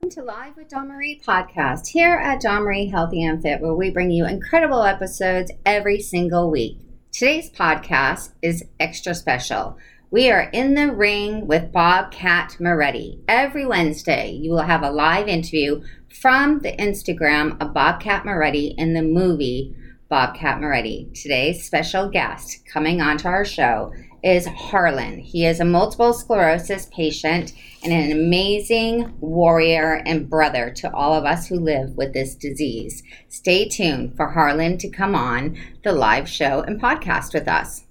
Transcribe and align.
Welcome 0.00 0.24
to 0.24 0.32
Live 0.32 0.56
with 0.56 0.68
Dawn 0.68 0.86
Marie 0.86 1.20
podcast 1.26 1.88
here 1.88 2.14
at 2.14 2.40
Dawn 2.40 2.62
Marie 2.62 2.86
Healthy 2.86 3.24
and 3.24 3.42
Fit, 3.42 3.60
where 3.60 3.74
we 3.74 3.90
bring 3.90 4.12
you 4.12 4.26
incredible 4.26 4.84
episodes 4.84 5.50
every 5.66 6.00
single 6.00 6.52
week. 6.52 6.78
Today's 7.10 7.50
podcast 7.50 8.30
is 8.40 8.64
extra 8.78 9.12
special. 9.12 9.76
We 10.12 10.30
are 10.30 10.50
in 10.52 10.74
the 10.74 10.92
ring 10.92 11.48
with 11.48 11.72
Bobcat 11.72 12.58
Moretti. 12.60 13.18
Every 13.26 13.66
Wednesday, 13.66 14.30
you 14.30 14.52
will 14.52 14.62
have 14.62 14.84
a 14.84 14.92
live 14.92 15.26
interview 15.26 15.82
from 16.08 16.60
the 16.60 16.76
Instagram 16.76 17.60
of 17.60 17.74
Bobcat 17.74 18.24
Moretti 18.24 18.76
in 18.78 18.94
the 18.94 19.02
movie 19.02 19.74
Bobcat 20.08 20.60
Moretti. 20.60 21.10
Today's 21.12 21.64
special 21.64 22.08
guest 22.08 22.64
coming 22.72 23.00
onto 23.00 23.26
our 23.26 23.44
show 23.44 23.92
is 24.22 24.46
Harlan. 24.46 25.18
He 25.18 25.46
is 25.46 25.60
a 25.60 25.64
multiple 25.64 26.12
sclerosis 26.12 26.86
patient 26.92 27.52
and 27.82 27.92
an 27.92 28.12
amazing 28.12 29.16
warrior 29.20 30.02
and 30.06 30.28
brother 30.28 30.70
to 30.76 30.92
all 30.92 31.14
of 31.14 31.24
us 31.24 31.46
who 31.46 31.56
live 31.56 31.96
with 31.96 32.12
this 32.12 32.34
disease. 32.34 33.02
Stay 33.28 33.68
tuned 33.68 34.16
for 34.16 34.28
Harlan 34.28 34.78
to 34.78 34.88
come 34.88 35.14
on 35.14 35.56
the 35.84 35.92
live 35.92 36.28
show 36.28 36.60
and 36.62 36.80
podcast 36.80 37.34
with 37.34 37.48
us. 37.48 37.84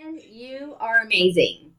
And 0.00 0.20
you 0.22 0.76
are 0.80 0.98
amazing. 1.04 1.72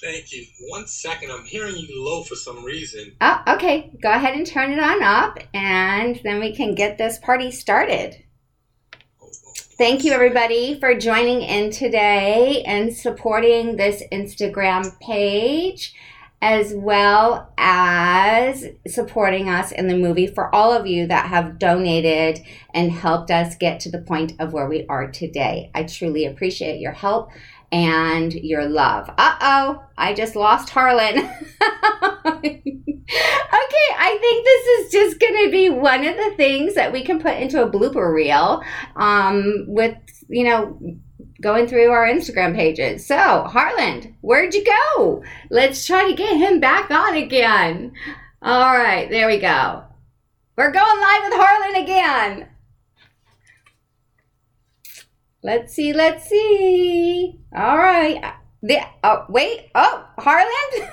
Thank 0.00 0.32
you. 0.32 0.44
One 0.68 0.86
second, 0.86 1.30
I'm 1.30 1.44
hearing 1.44 1.76
you 1.76 2.04
low 2.04 2.24
for 2.24 2.34
some 2.34 2.64
reason. 2.64 3.16
Oh, 3.20 3.42
okay. 3.48 3.90
Go 4.02 4.10
ahead 4.10 4.34
and 4.34 4.46
turn 4.46 4.70
it 4.70 4.78
on 4.78 5.02
up, 5.02 5.38
and 5.54 6.20
then 6.24 6.40
we 6.40 6.54
can 6.54 6.74
get 6.74 6.98
this 6.98 7.18
party 7.18 7.50
started. 7.50 8.23
Thank 9.76 10.04
you, 10.04 10.12
everybody, 10.12 10.78
for 10.78 10.94
joining 10.94 11.42
in 11.42 11.72
today 11.72 12.62
and 12.64 12.94
supporting 12.94 13.74
this 13.74 14.04
Instagram 14.12 14.96
page, 15.00 15.96
as 16.40 16.72
well 16.76 17.52
as 17.58 18.66
supporting 18.86 19.48
us 19.48 19.72
in 19.72 19.88
the 19.88 19.96
movie. 19.96 20.28
For 20.28 20.54
all 20.54 20.72
of 20.72 20.86
you 20.86 21.08
that 21.08 21.26
have 21.26 21.58
donated 21.58 22.38
and 22.72 22.92
helped 22.92 23.32
us 23.32 23.56
get 23.56 23.80
to 23.80 23.90
the 23.90 23.98
point 23.98 24.34
of 24.38 24.52
where 24.52 24.68
we 24.68 24.86
are 24.86 25.10
today, 25.10 25.72
I 25.74 25.82
truly 25.82 26.24
appreciate 26.24 26.78
your 26.78 26.92
help 26.92 27.30
and 27.74 28.32
your 28.32 28.66
love. 28.66 29.10
Uh 29.18 29.36
oh, 29.40 29.82
I 29.98 30.14
just 30.14 30.36
lost 30.36 30.70
Harlan. 30.70 31.18
okay, 31.18 31.32
I 33.98 34.18
think 34.20 34.44
this 34.44 34.66
is 34.66 34.92
just 34.92 35.18
going 35.18 35.44
to 35.44 35.50
be 35.50 35.70
one 35.70 36.06
of 36.06 36.16
the 36.16 36.34
things 36.36 36.76
that 36.76 36.92
we 36.92 37.02
can 37.02 37.18
put 37.18 37.36
into 37.36 37.60
a 37.60 37.68
blooper 37.68 38.14
reel 38.14 38.62
um, 38.94 39.64
with, 39.66 39.96
you 40.28 40.44
know, 40.44 40.78
going 41.42 41.66
through 41.66 41.90
our 41.90 42.06
Instagram 42.06 42.54
pages. 42.54 43.04
So, 43.04 43.16
Harlan, 43.16 44.16
where'd 44.20 44.54
you 44.54 44.64
go? 44.64 45.24
Let's 45.50 45.84
try 45.84 46.08
to 46.08 46.16
get 46.16 46.36
him 46.36 46.60
back 46.60 46.92
on 46.92 47.16
again. 47.16 47.92
All 48.40 48.76
right, 48.78 49.10
there 49.10 49.26
we 49.26 49.38
go. 49.40 49.82
We're 50.56 50.70
going 50.70 51.00
live 51.00 51.22
with 51.24 51.40
Harlan 51.40 51.82
again. 51.82 52.48
Let's 55.44 55.74
see, 55.74 55.92
let's 55.92 56.26
see. 56.26 57.38
All 57.54 57.76
right. 57.76 58.34
The, 58.62 58.78
oh, 59.04 59.26
wait. 59.28 59.70
Oh, 59.74 60.06
Harlan? 60.18 60.48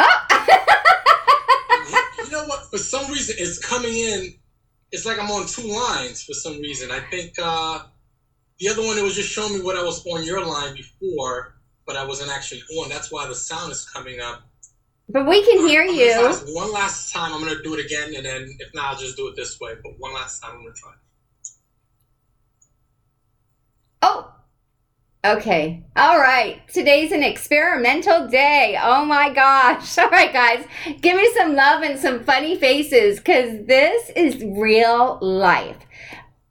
oh! 0.00 0.18
you 2.24 2.30
know 2.32 2.44
what? 2.46 2.68
For 2.68 2.78
some 2.78 3.08
reason, 3.12 3.36
it's 3.38 3.64
coming 3.64 3.94
in. 3.94 4.34
It's 4.90 5.06
like 5.06 5.20
I'm 5.20 5.30
on 5.30 5.46
two 5.46 5.68
lines 5.68 6.24
for 6.24 6.32
some 6.32 6.60
reason. 6.60 6.90
I 6.90 6.98
think 6.98 7.34
uh, 7.40 7.84
the 8.58 8.68
other 8.70 8.82
one, 8.82 8.98
it 8.98 9.04
was 9.04 9.14
just 9.14 9.30
showing 9.30 9.54
me 9.54 9.60
what 9.60 9.76
I 9.76 9.84
was 9.84 10.04
on 10.08 10.24
your 10.24 10.44
line 10.44 10.74
before, 10.74 11.60
but 11.86 11.94
I 11.94 12.04
wasn't 12.04 12.32
actually 12.32 12.62
on. 12.80 12.88
That's 12.88 13.12
why 13.12 13.28
the 13.28 13.36
sound 13.36 13.70
is 13.70 13.88
coming 13.88 14.18
up. 14.18 14.42
But 15.08 15.28
we 15.28 15.44
can 15.44 15.64
hear 15.64 15.84
you. 15.84 16.28
One 16.54 16.72
last 16.72 17.12
time, 17.14 17.32
I'm 17.32 17.40
going 17.40 17.56
to 17.56 17.62
do 17.62 17.74
it 17.74 17.84
again, 17.84 18.16
and 18.16 18.26
then 18.26 18.56
if 18.58 18.74
not, 18.74 18.94
I'll 18.94 18.98
just 18.98 19.16
do 19.16 19.28
it 19.28 19.36
this 19.36 19.60
way. 19.60 19.74
But 19.80 19.92
one 19.98 20.12
last 20.12 20.40
time, 20.40 20.56
I'm 20.56 20.62
going 20.62 20.74
to 20.74 20.80
try. 20.80 20.92
Oh, 24.02 24.32
okay. 25.24 25.82
All 25.96 26.18
right. 26.18 26.66
Today's 26.68 27.12
an 27.12 27.22
experimental 27.22 28.28
day. 28.28 28.78
Oh 28.80 29.04
my 29.04 29.32
gosh. 29.32 29.98
All 29.98 30.10
right, 30.10 30.32
guys. 30.32 30.64
Give 31.00 31.16
me 31.16 31.30
some 31.36 31.54
love 31.54 31.82
and 31.82 31.98
some 31.98 32.24
funny 32.24 32.56
faces 32.56 33.18
because 33.18 33.66
this 33.66 34.10
is 34.16 34.42
real 34.42 35.18
life. 35.20 35.76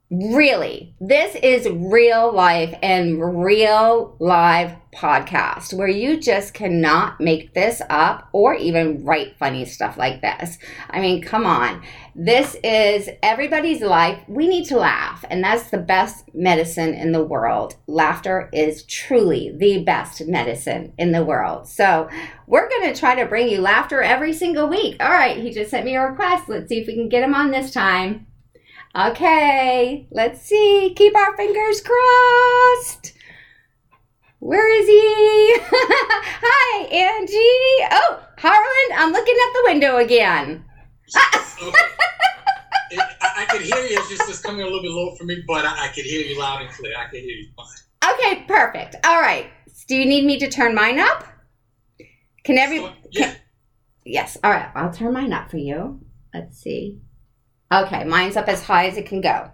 Really, 0.10 0.96
this 1.02 1.36
is 1.36 1.68
real 1.68 2.32
life 2.32 2.74
and 2.82 3.44
real 3.44 4.16
live 4.20 4.78
podcast 4.96 5.74
where 5.74 5.90
you 5.90 6.18
just 6.18 6.54
cannot 6.54 7.20
make 7.20 7.54
this 7.54 7.82
up 7.90 8.30
or 8.32 8.56
even 8.56 9.04
write 9.04 9.38
funny 9.38 9.66
stuff 9.66 9.98
like 9.98 10.22
this. 10.22 10.60
I 10.90 11.02
mean, 11.02 11.22
come 11.22 11.46
on. 11.46 11.84
This 12.16 12.56
is 12.64 13.10
everybody's 13.22 13.82
life. 13.82 14.18
We 14.30 14.48
need 14.48 14.64
to 14.68 14.78
laugh, 14.78 15.26
and 15.30 15.44
that's 15.44 15.72
the 15.72 15.78
best 15.78 16.34
medicine 16.34 16.94
in 16.94 17.12
the 17.12 17.24
world. 17.24 17.76
Laughter 17.86 18.50
is 18.54 18.84
truly 18.84 19.54
the 19.58 19.84
best 19.84 20.26
medicine 20.26 20.94
in 20.98 21.12
the 21.12 21.26
world. 21.26 21.68
So, 21.68 22.10
we're 22.48 22.70
going 22.70 22.94
to 22.94 22.98
try 22.98 23.16
to 23.16 23.26
bring 23.26 23.50
you 23.50 23.60
laughter 23.60 24.02
every 24.02 24.32
single 24.32 24.70
week. 24.70 24.96
All 25.02 25.12
right, 25.12 25.36
he 25.36 25.52
just 25.52 25.70
sent 25.70 25.86
me 25.86 25.98
a 25.98 26.08
request. 26.08 26.48
Let's 26.48 26.70
see 26.70 26.80
if 26.80 26.88
we 26.88 26.96
can 26.96 27.10
get 27.10 27.24
him 27.24 27.36
on 27.36 27.52
this 27.52 27.74
time. 27.74 28.26
Okay, 28.98 30.08
let's 30.10 30.42
see. 30.42 30.92
Keep 30.96 31.16
our 31.16 31.38
fingers 31.38 31.82
crossed. 31.82 33.14
Where 34.40 34.68
is 34.82 34.88
he? 34.88 35.58
Hi, 35.70 36.86
Angie. 36.86 37.90
Oh, 37.92 38.24
Harlan, 38.40 38.98
I'm 38.98 39.12
looking 39.12 39.36
at 39.36 39.54
the 39.54 39.64
window 39.66 39.98
again. 39.98 40.66
it, 42.90 43.00
I, 43.22 43.44
I 43.44 43.46
can 43.46 43.62
hear 43.62 43.86
you. 43.86 44.00
It's 44.00 44.10
just 44.10 44.28
it's 44.30 44.42
coming 44.42 44.62
a 44.62 44.66
little 44.66 44.82
bit 44.82 44.90
low 44.90 45.14
for 45.16 45.26
me, 45.26 45.44
but 45.48 45.64
I, 45.64 45.86
I 45.86 45.88
can 45.90 46.04
hear 46.04 46.22
you 46.22 46.40
loud 46.40 46.64
and 46.64 46.72
clear. 46.72 46.94
I 46.98 47.04
can 47.04 47.20
hear 47.20 47.36
you 47.36 47.50
fine. 47.56 48.14
Okay, 48.16 48.46
perfect. 48.48 48.96
All 49.06 49.22
right. 49.22 49.46
Do 49.88 49.96
you 49.96 50.08
need 50.08 50.26
me 50.26 50.40
to 50.40 50.50
turn 50.50 50.74
mine 50.74 50.98
up? 50.98 51.24
Can 52.44 52.58
every? 52.58 52.80
So, 52.80 52.94
yeah. 53.12 53.26
Can, 53.28 53.38
yes. 54.06 54.38
All 54.44 54.50
right. 54.50 54.72
I'll 54.74 54.92
turn 54.92 55.14
mine 55.14 55.34
up 55.34 55.52
for 55.52 55.58
you. 55.58 56.00
Let's 56.34 56.58
see. 56.58 57.02
Okay, 57.72 58.04
mine's 58.06 58.38
up 58.38 58.48
as 58.48 58.64
high 58.64 58.88
as 58.88 58.98
it 58.98 59.06
can 59.06 59.22
go. 59.22 59.52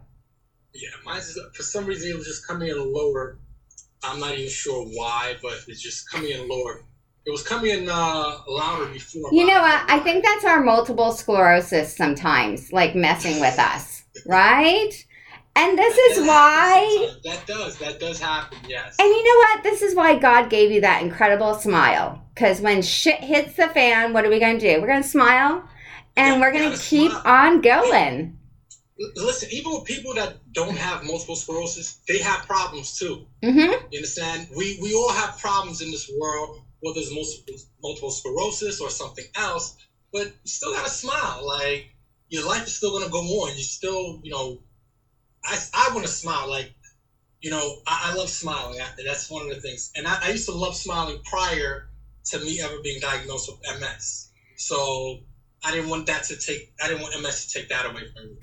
Yeah, 0.74 0.90
mine's 1.06 1.38
for 1.53 1.63
some 1.63 1.85
reason 1.85 2.12
it 2.12 2.18
was 2.18 2.28
just 2.28 2.47
coming 2.47 2.69
in 2.69 2.94
lower. 2.94 3.40
I'm 4.03 4.19
not 4.19 4.34
even 4.34 4.50
sure 4.50 4.85
why, 4.85 5.35
but 5.41 5.53
it's 5.68 5.81
just 5.81 6.09
coming 6.09 6.31
in 6.31 6.47
lower. 6.47 6.84
It 7.25 7.31
was 7.31 7.41
coming 7.41 7.72
in 7.72 7.90
uh, 7.90 8.38
louder 8.47 8.88
before. 8.88 9.29
You 9.31 9.46
know 9.46 9.62
what? 9.62 9.90
I 9.90 10.00
think 10.00 10.25
that's 10.25 10.44
our 10.44 10.62
multiple 10.62 11.13
sclerosis 11.13 11.96
sometimes, 11.96 12.72
like 12.74 12.96
messing 12.96 13.40
with 13.40 13.57
us, 13.57 14.03
right? 14.28 14.91
And 15.56 15.78
this 15.78 15.95
that 15.95 16.09
is 16.12 16.28
why. 16.28 17.13
That 17.24 17.47
does. 17.47 17.78
That 17.78 18.00
does 18.00 18.19
happen, 18.19 18.57
yes. 18.68 18.95
And 19.00 19.07
you 19.07 19.24
know 19.24 19.38
what? 19.47 19.63
This 19.63 19.81
is 19.81 19.95
why 19.95 20.18
God 20.18 20.50
gave 20.50 20.72
you 20.72 20.81
that 20.81 21.01
incredible 21.01 21.53
smile. 21.56 22.22
Because 22.34 22.59
when 22.59 22.81
shit 22.81 23.19
hits 23.19 23.56
the 23.56 23.68
fan, 23.68 24.12
what 24.13 24.25
are 24.25 24.30
we 24.30 24.40
going 24.40 24.59
to 24.59 24.74
do? 24.74 24.81
We're 24.81 24.88
going 24.88 25.03
to 25.03 25.07
smile 25.07 25.63
and 26.16 26.35
yeah, 26.35 26.40
we're 26.40 26.51
going 26.51 26.72
to 26.72 26.78
keep 26.78 27.12
smile. 27.12 27.24
on 27.25 27.62
going. 27.62 28.38
Listen, 29.16 29.50
even 29.51 29.74
with 29.74 29.85
people 29.85 30.13
that 30.13 30.38
don't 30.53 30.78
have 30.78 31.03
multiple 31.03 31.35
sclerosis, 31.35 32.00
they 32.07 32.19
have 32.19 32.46
problems 32.46 32.97
too. 32.97 33.25
Mm-hmm. 33.44 33.88
You 33.91 33.97
understand? 33.97 34.47
We 34.56 34.78
we 34.81 34.94
all 34.94 35.12
have 35.12 35.40
problems 35.40 35.81
in 35.81 35.90
this 35.90 36.09
world, 36.19 36.62
whether 36.81 37.00
it's 37.00 37.12
multiple, 37.13 37.56
multiple 37.81 38.12
sclerosis 38.12 38.79
or 38.79 38.90
something 38.90 39.25
else. 39.35 39.78
But 40.12 40.28
you 40.28 40.34
still 40.46 40.74
gotta 40.74 40.91
smile. 40.91 41.46
Like 41.46 41.88
your 42.30 42.47
life 42.47 42.68
is 42.68 42.75
still 42.75 42.91
gonna 42.91 43.12
go 43.12 43.19
on. 43.19 43.57
You 43.57 43.63
still, 43.63 44.22
you 44.24 44.31
know, 44.31 44.59
I 45.44 45.57
I 45.74 45.90
want 45.94 46.06
to 46.06 46.12
smile. 46.12 46.47
Like 46.47 46.72
you 47.44 47.51
know, 47.51 47.78
I, 47.85 48.12
I 48.12 48.16
love 48.16 48.30
smiling. 48.30 48.80
I, 48.80 48.88
that's 49.06 49.30
one 49.30 49.44
of 49.44 49.53
the 49.53 49.62
things. 49.62 49.91
And 49.95 50.07
I, 50.07 50.18
I 50.24 50.30
used 50.30 50.47
to 50.47 50.53
love 50.53 50.75
smiling 50.75 51.19
prior 51.25 51.90
to 52.25 52.40
me 52.40 52.62
ever 52.62 52.78
being 52.81 53.01
diagnosed 53.01 53.51
with 53.51 53.80
MS. 53.81 54.30
So 54.56 55.19
I 55.63 55.71
didn't 55.71 55.89
want 55.89 56.07
that 56.07 56.24
to 56.24 56.38
take. 56.38 56.74
I 56.83 56.88
didn't 56.88 57.01
want 57.01 57.19
MS 57.21 57.45
to 57.45 57.60
take 57.60 57.69
that 57.69 57.86
away 57.86 58.04
from 58.13 58.25
me. 58.25 58.36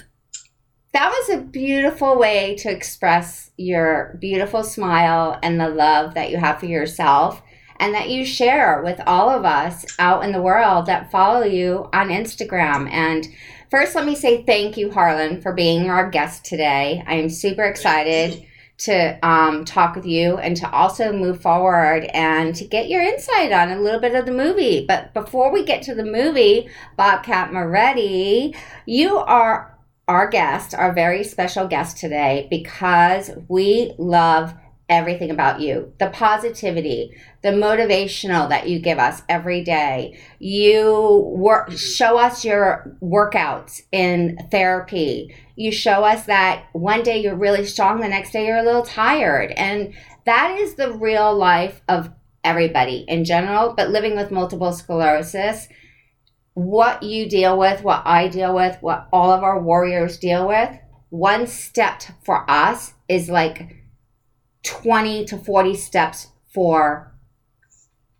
That 0.93 1.11
was 1.11 1.38
a 1.38 1.43
beautiful 1.43 2.19
way 2.19 2.56
to 2.56 2.70
express 2.70 3.50
your 3.56 4.17
beautiful 4.20 4.64
smile 4.64 5.38
and 5.43 5.61
the 5.61 5.69
love 5.69 6.14
that 6.14 6.31
you 6.31 6.38
have 6.38 6.58
for 6.58 6.67
yourself 6.67 7.43
and 7.78 7.94
that 7.94 8.11
you 8.11 8.25
share 8.25 8.82
with 8.82 9.00
all 9.06 9.31
of 9.31 9.44
us 9.44 9.87
out 9.99 10.25
in 10.25 10.32
the 10.32 10.43
world 10.43 10.87
that 10.87 11.11
follow 11.11 11.44
you 11.44 11.88
on 11.93 12.08
Instagram. 12.08 12.90
And 12.90 13.26
first, 13.70 13.94
let 13.94 14.05
me 14.05 14.16
say 14.16 14.43
thank 14.43 14.76
you, 14.76 14.90
Harlan, 14.90 15.40
for 15.40 15.52
being 15.52 15.88
our 15.88 16.11
guest 16.11 16.44
today. 16.44 17.05
I 17.06 17.14
am 17.14 17.31
super 17.31 17.64
excited 17.64 18.44
to 18.81 19.19
um, 19.27 19.65
talk 19.65 19.94
with 19.94 20.06
you 20.06 20.38
and 20.38 20.56
to 20.56 20.71
also 20.71 21.12
move 21.12 21.41
forward 21.41 22.05
and 22.15 22.55
to 22.55 22.65
get 22.65 22.88
your 22.88 23.03
insight 23.03 23.53
on 23.53 23.71
a 23.71 23.81
little 23.81 24.00
bit 24.00 24.15
of 24.15 24.27
the 24.27 24.32
movie. 24.32 24.87
But 24.87 25.12
before 25.12 25.53
we 25.53 25.65
get 25.65 25.82
to 25.82 25.94
the 25.94 26.05
movie, 26.05 26.69
Bobcat 26.97 27.53
Moretti, 27.53 28.55
you 28.87 29.19
are 29.19 29.79
our 30.09 30.29
guest, 30.29 30.75
our 30.75 30.93
very 30.93 31.23
special 31.23 31.69
guest 31.69 31.99
today, 31.99 32.49
because 32.50 33.31
we 33.49 33.93
love 33.99 34.55
everything 34.90 35.31
about 35.31 35.60
you 35.60 35.92
the 35.98 36.10
positivity, 36.10 37.16
the 37.42 37.50
motivational 37.50 38.48
that 38.50 38.69
you 38.69 38.78
give 38.81 38.98
us 38.98 39.22
every 39.28 39.62
day. 39.62 40.19
You 40.38 41.32
work, 41.34 41.70
show 41.72 42.19
us 42.19 42.44
your 42.44 42.98
workouts 43.00 43.82
in 43.92 44.37
therapy. 44.50 45.34
You 45.56 45.72
show 45.72 46.04
us 46.04 46.26
that 46.26 46.66
one 46.72 47.02
day 47.02 47.22
you're 47.22 47.37
really 47.37 47.64
strong, 47.64 48.00
the 48.00 48.08
next 48.08 48.32
day 48.32 48.46
you're 48.46 48.58
a 48.58 48.64
little 48.64 48.82
tired. 48.82 49.52
And 49.52 49.94
that 50.26 50.58
is 50.58 50.75
the 50.75 50.92
real 50.92 51.34
life 51.34 51.81
of 51.88 52.10
everybody 52.42 53.04
in 53.08 53.25
general, 53.25 53.75
but 53.75 53.90
living 53.90 54.16
with 54.16 54.31
multiple 54.31 54.72
sclerosis. 54.72 55.69
What 56.54 57.02
you 57.02 57.28
deal 57.28 57.56
with, 57.56 57.82
what 57.82 58.02
I 58.04 58.28
deal 58.28 58.54
with, 58.54 58.76
what 58.81 59.08
all 59.12 59.31
of 59.31 59.44
our 59.44 59.62
warriors 59.62 60.19
deal 60.19 60.48
with, 60.48 60.70
one 61.10 61.46
step 61.46 62.02
for 62.25 62.48
us 62.50 62.94
is 63.08 63.28
like 63.28 63.76
20 64.62 65.25
to 65.27 65.39
40 65.39 65.75
steps 65.75 66.29
for 66.53 67.12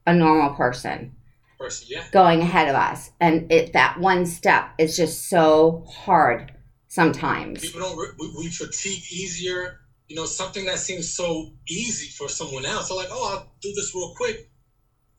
a 0.07 0.15
normal 0.15 0.55
person 0.55 1.15
person, 1.59 1.89
yeah. 1.91 2.05
going 2.11 2.41
ahead 2.41 2.69
of 2.69 2.75
us 2.75 3.11
and 3.21 3.51
it 3.53 3.73
that 3.75 4.01
one 4.01 4.25
step 4.25 4.71
is 4.79 4.97
just 4.97 5.29
so 5.29 5.85
hard 5.89 6.53
sometimes 6.91 7.61
People 7.61 7.81
don't, 7.81 7.97
re- 7.97 8.15
we, 8.19 8.35
we 8.37 8.49
fatigue 8.49 9.03
easier. 9.11 9.81
You 10.09 10.17
know, 10.17 10.27
something 10.27 10.65
that 10.67 10.79
seems 10.79 11.15
so 11.15 11.53
easy 11.69 12.09
for 12.09 12.29
someone 12.29 12.67
else. 12.67 12.89
They're 12.89 12.99
like, 12.99 13.11
oh, 13.13 13.33
I'll 13.33 13.53
do 13.63 13.73
this 13.77 13.95
real 13.95 14.13
quick. 14.17 14.51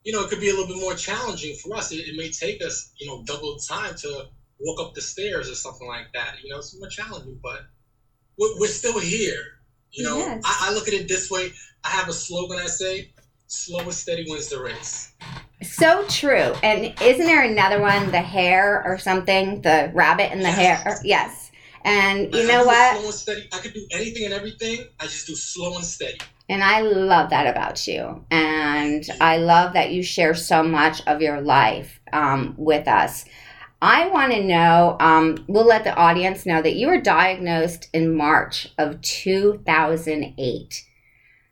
You 0.04 0.12
know, 0.12 0.22
it 0.22 0.30
could 0.30 0.42
be 0.42 0.50
a 0.50 0.54
little 0.54 0.68
bit 0.68 0.82
more 0.82 0.96
challenging 0.96 1.56
for 1.56 1.78
us. 1.78 1.94
It, 1.94 2.08
it 2.10 2.18
may 2.18 2.30
take 2.30 2.62
us, 2.62 2.92
you 3.00 3.08
know, 3.08 3.24
double 3.24 3.56
the 3.56 3.66
time 3.66 3.96
to 4.00 4.26
walk 4.60 4.82
up 4.82 4.94
the 4.94 5.02
stairs 5.02 5.50
or 5.50 5.56
something 5.56 5.88
like 5.88 6.12
that. 6.14 6.36
You 6.44 6.50
know, 6.52 6.58
it's 6.58 6.78
more 6.78 6.90
challenging, 6.90 7.40
but 7.42 7.62
we're, 8.38 8.60
we're 8.60 8.68
still 8.68 9.00
here. 9.00 9.61
You 9.92 10.04
know, 10.06 10.18
Yes. 10.18 10.42
I, 10.46 10.70
I 10.70 10.74
look 10.74 10.88
at 10.88 10.94
it 10.94 11.08
this 11.08 11.30
way. 11.30 11.52
I 11.84 11.90
have 11.90 12.08
a 12.08 12.14
slogan 12.14 12.60
I 12.60 12.68
say, 12.68 13.12
slow 13.48 13.80
and 13.80 13.94
steady 13.94 14.26
wins 14.30 14.48
the 14.50 14.62
race. 14.62 15.12
so 15.62 16.06
true 16.08 16.54
and 16.64 16.86
isn't 17.02 17.26
there 17.26 17.44
another 17.44 17.80
one 17.82 18.10
the 18.12 18.20
hare 18.22 18.82
or 18.84 18.98
something 18.98 19.62
the 19.62 19.92
rabbit 19.94 20.32
and 20.32 20.42
the 20.42 20.46
Yes. 20.50 20.82
hare 20.84 20.98
yes 21.04 21.52
and 21.84 22.34
you 22.34 22.42
I- 22.44 22.48
know 22.48 22.66
what 22.66 22.96
Slow 22.98 23.06
and 23.06 23.14
steady. 23.14 23.48
I 23.54 23.58
could 23.60 23.74
do 23.74 23.86
anything 23.92 24.26
and 24.26 24.34
everything. 24.34 24.88
I 25.00 25.04
just 25.06 25.28
do 25.28 25.36
slow 25.36 25.76
and 25.76 25.86
steady. 25.86 26.18
And 26.50 26.64
I 26.64 26.82
love 26.82 27.30
that 27.30 27.48
about 27.48 27.88
you. 27.88 28.26
And 28.32 29.08
I 29.22 29.38
love 29.38 29.74
that 29.74 29.92
you 29.92 30.04
share 30.04 30.34
so 30.34 30.64
much 30.64 31.02
of 31.08 31.22
your 31.22 31.40
life 31.42 32.00
um, 32.12 32.56
with 32.58 32.88
us. 32.88 33.24
I 33.81 34.07
want 34.10 34.31
to 34.33 34.44
know, 34.44 34.95
um, 35.00 35.44
we'll 35.48 35.66
let 35.66 35.83
the 35.83 35.95
audience 35.95 36.45
know 36.45 36.62
that 36.62 36.75
you 36.75 36.88
were 36.88 37.01
diagnosed 37.01 37.89
in 37.94 38.16
March 38.16 38.68
of 38.78 39.01
2008. 39.01 40.86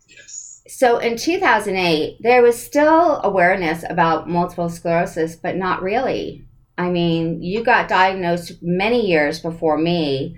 Yes. 0.08 0.62
So 0.68 1.00
in 1.00 1.18
2008, 1.18 2.18
there 2.22 2.44
was 2.44 2.62
still 2.62 3.20
awareness 3.24 3.84
about 3.90 4.30
multiple 4.30 4.70
sclerosis, 4.70 5.36
but 5.36 5.56
not 5.56 5.82
really. 5.82 6.46
I 6.78 6.90
mean, 6.90 7.42
you 7.42 7.64
got 7.64 7.88
diagnosed 7.90 8.54
many 8.62 9.08
years 9.08 9.40
before 9.40 9.78
me. 9.78 10.38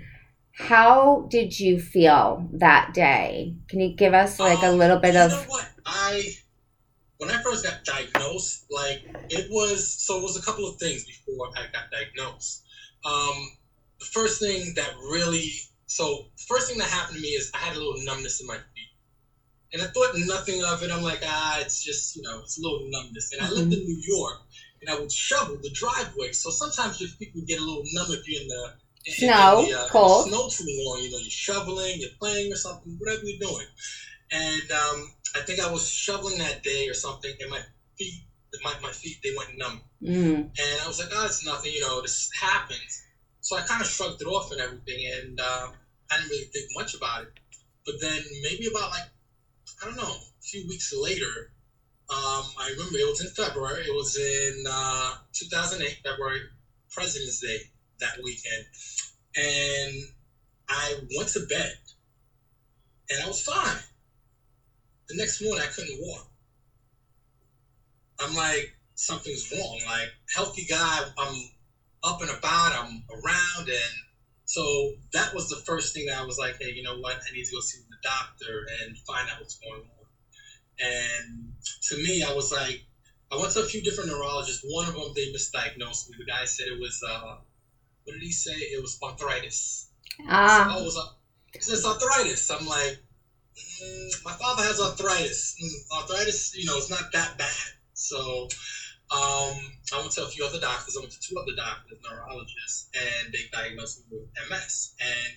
How 0.58 1.26
did 1.30 1.58
you 1.58 1.78
feel 1.78 2.48
that 2.52 2.94
day? 2.94 3.54
Can 3.68 3.80
you 3.80 3.94
give 3.94 4.14
us 4.14 4.38
like 4.38 4.62
a 4.62 4.68
Um, 4.68 4.78
little 4.78 4.98
bit 4.98 5.16
of 5.16 5.46
I 5.86 6.36
when 7.22 7.30
I 7.30 7.40
first 7.40 7.62
got 7.64 7.84
diagnosed, 7.84 8.64
like 8.68 8.98
it 9.30 9.46
was 9.48 9.94
so 9.96 10.18
it 10.18 10.22
was 10.22 10.36
a 10.36 10.42
couple 10.42 10.66
of 10.66 10.76
things 10.80 11.04
before 11.04 11.48
I 11.56 11.66
got 11.72 11.84
diagnosed. 11.92 12.64
Um, 13.04 13.34
the 14.00 14.06
first 14.06 14.40
thing 14.40 14.72
that 14.74 14.90
really 15.08 15.48
so 15.86 16.26
first 16.48 16.68
thing 16.68 16.78
that 16.78 16.88
happened 16.88 17.16
to 17.18 17.22
me 17.22 17.28
is 17.28 17.48
I 17.54 17.58
had 17.58 17.74
a 17.76 17.78
little 17.78 17.94
numbness 18.04 18.40
in 18.40 18.46
my 18.48 18.56
feet, 18.56 18.90
and 19.72 19.82
I 19.82 19.86
thought 19.86 20.10
nothing 20.16 20.64
of 20.64 20.82
it. 20.82 20.90
I'm 20.90 21.02
like, 21.02 21.22
ah, 21.24 21.58
it's 21.60 21.80
just 21.82 22.16
you 22.16 22.22
know, 22.22 22.40
it's 22.40 22.58
a 22.58 22.62
little 22.62 22.80
numbness. 22.82 23.30
And 23.32 23.40
I 23.40 23.48
lived 23.50 23.72
in 23.72 23.80
New 23.84 24.00
York, 24.02 24.38
and 24.80 24.90
I 24.90 24.98
would 24.98 25.12
shovel 25.12 25.58
the 25.62 25.70
driveway, 25.70 26.32
so 26.32 26.50
sometimes 26.50 27.00
your 27.00 27.10
feet 27.10 27.30
would 27.36 27.46
get 27.46 27.60
a 27.60 27.64
little 27.64 27.84
numb 27.94 28.08
if 28.10 28.26
you're 28.26 28.42
in 28.42 28.48
the 28.48 28.70
in- 29.06 29.14
in 29.14 29.26
Snow, 29.28 29.64
the, 29.66 29.72
uh, 29.78 29.88
cold. 29.88 30.26
snow 30.26 30.48
too 30.48 30.64
long. 30.84 31.00
You 31.00 31.10
know, 31.10 31.18
you're 31.18 31.30
shoveling, 31.30 31.96
you're 31.98 32.10
playing 32.20 32.52
or 32.52 32.56
something, 32.56 32.96
whatever 32.98 33.20
you're 33.24 33.38
doing. 33.50 33.66
And 34.32 34.70
um, 34.72 35.12
I 35.36 35.40
think 35.40 35.60
I 35.60 35.70
was 35.70 35.88
shoveling 35.88 36.38
that 36.38 36.62
day 36.62 36.88
or 36.88 36.94
something, 36.94 37.32
and 37.40 37.50
my 37.50 37.60
feet, 37.98 38.22
my, 38.64 38.74
my 38.82 38.90
feet, 38.90 39.18
they 39.22 39.30
went 39.36 39.58
numb. 39.58 39.80
Mm, 40.02 40.48
And 40.58 40.80
I 40.82 40.86
was 40.86 40.98
like, 40.98 41.10
oh, 41.12 41.26
it's 41.26 41.44
nothing, 41.44 41.72
you 41.72 41.80
know, 41.80 42.00
this 42.00 42.30
happens. 42.40 43.02
So 43.40 43.56
I 43.56 43.60
kind 43.62 43.82
of 43.82 43.86
shrugged 43.88 44.20
it 44.22 44.26
off 44.26 44.50
and 44.50 44.60
everything, 44.60 45.04
and 45.20 45.38
uh, 45.40 45.68
I 46.10 46.16
didn't 46.16 46.30
really 46.30 46.44
think 46.52 46.66
much 46.74 46.94
about 46.94 47.22
it. 47.22 47.28
But 47.84 47.96
then 48.00 48.20
maybe 48.42 48.66
about 48.66 48.90
like, 48.90 49.04
I 49.82 49.86
don't 49.86 49.96
know, 49.96 50.14
a 50.14 50.42
few 50.42 50.66
weeks 50.66 50.92
later, 50.94 51.50
um, 52.10 52.44
I 52.58 52.68
remember 52.70 52.98
it 52.98 53.06
was 53.08 53.20
in 53.20 53.28
February. 53.28 53.84
It 53.86 53.94
was 53.94 54.16
in 54.16 54.64
uh, 54.68 55.14
2008, 55.32 55.98
February, 56.04 56.40
President's 56.90 57.40
Day 57.40 57.58
that 58.00 58.16
weekend. 58.22 58.64
And 59.36 60.02
I 60.68 60.94
went 61.16 61.28
to 61.30 61.40
bed, 61.40 61.72
and 63.10 63.22
I 63.22 63.26
was 63.26 63.42
fine. 63.42 63.76
The 65.08 65.16
next 65.16 65.42
morning, 65.42 65.62
I 65.62 65.68
couldn't 65.68 65.98
walk. 66.00 66.26
I'm 68.18 68.34
like, 68.34 68.72
something's 68.94 69.50
wrong. 69.52 69.80
Like, 69.86 70.08
healthy 70.34 70.64
guy, 70.64 71.00
I'm 71.18 71.34
up 72.04 72.20
and 72.20 72.30
about, 72.30 72.72
I'm 72.72 73.04
around, 73.10 73.68
and 73.68 73.94
so 74.44 74.92
that 75.12 75.34
was 75.34 75.48
the 75.48 75.56
first 75.56 75.94
thing 75.94 76.06
that 76.06 76.18
I 76.18 76.24
was 76.24 76.38
like, 76.38 76.56
hey, 76.60 76.72
you 76.72 76.82
know 76.82 76.96
what? 76.98 77.16
I 77.16 77.32
need 77.32 77.44
to 77.44 77.52
go 77.52 77.60
see 77.60 77.78
the 77.90 77.96
doctor 78.02 78.66
and 78.82 78.96
find 78.98 79.28
out 79.30 79.38
what's 79.40 79.56
going 79.56 79.82
on. 79.82 80.06
And 80.80 81.54
to 81.88 81.96
me, 81.96 82.22
I 82.22 82.32
was 82.32 82.50
like, 82.52 82.82
I 83.30 83.36
went 83.36 83.52
to 83.52 83.60
a 83.60 83.64
few 83.64 83.82
different 83.82 84.10
neurologists. 84.10 84.62
One 84.64 84.86
of 84.88 84.94
them, 84.94 85.12
they 85.14 85.26
misdiagnosed 85.32 86.08
me. 86.08 86.16
The 86.18 86.24
guy 86.26 86.44
said 86.44 86.66
it 86.66 86.78
was, 86.78 87.00
uh, 87.06 87.36
what 88.04 88.12
did 88.14 88.22
he 88.22 88.32
say? 88.32 88.52
It 88.52 88.80
was 88.82 88.98
arthritis. 89.02 89.88
ah, 90.28 90.66
So 90.74 90.80
I 90.80 90.82
was, 90.82 90.96
uh, 90.96 91.04
he 91.54 91.60
says 91.60 91.84
arthritis. 91.84 92.50
I'm 92.50 92.66
like, 92.66 92.98
mm, 93.56 94.24
my 94.24 94.32
father 94.32 94.62
has 94.62 94.80
arthritis. 94.80 95.54
Mm, 95.62 95.98
arthritis, 95.98 96.54
you 96.56 96.66
know, 96.66 96.76
it's 96.76 96.90
not 96.90 97.12
that 97.12 97.36
bad. 97.38 97.70
So 97.94 98.48
um, 99.10 99.54
I 99.92 99.98
went 99.98 100.12
to 100.12 100.24
a 100.24 100.26
few 100.26 100.44
other 100.44 100.58
doctors. 100.58 100.96
I 100.96 101.00
went 101.00 101.12
to 101.12 101.20
two 101.20 101.36
other 101.38 101.52
doctors, 101.56 101.98
neurologists, 102.02 102.88
and 102.94 103.32
they 103.32 103.40
diagnosed 103.52 103.98
me 104.10 104.18
with 104.18 104.48
MS. 104.50 104.94
And 105.00 105.36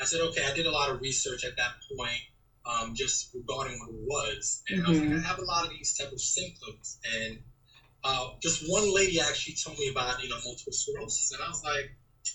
I 0.00 0.04
said, 0.04 0.20
okay, 0.20 0.44
I 0.44 0.52
did 0.52 0.66
a 0.66 0.70
lot 0.70 0.90
of 0.90 1.00
research 1.00 1.44
at 1.44 1.56
that 1.56 1.72
point, 1.96 2.20
um, 2.66 2.94
just 2.94 3.28
regarding 3.34 3.78
what 3.78 3.88
it 3.90 4.00
was. 4.00 4.62
And 4.68 4.84
I 4.84 4.88
was 4.88 4.98
like, 4.98 5.08
Mhm. 5.08 5.24
I 5.24 5.26
have 5.28 5.38
a 5.38 5.44
lot 5.44 5.64
of 5.64 5.70
these 5.70 5.92
type 5.96 6.10
of 6.12 6.20
symptoms. 6.20 6.98
And 7.04 7.38
uh, 8.04 8.28
just 8.40 8.62
one 8.68 8.92
lady 8.92 9.20
actually 9.20 9.54
told 9.54 9.78
me 9.78 9.88
about, 9.88 10.22
you 10.22 10.28
know, 10.28 10.38
multiple 10.44 10.72
sclerosis. 10.72 11.32
And 11.32 11.42
I 11.42 11.48
was 11.48 11.62
like, 11.62 11.92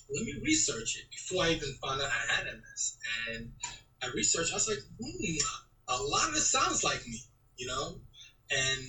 let 0.10 0.24
me 0.24 0.36
research 0.42 0.96
it 0.98 1.10
before 1.10 1.44
I 1.44 1.52
even 1.52 1.74
found 1.84 2.02
out 2.02 2.10
I 2.10 2.34
had 2.34 2.46
MS. 2.46 2.94
And 3.30 3.52
I 4.04 4.08
researched, 4.14 4.52
I 4.52 4.56
was 4.56 4.68
like, 4.68 4.84
hmm, 5.00 5.36
a 5.90 6.04
lot 6.04 6.30
of 6.30 6.36
it 6.36 6.42
sounds 6.42 6.84
like 6.84 7.06
me, 7.08 7.20
you 7.58 7.68
know? 7.68 8.00
And, 8.52 8.82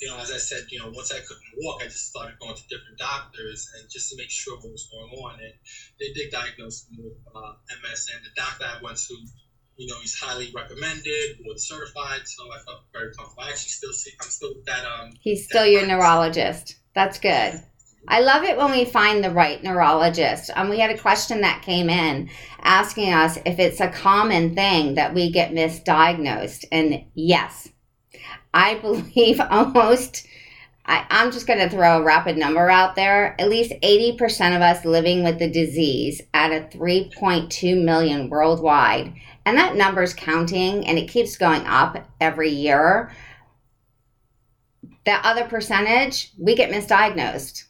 you 0.00 0.08
know, 0.08 0.18
as 0.18 0.30
I 0.30 0.38
said, 0.38 0.66
you 0.70 0.78
know, 0.78 0.90
once 0.90 1.12
I 1.12 1.20
couldn't 1.20 1.52
walk, 1.58 1.82
I 1.82 1.84
just 1.84 2.08
started 2.08 2.38
going 2.40 2.54
to 2.54 2.62
different 2.68 2.98
doctors 2.98 3.70
and 3.76 3.90
just 3.90 4.10
to 4.10 4.16
make 4.16 4.30
sure 4.30 4.56
what 4.56 4.72
was 4.72 4.88
going 4.90 5.12
on. 5.22 5.40
And 5.40 5.52
they 6.00 6.12
did 6.12 6.30
diagnose 6.30 6.86
me 6.90 7.04
with 7.04 7.18
uh, 7.34 7.52
MS. 7.82 8.10
And 8.14 8.24
the 8.24 8.30
doctor 8.36 8.64
I 8.64 8.82
went 8.82 8.98
to, 8.98 9.14
you 9.76 9.86
know, 9.88 9.98
he's 10.00 10.18
highly 10.18 10.50
recommended, 10.54 11.42
board 11.44 11.60
certified. 11.60 12.26
So 12.26 12.44
I 12.44 12.58
felt 12.64 12.84
very 12.92 13.12
comfortable. 13.14 13.42
I 13.42 13.50
actually 13.50 13.70
still 13.70 13.92
see, 13.92 14.12
I'm 14.20 14.28
still 14.28 14.54
with 14.54 14.64
that, 14.66 14.84
um, 14.86 15.12
he's 15.20 15.44
still 15.44 15.66
your 15.66 15.86
neurologist. 15.86 16.76
That's 16.94 17.18
good. 17.18 17.62
I 18.08 18.20
love 18.20 18.42
it 18.42 18.56
when 18.56 18.72
we 18.72 18.84
find 18.84 19.22
the 19.22 19.30
right 19.30 19.62
neurologist. 19.62 20.50
Um, 20.56 20.68
we 20.68 20.80
had 20.80 20.90
a 20.90 20.98
question 20.98 21.40
that 21.42 21.62
came 21.62 21.88
in 21.88 22.30
asking 22.60 23.12
us 23.12 23.38
if 23.46 23.58
it's 23.58 23.80
a 23.80 23.88
common 23.88 24.54
thing 24.54 24.94
that 24.94 25.14
we 25.14 25.30
get 25.30 25.52
misdiagnosed. 25.52 26.64
And 26.72 27.04
yes, 27.14 27.68
I 28.52 28.74
believe 28.82 29.40
almost, 29.40 30.26
I, 30.84 31.06
I'm 31.10 31.30
just 31.30 31.46
going 31.46 31.60
to 31.60 31.68
throw 31.68 31.98
a 31.98 32.04
rapid 32.04 32.36
number 32.36 32.68
out 32.68 32.96
there. 32.96 33.40
At 33.40 33.48
least 33.48 33.72
80% 33.82 34.56
of 34.56 34.62
us 34.62 34.84
living 34.84 35.22
with 35.22 35.38
the 35.38 35.50
disease 35.50 36.20
out 36.34 36.50
of 36.50 36.70
3.2 36.70 37.84
million 37.84 38.28
worldwide. 38.28 39.14
And 39.44 39.56
that 39.58 39.76
number's 39.76 40.12
counting 40.12 40.86
and 40.86 40.98
it 40.98 41.08
keeps 41.08 41.36
going 41.36 41.64
up 41.66 42.08
every 42.20 42.50
year. 42.50 43.12
That 45.04 45.24
other 45.24 45.44
percentage, 45.44 46.32
we 46.36 46.56
get 46.56 46.70
misdiagnosed. 46.70 47.64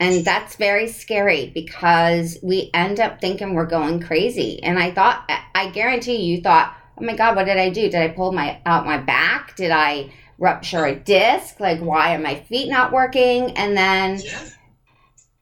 And 0.00 0.24
that's 0.24 0.56
very 0.56 0.88
scary 0.88 1.50
because 1.54 2.38
we 2.42 2.70
end 2.72 3.00
up 3.00 3.20
thinking 3.20 3.52
we're 3.52 3.66
going 3.66 4.00
crazy. 4.00 4.62
And 4.62 4.78
I 4.78 4.92
thought, 4.92 5.30
I 5.54 5.68
guarantee 5.68 6.16
you 6.16 6.40
thought, 6.40 6.74
oh 6.98 7.04
my 7.04 7.14
God, 7.14 7.36
what 7.36 7.44
did 7.44 7.58
I 7.58 7.68
do? 7.68 7.82
Did 7.82 7.96
I 7.96 8.08
pull 8.08 8.32
my 8.32 8.62
out 8.64 8.86
my 8.86 8.96
back? 8.96 9.56
Did 9.56 9.70
I 9.70 10.10
rupture 10.38 10.86
a 10.86 10.96
disc? 10.96 11.60
Like, 11.60 11.80
why 11.80 12.14
are 12.14 12.18
my 12.18 12.36
feet 12.36 12.70
not 12.70 12.92
working? 12.92 13.50
And 13.58 13.76
then, 13.76 14.20
yeah. 14.20 14.48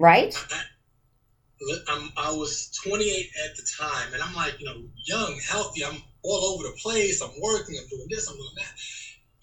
right? 0.00 0.34
I'm, 1.88 2.10
I 2.16 2.32
was 2.32 2.76
28 2.84 3.30
at 3.44 3.56
the 3.56 3.62
time, 3.78 4.12
and 4.12 4.20
I'm 4.20 4.34
like, 4.34 4.58
you 4.58 4.66
know, 4.66 4.82
young, 5.04 5.38
healthy. 5.48 5.84
I'm 5.84 6.02
all 6.24 6.54
over 6.54 6.64
the 6.64 6.76
place. 6.82 7.22
I'm 7.22 7.30
working, 7.40 7.76
I'm 7.80 7.88
doing 7.88 8.06
this, 8.10 8.28
I'm 8.28 8.36
doing 8.36 8.48
that. 8.56 8.74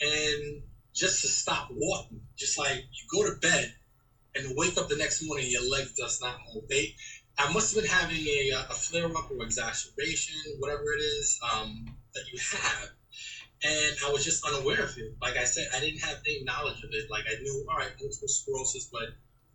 And 0.02 0.62
just 0.94 1.22
to 1.22 1.28
stop 1.28 1.70
walking, 1.72 2.20
just 2.36 2.58
like 2.58 2.80
you 2.92 3.08
go 3.10 3.30
to 3.30 3.40
bed 3.40 3.74
and 4.36 4.56
wake 4.56 4.78
up 4.78 4.88
the 4.88 4.96
next 4.96 5.22
morning, 5.24 5.48
your 5.50 5.68
leg 5.70 5.86
does 5.96 6.20
not 6.22 6.40
obey. 6.56 6.94
I 7.38 7.52
must 7.52 7.74
have 7.74 7.84
been 7.84 7.92
having 7.92 8.22
a, 8.28 8.52
a 8.70 8.74
flare 8.74 9.06
up 9.06 9.30
or 9.32 9.44
exacerbation, 9.44 10.36
whatever 10.60 10.94
it 10.94 11.02
is 11.02 11.40
um, 11.42 11.86
that 12.14 12.24
you 12.32 12.40
have. 12.58 12.90
And 13.64 13.96
I 14.06 14.12
was 14.12 14.24
just 14.24 14.46
unaware 14.46 14.82
of 14.84 14.98
it. 14.98 15.14
Like 15.22 15.38
I 15.38 15.44
said, 15.46 15.68
I 15.74 15.80
didn't 15.80 16.00
have 16.02 16.18
any 16.26 16.44
knowledge 16.44 16.84
of 16.84 16.92
it. 16.94 17.10
Like 17.10 17.26
I 17.30 17.36
knew, 17.42 17.66
all 17.70 17.78
right, 17.78 17.92
multiple 18.00 18.28
sclerosis, 18.28 18.88
but 18.92 19.10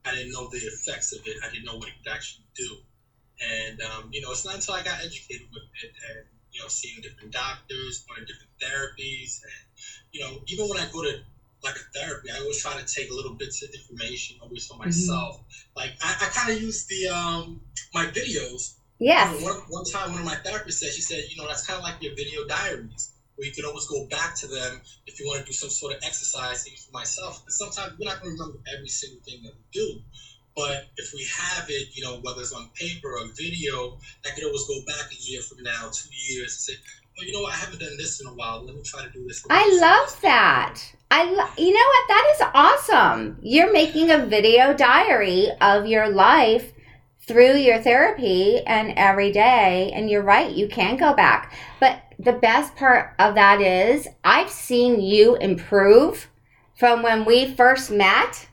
I 0.04 0.12
didn't 0.12 0.32
know 0.32 0.48
the 0.50 0.58
effects 0.58 1.12
of 1.12 1.20
it. 1.26 1.36
I 1.44 1.48
didn't 1.48 1.64
know 1.64 1.76
what 1.76 1.88
it 1.88 1.94
could 2.02 2.10
actually 2.10 2.44
do. 2.54 2.76
And 3.40 3.80
um, 3.82 4.08
you 4.12 4.20
know, 4.20 4.30
it's 4.30 4.44
not 4.44 4.54
until 4.54 4.74
I 4.74 4.82
got 4.82 5.00
educated 5.00 5.46
with 5.52 5.62
it 5.82 5.92
and 6.08 6.26
you 6.52 6.60
know, 6.60 6.68
seeing 6.68 7.00
different 7.00 7.32
doctors, 7.32 8.02
going 8.08 8.24
to 8.24 8.32
different 8.32 8.50
therapies, 8.60 9.40
and 9.42 9.64
you 10.12 10.20
know, 10.20 10.42
even 10.46 10.68
when 10.68 10.78
I 10.78 10.86
go 10.90 11.02
to 11.02 11.20
like 11.62 11.76
a 11.76 11.98
therapy, 11.98 12.30
I 12.30 12.38
always 12.40 12.62
try 12.62 12.72
to 12.80 12.86
take 12.86 13.10
a 13.10 13.14
little 13.14 13.34
bits 13.34 13.62
of 13.62 13.70
information 13.70 14.38
always 14.40 14.66
for 14.66 14.74
mm-hmm. 14.74 14.84
myself. 14.84 15.36
Mm-hmm. 15.36 15.78
Like 15.78 15.92
I, 16.02 16.26
I 16.26 16.28
kind 16.32 16.56
of 16.56 16.62
use 16.62 16.86
the 16.86 17.08
um 17.08 17.60
my 17.94 18.06
videos. 18.06 18.76
Yeah. 18.98 19.32
You 19.32 19.40
know, 19.40 19.46
one, 19.46 19.56
one 19.68 19.84
time, 19.84 20.12
one 20.12 20.20
of 20.20 20.26
my 20.26 20.36
therapists 20.36 20.74
said, 20.74 20.92
she 20.92 21.00
said, 21.00 21.24
you 21.30 21.40
know, 21.40 21.48
that's 21.48 21.66
kind 21.66 21.78
of 21.78 21.84
like 21.84 22.02
your 22.02 22.14
video 22.14 22.46
diaries 22.46 23.12
where 23.36 23.48
you 23.48 23.54
can 23.54 23.64
always 23.64 23.86
go 23.86 24.06
back 24.08 24.36
to 24.36 24.46
them 24.46 24.82
if 25.06 25.18
you 25.18 25.26
want 25.26 25.40
to 25.40 25.46
do 25.46 25.52
some 25.52 25.70
sort 25.70 25.94
of 25.94 26.02
exercise 26.04 26.66
even 26.66 26.76
for 26.78 26.92
myself. 26.92 27.40
Because 27.40 27.56
sometimes 27.56 27.98
we're 27.98 28.04
not 28.04 28.20
going 28.20 28.36
to 28.36 28.42
remember 28.42 28.60
every 28.76 28.88
single 28.88 29.22
thing 29.24 29.42
that 29.44 29.54
we 29.56 29.64
do. 29.72 30.00
But 30.54 30.90
if 30.98 31.14
we 31.14 31.24
have 31.24 31.70
it, 31.70 31.88
you 31.96 32.04
know, 32.04 32.20
whether 32.20 32.42
it's 32.42 32.52
on 32.52 32.68
paper 32.74 33.16
or 33.16 33.24
video, 33.34 33.96
I 34.26 34.30
could 34.34 34.44
always 34.44 34.66
go 34.68 34.84
back 34.84 35.10
a 35.10 35.16
year 35.16 35.40
from 35.40 35.62
now, 35.62 35.88
two 35.90 36.10
years, 36.12 36.52
and 36.52 36.76
say, 36.76 36.82
well, 37.16 37.26
you 37.26 37.32
know 37.32 37.42
what, 37.42 37.52
I 37.52 37.56
haven't 37.56 37.80
done 37.80 37.96
this 37.96 38.20
in 38.20 38.26
a 38.26 38.30
while. 38.30 38.64
Let 38.64 38.74
me 38.74 38.82
try 38.82 39.04
to 39.04 39.10
do 39.10 39.24
this. 39.26 39.44
I 39.50 39.78
love 39.80 40.20
that. 40.22 40.80
I 41.10 41.24
lo- 41.24 41.64
you 41.64 41.72
know 41.72 41.86
what? 41.86 42.08
That 42.08 42.32
is 42.34 42.42
awesome. 42.54 43.38
You're 43.42 43.72
making 43.72 44.10
a 44.10 44.26
video 44.26 44.72
diary 44.74 45.48
of 45.60 45.86
your 45.86 46.08
life 46.08 46.72
through 47.26 47.56
your 47.56 47.80
therapy 47.82 48.60
and 48.66 48.92
every 48.96 49.32
day. 49.32 49.92
And 49.92 50.08
you're 50.08 50.22
right, 50.22 50.50
you 50.50 50.68
can 50.68 50.96
go 50.96 51.14
back. 51.14 51.52
But 51.78 52.02
the 52.18 52.32
best 52.32 52.76
part 52.76 53.14
of 53.18 53.34
that 53.34 53.60
is 53.60 54.08
I've 54.24 54.50
seen 54.50 55.00
you 55.00 55.36
improve 55.36 56.28
from 56.78 57.02
when 57.02 57.24
we 57.24 57.54
first 57.54 57.90
met 57.90 58.48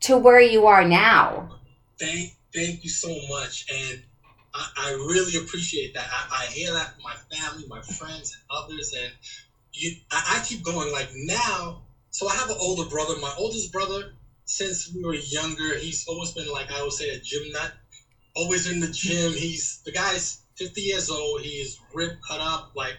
to 0.00 0.16
where 0.16 0.40
you 0.40 0.66
are 0.66 0.84
now. 0.84 1.58
Thank, 1.98 2.36
thank 2.54 2.82
you 2.82 2.90
so 2.90 3.14
much. 3.28 3.66
And 3.72 4.02
I, 4.54 4.66
I 4.76 4.90
really 4.90 5.36
appreciate 5.36 5.94
that. 5.94 6.08
I, 6.10 6.42
I, 6.42 6.46
hear 6.46 6.72
that 6.72 6.94
from 6.94 7.02
my 7.02 7.14
family, 7.34 7.64
my 7.66 7.80
friends, 7.80 8.32
and 8.32 8.42
others. 8.50 8.94
And 8.98 9.12
you, 9.72 9.92
I, 10.10 10.38
I 10.38 10.44
keep 10.44 10.62
going. 10.62 10.92
Like 10.92 11.08
now, 11.14 11.82
so 12.10 12.28
I 12.28 12.34
have 12.34 12.50
an 12.50 12.56
older 12.58 12.88
brother. 12.88 13.16
My 13.18 13.32
oldest 13.36 13.72
brother, 13.72 14.12
since 14.44 14.92
we 14.92 15.02
were 15.02 15.14
younger, 15.14 15.74
he's 15.76 16.04
always 16.06 16.30
been 16.32 16.50
like 16.50 16.70
I 16.70 16.82
would 16.82 16.92
say 16.92 17.10
a 17.10 17.18
gym 17.18 17.50
nut. 17.52 17.72
Always 18.34 18.66
in 18.66 18.80
the 18.80 18.88
gym. 18.88 19.32
He's 19.32 19.80
the 19.84 19.92
guy's 19.92 20.38
50 20.56 20.80
years 20.80 21.10
old. 21.10 21.40
He's 21.40 21.78
ripped, 21.94 22.22
cut 22.26 22.40
up, 22.40 22.70
like, 22.74 22.96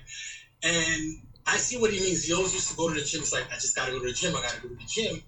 and 0.64 1.18
I 1.46 1.58
see 1.58 1.78
what 1.78 1.92
he 1.92 2.00
means. 2.00 2.24
He 2.24 2.34
always 2.34 2.54
used 2.54 2.70
to 2.70 2.76
go 2.76 2.88
to 2.88 2.94
the 2.94 3.02
gym. 3.02 3.22
It's 3.22 3.32
like 3.32 3.52
I 3.52 3.56
just 3.56 3.76
got 3.76 3.86
to 3.86 3.92
go 3.92 4.00
to 4.00 4.08
the 4.08 4.14
gym. 4.14 4.36
I 4.36 4.42
got 4.42 4.52
to 4.52 4.62
go 4.62 4.68
to 4.70 4.76
the 4.76 4.88
gym, 4.88 5.22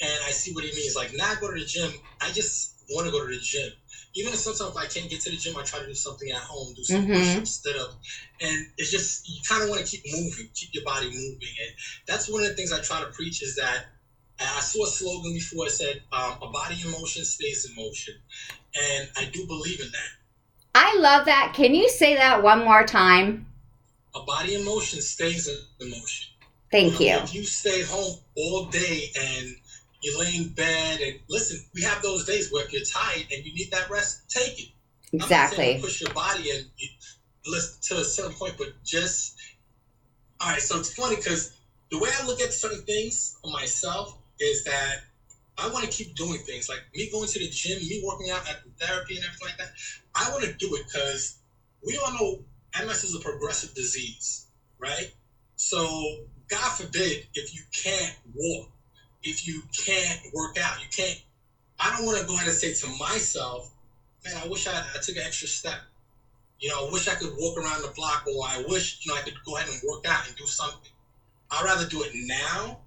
and 0.00 0.22
I 0.24 0.30
see 0.30 0.52
what 0.52 0.64
he 0.64 0.70
means. 0.70 0.94
Like 0.94 1.12
now 1.12 1.30
I 1.30 1.34
go 1.40 1.48
to 1.48 1.58
the 1.58 1.64
gym. 1.64 1.90
I 2.20 2.30
just 2.30 2.74
want 2.90 3.06
to 3.06 3.12
go 3.12 3.20
to 3.20 3.32
the 3.32 3.40
gym 3.40 3.70
even 4.14 4.32
if 4.32 4.38
sometimes 4.38 4.70
if 4.70 4.76
I 4.76 4.86
can't 4.86 5.10
get 5.10 5.20
to 5.22 5.30
the 5.30 5.36
gym, 5.36 5.56
I 5.56 5.62
try 5.62 5.80
to 5.80 5.86
do 5.86 5.94
something 5.94 6.30
at 6.30 6.38
home, 6.38 6.74
do 6.74 6.84
some 6.84 7.02
mm-hmm. 7.02 7.12
push-ups 7.12 7.38
instead 7.38 7.76
of, 7.76 7.94
and 8.40 8.66
it's 8.78 8.90
just 8.90 9.28
you 9.28 9.40
kind 9.48 9.62
of 9.62 9.68
want 9.68 9.84
to 9.84 9.86
keep 9.86 10.02
moving, 10.12 10.48
keep 10.54 10.70
your 10.72 10.84
body 10.84 11.06
moving, 11.06 11.54
and 11.62 11.70
that's 12.06 12.28
one 12.28 12.42
of 12.42 12.48
the 12.48 12.54
things 12.54 12.72
I 12.72 12.80
try 12.80 13.00
to 13.00 13.06
preach 13.06 13.42
is 13.42 13.56
that. 13.56 13.86
I 14.40 14.60
saw 14.60 14.82
a 14.82 14.88
slogan 14.88 15.34
before. 15.34 15.66
It 15.66 15.70
said, 15.70 16.02
um, 16.10 16.36
"A 16.42 16.48
body 16.48 16.80
in 16.84 16.90
motion 16.90 17.24
stays 17.24 17.64
in 17.64 17.76
motion," 17.76 18.14
and 18.74 19.08
I 19.16 19.26
do 19.26 19.46
believe 19.46 19.78
in 19.78 19.86
that. 19.86 20.10
I 20.74 20.96
love 20.98 21.26
that. 21.26 21.52
Can 21.54 21.74
you 21.74 21.88
say 21.88 22.16
that 22.16 22.42
one 22.42 22.64
more 22.64 22.84
time? 22.84 23.46
A 24.16 24.22
body 24.22 24.56
in 24.56 24.64
motion 24.64 25.00
stays 25.00 25.48
in 25.80 25.90
motion. 25.90 26.32
Thank 26.70 26.98
you. 26.98 27.10
Know, 27.10 27.18
you. 27.18 27.22
If 27.22 27.34
you 27.34 27.44
stay 27.44 27.82
home 27.82 28.16
all 28.36 28.64
day 28.66 29.10
and 29.16 29.56
you 30.02 30.18
lay 30.18 30.34
in 30.36 30.48
bed 30.50 31.00
and 31.00 31.20
listen, 31.28 31.64
we 31.74 31.82
have 31.82 32.02
those 32.02 32.26
days 32.26 32.52
where 32.52 32.64
if 32.64 32.72
you're 32.72 32.82
tired 32.84 33.26
and 33.32 33.44
you 33.44 33.54
need 33.54 33.70
that 33.72 33.88
rest, 33.90 34.22
take 34.28 34.60
it. 34.60 34.68
Exactly. 35.12 35.78
push 35.80 36.00
your 36.00 36.12
body 36.14 36.50
and 36.50 36.66
you, 36.76 36.88
listen 37.46 37.80
to 37.82 38.02
a 38.02 38.04
certain 38.04 38.32
point, 38.34 38.54
but 38.58 38.68
just 38.84 39.36
all 40.40 40.50
right. 40.50 40.60
So 40.60 40.78
it's 40.78 40.92
funny 40.94 41.16
because 41.16 41.52
the 41.90 41.98
way 41.98 42.10
I 42.20 42.26
look 42.26 42.40
at 42.40 42.52
certain 42.52 42.82
things 42.82 43.36
for 43.42 43.50
myself 43.50 44.16
is 44.40 44.64
that 44.64 44.96
I 45.58 45.68
want 45.68 45.84
to 45.84 45.90
keep 45.90 46.14
doing 46.16 46.40
things 46.40 46.68
like 46.68 46.80
me 46.94 47.10
going 47.10 47.28
to 47.28 47.38
the 47.38 47.48
gym, 47.48 47.78
me 47.78 48.02
working 48.04 48.30
out 48.30 48.48
at 48.48 48.64
the 48.64 48.84
therapy 48.84 49.16
and 49.16 49.24
everything 49.24 49.48
like 49.48 49.58
that. 49.58 49.70
I 50.14 50.30
want 50.30 50.44
to 50.44 50.52
do 50.54 50.74
it 50.74 50.82
because 50.86 51.36
we 51.86 51.98
all 52.04 52.12
know 52.14 52.38
MS 52.84 53.04
is 53.04 53.14
a 53.14 53.20
progressive 53.20 53.74
disease, 53.74 54.46
right? 54.78 55.12
So 55.56 55.86
God 56.48 56.72
forbid 56.72 57.26
if 57.34 57.54
you 57.54 57.62
can't 57.72 58.16
walk 58.34 58.71
if 59.22 59.46
you 59.46 59.62
can't 59.76 60.18
work 60.32 60.56
out. 60.58 60.80
You 60.80 60.88
can't. 60.88 61.18
I 61.78 61.90
don't 61.90 62.04
want 62.04 62.18
to 62.18 62.24
go 62.26 62.34
ahead 62.34 62.46
and 62.46 62.54
say 62.54 62.72
to 62.72 62.86
myself, 62.98 63.70
man, 64.24 64.34
I 64.36 64.46
wish 64.46 64.66
I, 64.66 64.78
I 64.78 64.98
took 65.00 65.16
an 65.16 65.22
extra 65.24 65.48
step. 65.48 65.80
You 66.60 66.68
know, 66.68 66.86
I 66.86 66.90
wish 66.92 67.08
I 67.08 67.14
could 67.14 67.30
walk 67.36 67.56
around 67.56 67.82
the 67.82 67.88
block, 67.88 68.24
or 68.26 68.44
I 68.46 68.62
wish 68.66 68.98
you 69.02 69.10
know 69.10 69.18
I 69.18 69.22
could 69.22 69.34
go 69.44 69.56
ahead 69.56 69.68
and 69.68 69.78
work 69.88 70.06
out 70.06 70.26
and 70.26 70.36
do 70.36 70.46
something. 70.46 70.90
I'd 71.50 71.64
rather 71.64 71.84
do 71.84 72.02
it 72.02 72.10
now 72.14 72.78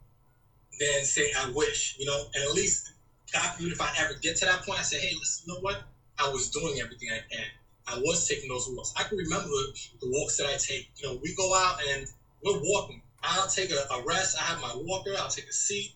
than 0.79 1.03
say 1.03 1.31
I 1.37 1.49
wish. 1.53 1.95
You 1.97 2.05
know, 2.05 2.25
and 2.33 2.43
at 2.43 2.51
least 2.51 2.91
God 3.33 3.51
forbid 3.51 3.71
if 3.71 3.81
I 3.81 3.89
ever 3.99 4.13
get 4.21 4.35
to 4.37 4.45
that 4.45 4.65
point, 4.65 4.79
I 4.79 4.83
say, 4.83 4.97
hey, 4.99 5.11
listen, 5.19 5.43
you 5.47 5.53
know 5.53 5.59
what? 5.59 5.81
I 6.17 6.29
was 6.29 6.47
doing 6.49 6.79
everything 6.81 7.09
I 7.11 7.19
can. 7.31 7.45
I 7.87 7.97
was 7.99 8.27
taking 8.27 8.49
those 8.49 8.67
walks. 8.69 8.93
I 8.95 9.03
can 9.03 9.17
remember 9.17 9.49
the 10.01 10.09
walks 10.09 10.37
that 10.37 10.47
I 10.47 10.55
take. 10.55 10.87
You 10.97 11.09
know, 11.09 11.19
we 11.21 11.33
go 11.33 11.53
out 11.53 11.77
and 11.89 12.05
we're 12.43 12.59
walking. 12.61 13.01
I'll 13.21 13.47
take 13.47 13.71
a, 13.71 13.85
a 13.93 14.01
rest. 14.03 14.35
I 14.39 14.43
have 14.43 14.59
my 14.61 14.71
walker. 14.75 15.13
I'll 15.17 15.29
take 15.29 15.47
a 15.47 15.53
seat 15.53 15.91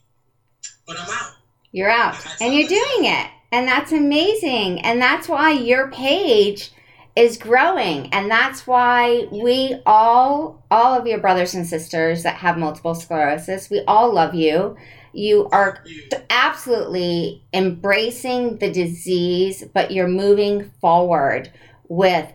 but 0.90 1.00
I'm 1.00 1.10
out. 1.10 1.36
You're 1.72 1.90
out. 1.90 2.18
And 2.42 2.54
you're 2.54 2.68
doing 2.68 3.06
it. 3.06 3.28
And 3.52 3.68
that's 3.68 3.92
amazing. 3.92 4.82
And 4.82 5.00
that's 5.00 5.30
why 5.30 5.52
your 5.52 5.92
page 5.92 6.72
is 7.16 7.38
growing. 7.38 8.12
And 8.12 8.30
that's 8.30 8.66
why 8.66 9.28
we 9.32 9.80
all, 9.86 10.64
all 10.72 11.00
of 11.00 11.06
your 11.06 11.20
brothers 11.20 11.54
and 11.54 11.66
sisters 11.66 12.24
that 12.24 12.36
have 12.36 12.58
multiple 12.58 12.96
sclerosis, 12.96 13.70
we 13.70 13.84
all 13.88 14.14
love 14.14 14.34
you. 14.34 14.78
You 15.14 15.48
are 15.52 15.84
absolutely 16.30 17.44
embracing 17.54 18.58
the 18.58 18.72
disease, 18.72 19.64
but 19.74 19.92
you're 19.92 20.08
moving 20.08 20.72
forward 20.82 21.52
with 21.88 22.32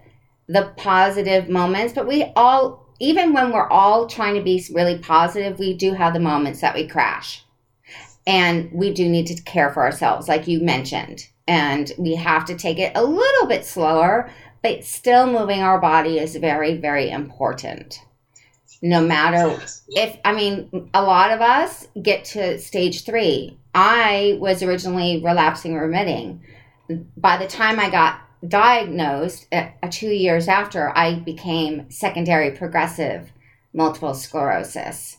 the 0.49 0.73
positive 0.77 1.49
moments. 1.49 1.93
But 1.93 2.07
we 2.07 2.33
all, 2.37 2.87
even 3.01 3.33
when 3.33 3.53
we're 3.53 3.69
all 3.69 4.07
trying 4.07 4.35
to 4.35 4.43
be 4.43 4.65
really 4.73 4.99
positive, 4.99 5.59
we 5.59 5.75
do 5.75 5.93
have 5.93 6.13
the 6.13 6.21
moments 6.21 6.61
that 6.61 6.75
we 6.75 6.87
crash 6.87 7.45
and 8.27 8.71
we 8.73 8.93
do 8.93 9.09
need 9.09 9.27
to 9.27 9.43
care 9.43 9.71
for 9.71 9.83
ourselves, 9.83 10.29
like 10.29 10.49
you 10.49 10.61
mentioned. 10.61 11.29
And 11.47 11.93
we 11.99 12.15
have 12.15 12.45
to 12.47 12.55
take 12.55 12.79
it 12.79 12.93
a 12.95 13.05
little 13.05 13.47
bit 13.47 13.67
slower, 13.67 14.31
but 14.63 14.85
still 14.85 15.27
moving 15.27 15.61
our 15.61 15.79
body 15.79 16.19
is 16.19 16.37
very, 16.37 16.79
very 16.79 17.11
important. 17.11 18.01
No 18.81 19.01
matter 19.01 19.61
if, 19.89 20.19
I 20.25 20.33
mean, 20.35 20.91
a 20.95 21.03
lot 21.03 21.31
of 21.31 21.41
us 21.41 21.89
get 22.01 22.25
to 22.27 22.59
stage 22.59 23.05
three. 23.05 23.59
I 23.75 24.37
was 24.41 24.63
originally 24.63 25.23
relapsing 25.23 25.75
remitting. 25.75 26.43
By 27.17 27.37
the 27.37 27.47
time 27.47 27.79
I 27.79 27.91
got 27.91 28.21
diagnosed, 28.47 29.47
uh, 29.53 29.69
two 29.91 30.11
years 30.11 30.49
after, 30.49 30.97
I 30.97 31.15
became 31.15 31.91
secondary 31.91 32.51
progressive 32.51 33.33
multiple 33.73 34.15
sclerosis. 34.15 35.19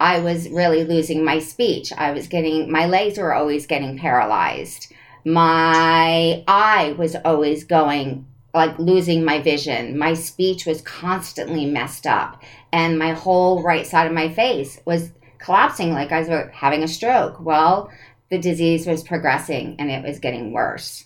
I 0.00 0.20
was 0.20 0.48
really 0.48 0.82
losing 0.84 1.24
my 1.24 1.38
speech. 1.38 1.92
I 1.92 2.12
was 2.12 2.26
getting, 2.26 2.72
my 2.72 2.86
legs 2.86 3.18
were 3.18 3.34
always 3.34 3.66
getting 3.66 3.98
paralyzed. 3.98 4.90
My 5.26 6.42
eye 6.48 6.94
was 6.96 7.14
always 7.22 7.64
going, 7.64 8.26
like 8.54 8.78
losing 8.78 9.24
my 9.24 9.42
vision. 9.42 9.98
My 9.98 10.14
speech 10.14 10.64
was 10.64 10.80
constantly 10.80 11.66
messed 11.66 12.06
up. 12.06 12.42
And 12.72 12.98
my 12.98 13.12
whole 13.12 13.62
right 13.62 13.86
side 13.86 14.06
of 14.06 14.14
my 14.14 14.30
face 14.30 14.80
was 14.86 15.12
collapsing 15.38 15.92
like 15.92 16.12
I 16.12 16.20
was 16.20 16.48
having 16.54 16.82
a 16.82 16.88
stroke. 16.88 17.38
Well, 17.38 17.90
the 18.30 18.38
disease 18.38 18.86
was 18.86 19.04
progressing 19.04 19.76
and 19.78 19.90
it 19.90 20.02
was 20.02 20.18
getting 20.18 20.52
worse. 20.52 21.04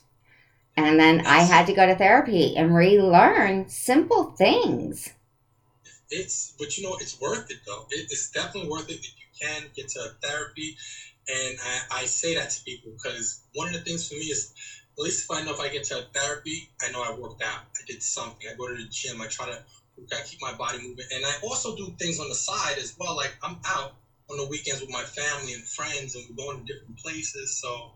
And 0.76 1.00
then 1.00 1.26
I 1.26 1.40
had 1.40 1.66
to 1.66 1.74
go 1.74 1.84
to 1.84 1.96
therapy 1.96 2.56
and 2.56 2.74
relearn 2.74 3.68
simple 3.68 4.34
things 4.36 5.13
it's 6.10 6.54
but 6.58 6.76
you 6.76 6.82
know 6.84 6.96
it's 7.00 7.18
worth 7.20 7.50
it 7.50 7.58
though. 7.66 7.86
It, 7.90 8.06
it's 8.10 8.28
definitely 8.28 8.68
worth 8.68 8.88
it 8.90 8.98
if 9.02 9.10
you 9.18 9.26
can 9.40 9.70
get 9.74 9.88
to 9.88 10.10
therapy. 10.22 10.74
And 11.28 11.56
I, 11.64 11.80
I 11.90 12.04
say 12.04 12.34
that 12.34 12.50
to 12.50 12.62
people 12.62 12.92
because 12.92 13.40
one 13.54 13.66
of 13.68 13.72
the 13.72 13.80
things 13.80 14.06
for 14.06 14.14
me 14.14 14.26
is 14.26 14.50
at 14.96 15.02
least 15.02 15.24
if 15.24 15.36
I 15.36 15.42
know 15.42 15.52
if 15.52 15.60
I 15.60 15.68
get 15.68 15.84
to 15.84 16.04
therapy, 16.14 16.68
I 16.82 16.90
know 16.90 17.02
I 17.02 17.10
worked 17.10 17.42
out. 17.42 17.60
I 17.76 17.82
did 17.86 18.02
something. 18.02 18.46
I 18.48 18.54
go 18.54 18.68
to 18.68 18.74
the 18.74 18.84
gym. 18.90 19.20
I 19.20 19.26
try 19.26 19.46
to 19.46 19.58
gotta 20.10 20.22
keep 20.24 20.40
my 20.40 20.52
body 20.52 20.78
moving. 20.78 21.06
And 21.12 21.24
I 21.24 21.32
also 21.42 21.74
do 21.74 21.92
things 21.98 22.18
on 22.18 22.28
the 22.28 22.34
side 22.34 22.78
as 22.78 22.92
well. 22.98 23.16
Like 23.16 23.34
I'm 23.42 23.58
out 23.66 23.94
on 24.30 24.36
the 24.36 24.46
weekends 24.46 24.80
with 24.80 24.90
my 24.90 25.02
family 25.02 25.52
and 25.52 25.64
friends, 25.64 26.14
and 26.14 26.24
we're 26.28 26.44
going 26.44 26.64
to 26.64 26.72
different 26.72 26.96
places. 26.96 27.52
So, 27.52 27.92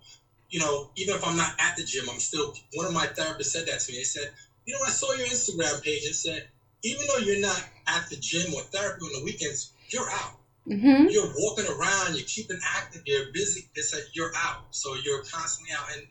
you 0.51 0.59
know, 0.59 0.89
even 0.97 1.15
if 1.15 1.25
I'm 1.25 1.37
not 1.37 1.53
at 1.59 1.77
the 1.77 1.83
gym, 1.83 2.09
I'm 2.09 2.19
still. 2.21 2.53
One 2.75 2.87
of 2.87 2.93
my 2.93 3.07
therapists 3.07 3.47
said 3.47 3.67
that 3.67 3.81
to 3.81 3.93
me. 3.93 3.99
They 3.99 4.05
said, 4.05 4.31
you 4.67 4.75
know, 4.75 4.81
I 4.85 4.91
saw 4.91 5.13
your 5.13 5.27
Instagram 5.27 5.83
page 5.83 6.05
and 6.05 6.15
said, 6.15 6.43
even 6.89 7.07
though 7.07 7.19
you're 7.19 7.41
not 7.41 7.63
at 7.87 8.09
the 8.11 8.17
gym 8.17 8.53
or 8.55 8.63
therapy 8.63 9.05
on 9.05 9.13
the 9.13 9.25
weekends, 9.25 9.73
you're 9.91 10.09
out. 10.11 10.39
Mm-hmm. 10.69 11.09
You're 11.09 11.33
walking 11.37 11.67
around, 11.67 12.15
you're 12.15 12.27
keeping 12.27 12.59
active, 12.77 13.03
you're 13.07 13.33
busy. 13.33 13.69
It's 13.75 13.95
like 13.95 14.05
you're 14.13 14.33
out. 14.37 14.67
So 14.71 14.95
you're 15.03 15.23
constantly 15.23 15.75
out. 15.75 15.87
And 15.97 16.07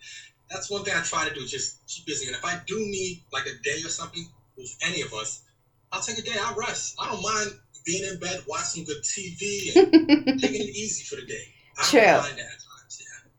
that's 0.50 0.69
one 0.69 0.84
thing 0.84 0.93
I 0.96 1.01
try 1.01 1.27
to 1.27 1.34
do, 1.34 1.46
just 1.46 1.86
keep 1.88 2.05
busy. 2.05 2.27
And 2.27 2.36
if 2.36 2.43
I 2.43 2.60
do 2.65 2.75
need 2.77 3.24
like 3.31 3.46
a 3.46 3.55
day 3.63 3.77
or 3.84 3.89
something 3.89 4.27
with 4.57 4.75
any 4.81 5.01
of 5.01 5.13
us, 5.13 5.43
I'll 5.91 6.01
take 6.01 6.17
a 6.17 6.22
day, 6.22 6.36
I'll 6.39 6.55
rest. 6.55 6.96
I 7.00 7.10
don't 7.10 7.22
mind 7.22 7.60
being 7.86 8.03
in 8.03 8.19
bed, 8.19 8.41
watching 8.48 8.84
good 8.84 9.01
TV 9.03 9.75
and 9.75 9.91
taking 10.41 10.62
it 10.62 10.75
easy 10.75 11.03
for 11.03 11.22
the 11.22 11.25
day. 11.25 11.53
I 11.77 11.84
True. 11.84 12.01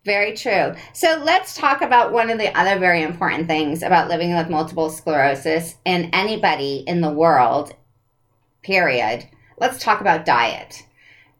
Very 0.08 0.32
true. 0.32 0.74
So 0.94 1.20
let's 1.22 1.54
talk 1.54 1.82
about 1.82 2.12
one 2.12 2.30
of 2.30 2.38
the 2.38 2.58
other 2.58 2.78
very 2.78 3.02
important 3.02 3.46
things 3.46 3.82
about 3.82 4.08
living 4.08 4.34
with 4.34 4.48
multiple 4.48 4.88
sclerosis 4.88 5.74
and 5.84 6.08
anybody 6.14 6.82
in 6.86 7.02
the 7.02 7.10
world, 7.10 7.74
period. 8.62 9.28
Let's 9.58 9.84
talk 9.84 10.00
about 10.00 10.24
diet. 10.24 10.82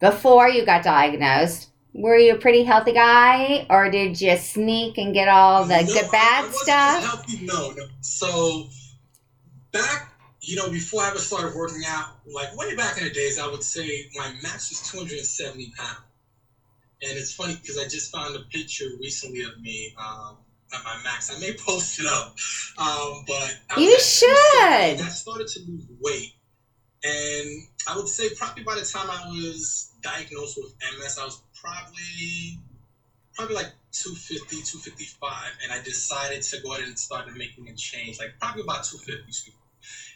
Before 0.01 0.51
you 0.51 0.67
got 0.67 0.85
diagnosed, 0.85 1.71
were 1.95 2.19
you 2.19 2.35
a 2.35 2.39
pretty 2.39 2.63
healthy 2.63 2.93
guy 2.93 3.67
or 3.71 3.91
did 3.91 4.21
you 4.21 4.37
sneak 4.37 4.99
and 4.99 5.15
get 5.15 5.29
all 5.29 5.65
the 5.65 5.81
No, 5.81 5.87
good 5.87 6.11
bad 6.13 6.53
stuff? 6.53 7.03
Healthy, 7.03 7.47
no, 7.47 7.71
no. 7.71 7.87
So 8.03 8.69
back, 9.73 10.13
you 10.43 10.57
know, 10.57 10.69
before 10.69 11.05
I 11.05 11.09
ever 11.09 11.19
started 11.19 11.57
working 11.57 11.85
out, 11.87 12.17
like 12.27 12.55
way 12.55 12.77
back 12.77 12.99
in 12.99 13.05
the 13.05 13.15
days, 13.15 13.39
I 13.39 13.47
would 13.47 13.63
say 13.63 14.11
my 14.15 14.31
max 14.43 14.69
was 14.69 14.83
270 14.91 15.73
pounds. 15.75 16.01
And 17.03 17.17
it's 17.17 17.33
funny 17.33 17.57
because 17.61 17.79
I 17.79 17.85
just 17.85 18.13
found 18.13 18.35
a 18.35 18.41
picture 18.51 18.87
recently 19.01 19.43
of 19.43 19.61
me 19.61 19.95
um, 19.99 20.39
at 20.75 20.85
my 20.85 21.01
max. 21.05 21.35
I 21.35 21.39
may 21.41 21.53
post 21.67 22.01
it 22.01 22.07
up, 22.07 22.35
um, 22.79 23.25
but 23.27 23.55
You 23.77 23.91
was 23.91 24.23
at 24.23 24.97
270, 24.97 24.99
should. 24.99 25.07
I 25.07 25.09
started 25.11 25.47
to 25.49 25.61
lose 25.61 25.87
weight, 26.01 26.33
and 27.05 27.49
I 27.87 27.97
would 27.97 28.09
say 28.09 28.35
probably 28.35 28.65
by 28.65 28.75
the 28.75 28.85
time 28.85 29.09
I 29.11 29.29
was 29.29 29.93
diagnosed 30.03 30.59
with 30.61 30.75
MS, 30.99 31.19
I 31.21 31.25
was 31.25 31.41
probably 31.55 32.59
probably 33.35 33.55
like 33.55 33.73
250, 33.93 34.57
255, 34.63 35.53
and 35.63 35.73
I 35.73 35.81
decided 35.83 36.43
to 36.43 36.61
go 36.61 36.75
ahead 36.75 36.89
and 36.89 36.99
start 36.99 37.27
making 37.37 37.69
a 37.69 37.75
change, 37.75 38.19
like 38.19 38.35
probably 38.41 38.63
about 38.63 38.85
250. 38.85 39.55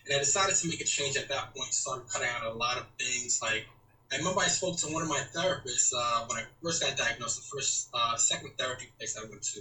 And 0.07 0.17
I 0.17 0.19
decided 0.19 0.57
to 0.57 0.69
make 0.69 0.81
a 0.81 0.85
change 0.85 1.17
at 1.17 1.29
that 1.29 1.55
point, 1.55 1.73
started 1.73 2.09
cutting 2.09 2.29
out 2.29 2.45
a 2.45 2.55
lot 2.55 2.79
of 2.79 2.87
things. 2.99 3.41
Like, 3.41 3.67
I 4.13 4.19
remember 4.19 4.41
I 4.41 4.49
spoke 4.49 4.77
to 4.79 4.89
one 4.89 5.03
of 5.03 5.09
my 5.09 5.21
therapists 5.35 5.93
uh, 5.97 6.25
when 6.27 6.39
I 6.39 6.45
first 6.63 6.83
got 6.83 6.97
diagnosed, 6.97 7.37
the 7.37 7.57
first, 7.57 7.89
uh, 7.95 8.17
second 8.17 8.51
therapy 8.59 8.89
place 8.99 9.17
I 9.17 9.25
went 9.25 9.43
to. 9.43 9.61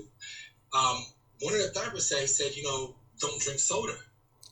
Um, 0.73 1.05
one 1.41 1.53
of 1.53 1.61
the 1.61 1.71
therapists 1.79 2.01
said, 2.01 2.21
he 2.21 2.27
said, 2.27 2.55
you 2.55 2.63
know, 2.63 2.95
don't 3.19 3.39
drink 3.39 3.59
soda. 3.59 3.95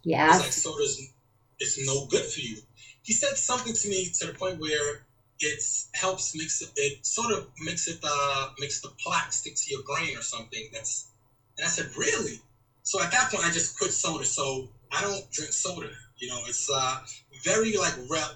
Yeah. 0.04 0.30
It's 0.30 0.40
like 0.40 0.52
soda's 0.54 1.12
it's 1.60 1.86
no 1.86 2.06
good 2.06 2.24
for 2.26 2.40
you. 2.40 2.58
He 3.04 3.14
said 3.14 3.38
something 3.38 3.74
to 3.74 3.90
me 3.90 4.10
to 4.20 4.28
the 4.28 4.34
point 4.34 4.60
where 4.60 5.04
it 5.40 5.62
helps 5.94 6.36
mix 6.36 6.62
it, 6.62 6.70
it 6.76 7.06
sort 7.06 7.32
of 7.32 7.48
makes 7.60 7.88
it 7.88 8.00
uh 8.04 8.50
makes 8.60 8.80
the 8.82 8.90
plaque 9.04 9.32
stick 9.34 9.56
to 9.56 9.72
your 9.72 9.84
brain 9.84 10.18
or 10.18 10.22
something. 10.22 10.70
That's 10.72 11.08
and 11.58 11.66
I 11.66 11.70
said, 11.70 11.88
Really? 11.98 12.40
So 12.84 13.02
at 13.02 13.12
that 13.12 13.30
point 13.32 13.46
I 13.46 13.52
just 13.52 13.78
quit 13.78 13.92
soda. 13.92 14.26
So 14.26 14.70
I 14.92 15.02
don't 15.02 15.30
drink 15.32 15.52
soda. 15.52 15.90
You 16.18 16.30
know, 16.30 16.40
it's 16.48 16.70
uh 16.70 17.00
very 17.44 17.76
like 17.78 17.94
rare 18.10 18.30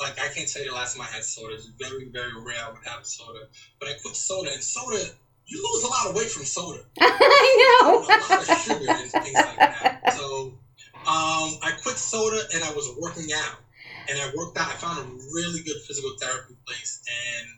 like 0.00 0.18
I 0.20 0.28
can't 0.28 0.48
tell 0.48 0.62
you 0.62 0.70
the 0.70 0.74
last 0.74 0.96
time 0.96 1.06
I 1.06 1.14
had 1.14 1.24
soda. 1.24 1.54
It's 1.54 1.66
very, 1.66 2.08
very 2.12 2.32
rare 2.34 2.64
I 2.64 2.70
would 2.70 2.84
have 2.84 3.06
soda. 3.06 3.48
But 3.78 3.88
I 3.88 3.92
quit 4.02 4.16
soda 4.16 4.50
and 4.52 4.62
soda 4.62 5.10
you 5.46 5.62
lose 5.72 5.84
a 5.84 5.86
lot 5.86 6.06
of 6.08 6.16
weight 6.16 6.28
from 6.28 6.44
soda 6.44 6.80
I 7.00 7.76
a 7.82 7.92
lot 7.92 8.30
know. 8.30 8.36
of 8.38 8.46
sugar 8.46 8.86
and 8.88 9.10
things 9.10 9.34
like 9.34 9.58
that. 9.58 10.12
So 10.12 10.58
um, 11.06 11.58
I 11.62 11.72
quit 11.82 11.96
soda 11.96 12.42
and 12.54 12.64
I 12.64 12.72
was 12.72 12.90
working 13.00 13.28
out. 13.34 13.58
And 14.08 14.18
I 14.18 14.30
worked 14.36 14.56
out. 14.56 14.68
I 14.68 14.74
found 14.74 14.98
a 14.98 15.10
really 15.34 15.60
good 15.62 15.76
physical 15.86 16.12
therapy 16.20 16.54
place. 16.66 17.00
And 17.08 17.48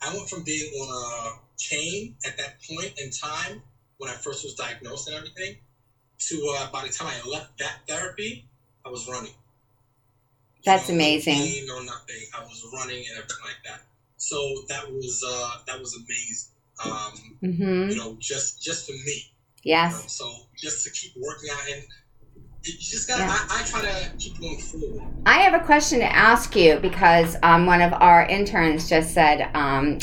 I 0.00 0.14
went 0.14 0.28
from 0.28 0.42
being 0.42 0.70
on 0.80 0.88
a 0.88 1.38
chain 1.58 2.14
at 2.24 2.36
that 2.38 2.56
point 2.62 2.92
in 2.98 3.10
time 3.10 3.62
when 3.98 4.10
I 4.10 4.14
first 4.14 4.42
was 4.44 4.54
diagnosed 4.54 5.08
and 5.08 5.16
everything 5.16 5.56
to 6.18 6.54
uh, 6.56 6.70
by 6.70 6.84
the 6.84 6.88
time 6.90 7.08
I 7.08 7.28
left 7.28 7.58
that 7.58 7.80
therapy, 7.86 8.46
I 8.84 8.88
was 8.88 9.06
running. 9.08 9.32
That's 10.64 10.88
You 10.88 10.94
know, 10.94 11.04
amazing. 11.04 11.66
No 11.66 11.80
nothing. 11.82 12.16
I 12.36 12.40
was 12.42 12.64
running 12.72 12.98
and 12.98 13.18
everything 13.18 13.44
like 13.44 13.62
that. 13.66 13.80
So 14.16 14.36
that 14.68 14.90
was 14.90 15.24
uh, 15.26 15.58
that 15.66 15.78
was 15.80 15.94
amazing. 15.94 16.52
Um, 16.84 17.54
hmm 17.54 17.90
you 17.90 17.96
know, 17.96 18.16
just 18.20 18.62
just 18.62 18.86
for 18.86 18.92
me. 18.92 19.32
Yes. 19.62 20.02
Um, 20.02 20.08
so 20.08 20.32
just 20.56 20.84
to 20.84 20.90
keep 20.92 21.12
working 21.16 21.50
out 21.50 21.62
and 21.72 21.82
you 22.64 22.72
just 22.78 23.08
gotta 23.08 23.22
Yeah. 23.22 23.36
I, 23.50 23.60
I 23.60 23.64
try 23.66 23.80
to 23.82 24.10
keep 24.18 24.38
going 24.40 24.58
forward. 24.58 25.02
I 25.26 25.38
have 25.40 25.54
a 25.54 25.64
question 25.64 26.00
to 26.00 26.12
ask 26.12 26.54
you 26.56 26.78
because 26.80 27.36
um, 27.42 27.66
one 27.66 27.80
of 27.80 27.92
our 27.94 28.26
interns 28.26 28.88
just 28.88 29.14
said 29.14 29.50
um, 29.54 29.98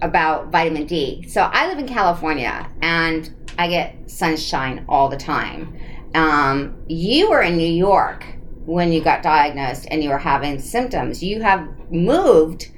about 0.00 0.50
vitamin 0.50 0.86
D. 0.86 1.26
So 1.28 1.42
I 1.42 1.68
live 1.68 1.78
in 1.78 1.86
California 1.88 2.68
and 2.82 3.30
I 3.58 3.68
get 3.68 4.10
sunshine 4.10 4.84
all 4.88 5.08
the 5.08 5.16
time. 5.16 5.78
Um, 6.14 6.82
you 6.88 7.30
were 7.30 7.42
in 7.42 7.56
New 7.56 7.70
York 7.70 8.26
when 8.64 8.92
you 8.92 9.02
got 9.02 9.22
diagnosed 9.22 9.86
and 9.90 10.02
you 10.02 10.10
were 10.10 10.18
having 10.18 10.58
symptoms. 10.58 11.22
You 11.22 11.42
have 11.42 11.68
moved 11.90 12.70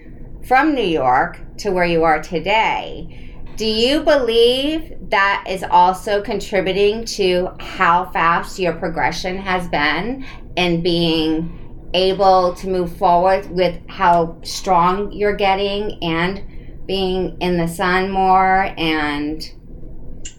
from 0.46 0.74
New 0.74 0.84
York 0.84 1.40
to 1.58 1.70
where 1.70 1.84
you 1.84 2.04
are 2.04 2.22
today. 2.22 3.34
Do 3.56 3.66
you 3.66 4.00
believe 4.00 4.94
that 5.10 5.44
is 5.48 5.62
also 5.62 6.20
contributing 6.20 7.04
to 7.06 7.50
how 7.60 8.06
fast 8.06 8.58
your 8.58 8.72
progression 8.72 9.36
has 9.38 9.68
been 9.68 10.26
in 10.56 10.82
being 10.82 11.60
able 11.94 12.54
to 12.54 12.68
move 12.68 12.96
forward 12.96 13.48
with 13.50 13.80
how 13.88 14.36
strong 14.42 15.12
you're 15.12 15.36
getting 15.36 16.02
and 16.02 16.42
being 16.86 17.36
in 17.40 17.56
the 17.56 17.68
sun 17.68 18.10
more 18.10 18.74
and 18.76 19.52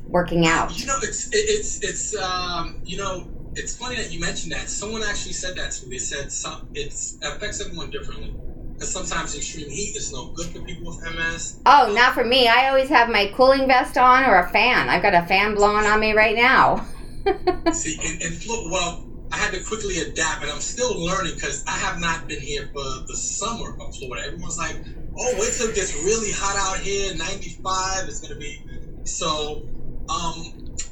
working 0.08 0.45
out? 0.45 0.77
You 0.77 0.88
know, 0.88 0.97
it's 1.01 1.29
it's 1.31 1.81
it's 1.84 2.15
um 2.17 2.81
you 2.84 2.97
know 2.97 3.34
it's 3.55 3.77
funny 3.77 3.95
that 3.95 4.11
you 4.11 4.19
mentioned 4.19 4.51
that. 4.53 4.69
Someone 4.69 5.03
actually 5.03 5.33
said 5.33 5.55
that 5.57 5.71
to 5.71 5.85
me. 5.87 5.95
They 5.95 5.99
said 5.99 6.31
some 6.31 6.57
it's 6.73 7.17
affects 7.23 7.61
everyone 7.61 7.89
differently. 7.89 8.35
Because 8.77 8.91
sometimes 8.91 9.35
extreme 9.35 9.69
heat 9.69 9.95
is 9.95 10.11
no 10.11 10.33
good 10.35 10.47
for 10.47 10.59
people 10.59 10.87
with 10.87 11.15
MS. 11.15 11.61
Oh, 11.65 11.93
not 11.95 12.13
for 12.13 12.25
me. 12.25 12.49
I 12.49 12.67
always 12.67 12.89
have 12.89 13.07
my 13.07 13.31
cooling 13.33 13.67
vest 13.67 13.97
on 13.97 14.25
or 14.25 14.37
a 14.37 14.49
fan. 14.49 14.89
I've 14.89 15.01
got 15.01 15.13
a 15.13 15.25
fan 15.25 15.55
blowing 15.55 15.85
on 15.85 16.01
me 16.01 16.11
right 16.11 16.35
now. 16.35 16.85
See, 17.71 17.97
in, 18.03 18.21
in 18.21 18.33
Florida, 18.33 18.69
well, 18.69 19.07
I 19.31 19.37
had 19.37 19.53
to 19.53 19.63
quickly 19.63 19.99
adapt, 19.99 20.43
and 20.43 20.51
I'm 20.51 20.59
still 20.59 21.05
learning 21.05 21.35
because 21.35 21.63
I 21.67 21.77
have 21.77 22.01
not 22.01 22.27
been 22.27 22.41
here 22.41 22.69
for 22.73 22.83
the 23.07 23.15
summer 23.15 23.77
of 23.79 23.95
Florida. 23.97 24.27
Everyone's 24.27 24.57
like, 24.57 24.75
"Oh, 25.17 25.33
wait 25.39 25.53
till 25.53 25.69
it 25.69 25.75
gets 25.75 25.95
really 25.95 26.31
hot 26.33 26.57
out 26.57 26.83
here. 26.83 27.15
95 27.15 28.09
is 28.09 28.19
gonna 28.19 28.35
be." 28.35 28.59
So, 29.05 29.63
um, 30.09 30.35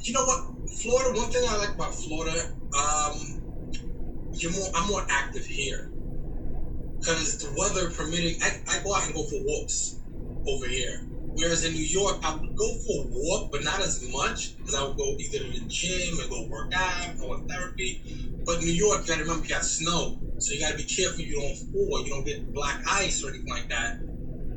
you 0.06 0.14
know 0.14 0.24
what? 0.26 0.42
Florida. 0.82 1.18
One 1.20 1.30
thing 1.32 1.44
I 1.50 1.58
like 1.58 1.76
about 1.76 1.96
Florida, 1.96 2.40
um, 2.78 3.40
you're 4.34 4.52
more. 4.54 4.70
I'm 4.76 4.90
more 4.90 5.06
active 5.10 5.46
here 5.46 5.92
because 7.00 7.40
the 7.40 7.54
weather 7.58 7.90
permitting. 7.92 8.38
I, 8.44 8.52
I 8.70 8.84
go 8.84 8.96
out 8.96 9.06
and 9.06 9.16
go 9.16 9.24
for 9.24 9.40
walks 9.46 10.00
over 10.48 10.68
here. 10.68 10.94
Whereas 11.36 11.66
in 11.66 11.74
New 11.74 11.86
York, 11.86 12.20
I 12.24 12.36
would 12.36 12.56
go 12.56 12.74
for 12.86 13.06
a 13.06 13.10
walk, 13.12 13.52
but 13.52 13.64
not 13.64 13.82
as 13.82 14.04
much 14.12 14.58
because 14.58 14.76
I 14.76 14.84
would 14.86 14.98
go 14.98 15.16
either 15.20 15.40
to 15.40 15.50
the 15.50 15.66
gym 15.68 16.20
and 16.20 16.30
go 16.30 16.48
work 16.52 16.72
out, 16.76 17.16
on 17.24 17.42
therapy. 17.50 18.02
But 18.46 18.62
New 18.62 18.72
York, 18.74 19.02
you 19.02 19.08
gotta 19.08 19.24
remember, 19.24 19.44
you 19.44 19.50
got 19.50 19.66
snow, 19.66 20.20
so 20.38 20.54
you 20.54 20.62
gotta 20.62 20.78
be 20.78 20.84
careful 20.84 21.24
you 21.26 21.40
don't 21.42 21.58
fall, 21.72 22.04
you 22.06 22.12
don't 22.12 22.26
get 22.26 22.54
black 22.54 22.82
ice 22.90 23.24
or 23.24 23.30
anything 23.30 23.50
like 23.50 23.70
that. 23.70 23.94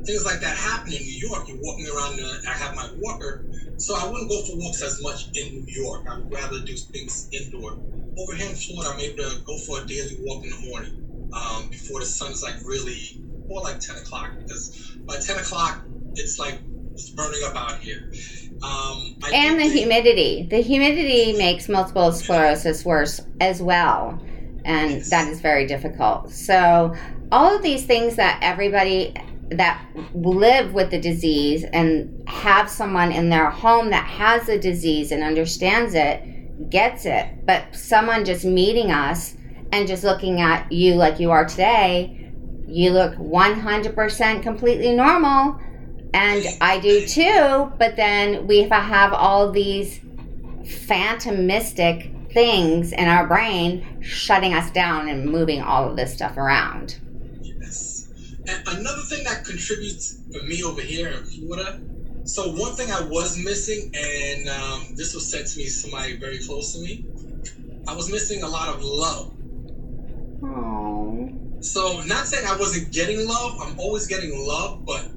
Things 0.05 0.25
like 0.25 0.41
that 0.41 0.57
happen 0.57 0.93
in 0.93 1.01
New 1.01 1.19
York. 1.29 1.47
You're 1.47 1.59
walking 1.61 1.87
around. 1.87 2.17
The, 2.17 2.27
I 2.49 2.53
have 2.53 2.75
my 2.75 2.89
walker, 2.99 3.45
so 3.77 3.95
I 3.95 4.09
wouldn't 4.09 4.29
go 4.29 4.41
for 4.43 4.57
walks 4.57 4.81
as 4.81 5.01
much 5.01 5.27
in 5.35 5.65
New 5.65 5.83
York. 5.83 6.05
I 6.09 6.17
would 6.17 6.31
rather 6.33 6.59
do 6.59 6.75
things 6.75 7.29
indoor. 7.31 7.73
Over 8.17 8.35
here 8.35 8.49
in 8.49 8.55
Florida, 8.55 8.93
I'm 8.93 8.99
able 8.99 9.23
to 9.23 9.41
go 9.45 9.57
for 9.59 9.81
a 9.81 9.85
daily 9.85 10.17
walk 10.21 10.43
in 10.43 10.49
the 10.49 10.67
morning 10.67 11.29
um, 11.33 11.69
before 11.69 11.99
the 11.99 12.05
sun's 12.05 12.41
like 12.41 12.55
really, 12.65 13.21
or 13.47 13.61
like 13.61 13.79
10 13.79 13.97
o'clock, 13.97 14.31
because 14.39 14.97
by 15.05 15.17
10 15.17 15.37
o'clock, 15.37 15.83
it's 16.15 16.39
like 16.39 16.59
it's 16.93 17.11
burning 17.11 17.41
up 17.45 17.55
out 17.55 17.79
here. 17.79 18.11
Um, 18.63 19.15
And 19.31 19.59
the 19.59 19.69
humidity. 19.69 20.47
The 20.49 20.61
humidity 20.61 21.37
makes 21.37 21.69
multiple 21.69 22.11
sclerosis 22.11 22.83
worse 22.83 23.21
as 23.39 23.61
well. 23.61 24.19
And 24.65 25.01
that 25.05 25.27
is 25.29 25.39
very 25.39 25.67
difficult. 25.67 26.31
So, 26.31 26.95
all 27.31 27.55
of 27.55 27.61
these 27.61 27.85
things 27.85 28.15
that 28.15 28.39
everybody 28.41 29.13
that 29.49 29.85
live 30.13 30.73
with 30.73 30.91
the 30.91 30.99
disease 30.99 31.63
and 31.73 32.27
have 32.27 32.69
someone 32.69 33.11
in 33.11 33.29
their 33.29 33.49
home 33.49 33.89
that 33.91 34.05
has 34.05 34.47
the 34.47 34.59
disease 34.59 35.11
and 35.11 35.23
understands 35.23 35.93
it 35.93 36.69
gets 36.69 37.05
it. 37.05 37.45
But 37.45 37.75
someone 37.75 38.25
just 38.25 38.43
meeting 38.43 38.91
us 38.91 39.35
And 39.71 39.87
just 39.87 40.03
looking 40.03 40.41
at 40.41 40.71
you 40.71 40.95
like 40.95 41.19
you 41.19 41.31
are 41.31 41.45
today, 41.45 42.31
you 42.67 42.91
look 42.91 43.15
100% 43.15 44.43
completely 44.43 44.95
normal. 44.95 45.59
And 46.13 46.45
I 46.61 46.79
do 46.79 47.05
too. 47.05 47.71
But 47.77 47.95
then 47.95 48.47
we 48.47 48.63
have 48.63 49.13
all 49.13 49.51
these 49.51 49.99
phantomistic 50.63 52.31
things 52.31 52.91
in 52.91 53.07
our 53.07 53.27
brain 53.27 54.01
shutting 54.01 54.53
us 54.53 54.71
down 54.71 55.09
and 55.09 55.29
moving 55.29 55.61
all 55.61 55.89
of 55.89 55.97
this 55.97 56.13
stuff 56.13 56.37
around. 56.37 56.97
And 58.47 58.61
another 58.67 59.03
thing 59.03 59.25
that 59.25 59.45
contributes 59.45 60.21
for 60.33 60.43
me 60.45 60.63
over 60.63 60.81
here 60.81 61.09
in 61.09 61.23
Florida. 61.23 61.79
So 62.23 62.51
one 62.53 62.73
thing 62.75 62.91
I 62.91 63.01
was 63.03 63.37
missing, 63.43 63.91
and 63.95 64.49
um, 64.49 64.81
this 64.97 65.13
was 65.15 65.31
said 65.31 65.47
to 65.47 65.59
me 65.59 65.67
somebody 65.67 66.17
very 66.17 66.39
close 66.39 66.73
to 66.73 66.81
me. 66.81 67.07
I 67.87 67.95
was 67.95 68.11
missing 68.11 68.43
a 68.43 68.49
lot 68.49 68.69
of 68.75 68.81
love. 68.83 69.33
Aww. 70.43 71.39
So 71.61 72.01
not 72.07 72.27
saying 72.27 72.45
I 72.47 72.57
wasn't 72.57 72.93
getting 72.93 73.27
love. 73.27 73.53
I'm 73.61 73.75
always 73.79 74.07
getting 74.07 74.33
love, 74.47 74.83
but 74.87 75.07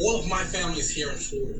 all 0.00 0.20
of 0.20 0.28
my 0.28 0.42
family 0.44 0.80
is 0.80 0.92
here 0.92 1.10
in 1.10 1.16
Florida 1.18 1.54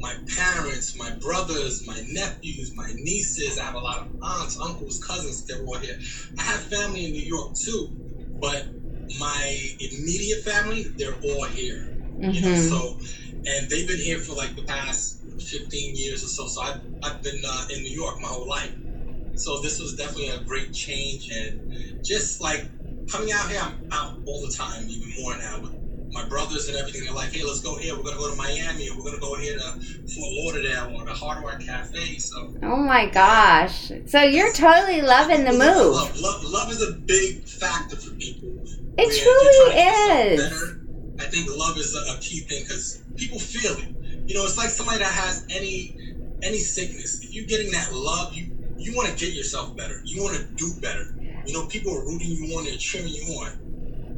my 0.00 0.14
parents, 0.36 0.96
my 0.98 1.10
brothers, 1.22 1.84
my 1.86 2.00
nephews, 2.12 2.72
my 2.76 2.88
nieces. 2.96 3.58
I 3.58 3.64
have 3.66 3.76
a 3.76 3.80
lot 3.80 3.98
of 3.98 4.08
aunts, 4.22 4.58
uncles, 4.62 5.00
cousins. 5.06 5.44
They're 5.46 5.64
all 5.64 5.78
here. 5.78 5.96
I 6.38 6.42
have 6.44 6.60
family 6.62 7.06
in 7.06 7.12
New 7.12 7.22
York 7.22 7.54
too, 7.56 7.88
but 8.40 8.75
my 9.18 9.58
immediate 9.80 10.42
family, 10.42 10.84
they're 10.96 11.14
all 11.24 11.44
here. 11.44 11.96
Mm-hmm. 12.18 12.30
You 12.30 12.40
know, 12.40 12.48
mm-hmm. 12.48 12.68
so 12.68 12.98
and 13.48 13.70
they've 13.70 13.86
been 13.86 13.98
here 13.98 14.18
for 14.18 14.34
like 14.34 14.56
the 14.56 14.62
past 14.62 15.20
15 15.40 15.96
years 15.96 16.24
or 16.24 16.28
so. 16.28 16.46
So 16.46 16.62
I've, 16.62 16.80
I've 17.02 17.22
been 17.22 17.40
uh, 17.46 17.68
in 17.74 17.82
New 17.82 17.94
York 17.94 18.20
my 18.20 18.28
whole 18.28 18.48
life. 18.48 18.72
So 19.34 19.60
this 19.60 19.78
was 19.78 19.94
definitely 19.94 20.30
a 20.30 20.40
great 20.40 20.72
change 20.72 21.30
and 21.30 22.02
just 22.02 22.40
like 22.40 22.64
coming 23.10 23.32
out 23.32 23.48
here, 23.50 23.60
I'm 23.60 23.92
out 23.92 24.18
all 24.26 24.44
the 24.44 24.52
time, 24.52 24.88
even 24.88 25.22
more 25.22 25.36
now 25.36 25.60
with 25.60 25.76
my 26.12 26.26
brothers 26.28 26.68
and 26.68 26.76
everything, 26.76 27.04
they're 27.04 27.12
like, 27.12 27.32
hey, 27.32 27.44
let's 27.44 27.60
go 27.60 27.76
here. 27.76 27.96
We're 27.96 28.02
gonna 28.02 28.16
go 28.16 28.30
to 28.30 28.36
Miami, 28.36 28.88
or 28.88 28.96
we're 28.96 29.04
gonna 29.04 29.20
go 29.20 29.36
here 29.36 29.58
to 29.58 29.60
Fort 29.60 30.32
Lauderdale 30.32 30.94
or 30.94 31.04
the 31.04 31.12
Hard 31.12 31.44
Rock 31.44 31.60
Cafe. 31.60 32.18
So. 32.18 32.54
Oh 32.62 32.76
my 32.76 33.06
gosh! 33.06 33.90
So 34.06 34.22
you're 34.22 34.52
totally 34.52 35.02
loving 35.02 35.44
the 35.44 35.52
move. 35.52 35.60
Love, 35.60 36.20
love, 36.20 36.44
love 36.44 36.70
is 36.70 36.82
a 36.82 36.92
big 36.92 37.42
factor 37.44 37.96
for 37.96 38.14
people. 38.14 38.48
It 38.98 39.08
truly 39.22 40.34
is. 40.34 40.74
I 41.18 41.24
think 41.24 41.48
love 41.56 41.76
is 41.78 41.94
a, 41.94 42.16
a 42.16 42.18
key 42.20 42.40
thing 42.40 42.62
because 42.64 43.02
people 43.16 43.38
feel 43.38 43.72
it. 43.72 44.28
You 44.28 44.34
know, 44.34 44.44
it's 44.44 44.58
like 44.58 44.70
somebody 44.70 44.98
that 44.98 45.12
has 45.12 45.46
any 45.50 45.96
any 46.42 46.58
sickness. 46.58 47.22
If 47.22 47.34
you're 47.34 47.46
getting 47.46 47.72
that 47.72 47.92
love, 47.92 48.34
you 48.34 48.56
you 48.76 48.94
want 48.94 49.08
to 49.08 49.14
get 49.16 49.34
yourself 49.34 49.76
better. 49.76 50.00
You 50.04 50.22
want 50.22 50.36
to 50.36 50.44
do 50.54 50.72
better. 50.80 51.14
You 51.46 51.52
know, 51.52 51.66
people 51.66 51.92
are 51.96 52.04
rooting 52.04 52.28
you 52.28 52.56
on, 52.56 52.64
they're 52.64 52.76
cheering 52.76 53.08
you 53.08 53.22
on 53.34 53.66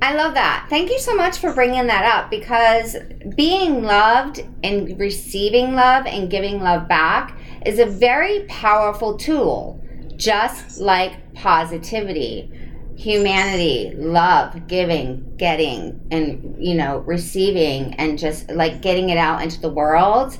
I 0.01 0.15
love 0.15 0.35
that. 0.35 0.67
Thank 0.71 0.91
you 0.91 0.99
so 1.01 1.15
much 1.15 1.39
for 1.39 1.53
bringing 1.53 1.89
that 1.89 2.05
up 2.05 2.31
because 2.31 2.97
being 3.35 3.83
loved 3.83 4.45
and 4.63 4.99
receiving 4.99 5.75
love 5.75 6.07
and 6.07 6.31
giving 6.31 6.61
love 6.61 6.87
back 6.87 7.37
is 7.67 7.81
a 7.81 7.87
very 7.87 8.45
powerful 8.45 9.17
tool, 9.17 9.85
just 10.17 10.79
like 10.79 11.35
positivity, 11.35 12.68
humanity, 12.99 13.95
love, 13.97 14.67
giving, 14.67 15.37
getting, 15.37 16.01
and, 16.11 16.57
you 16.59 16.75
know, 16.75 16.99
receiving, 16.99 17.95
and 17.95 18.19
just 18.19 18.51
like 18.51 18.83
getting 18.83 19.11
it 19.11 19.17
out 19.17 19.41
into 19.41 19.61
the 19.61 19.69
world. 19.69 20.37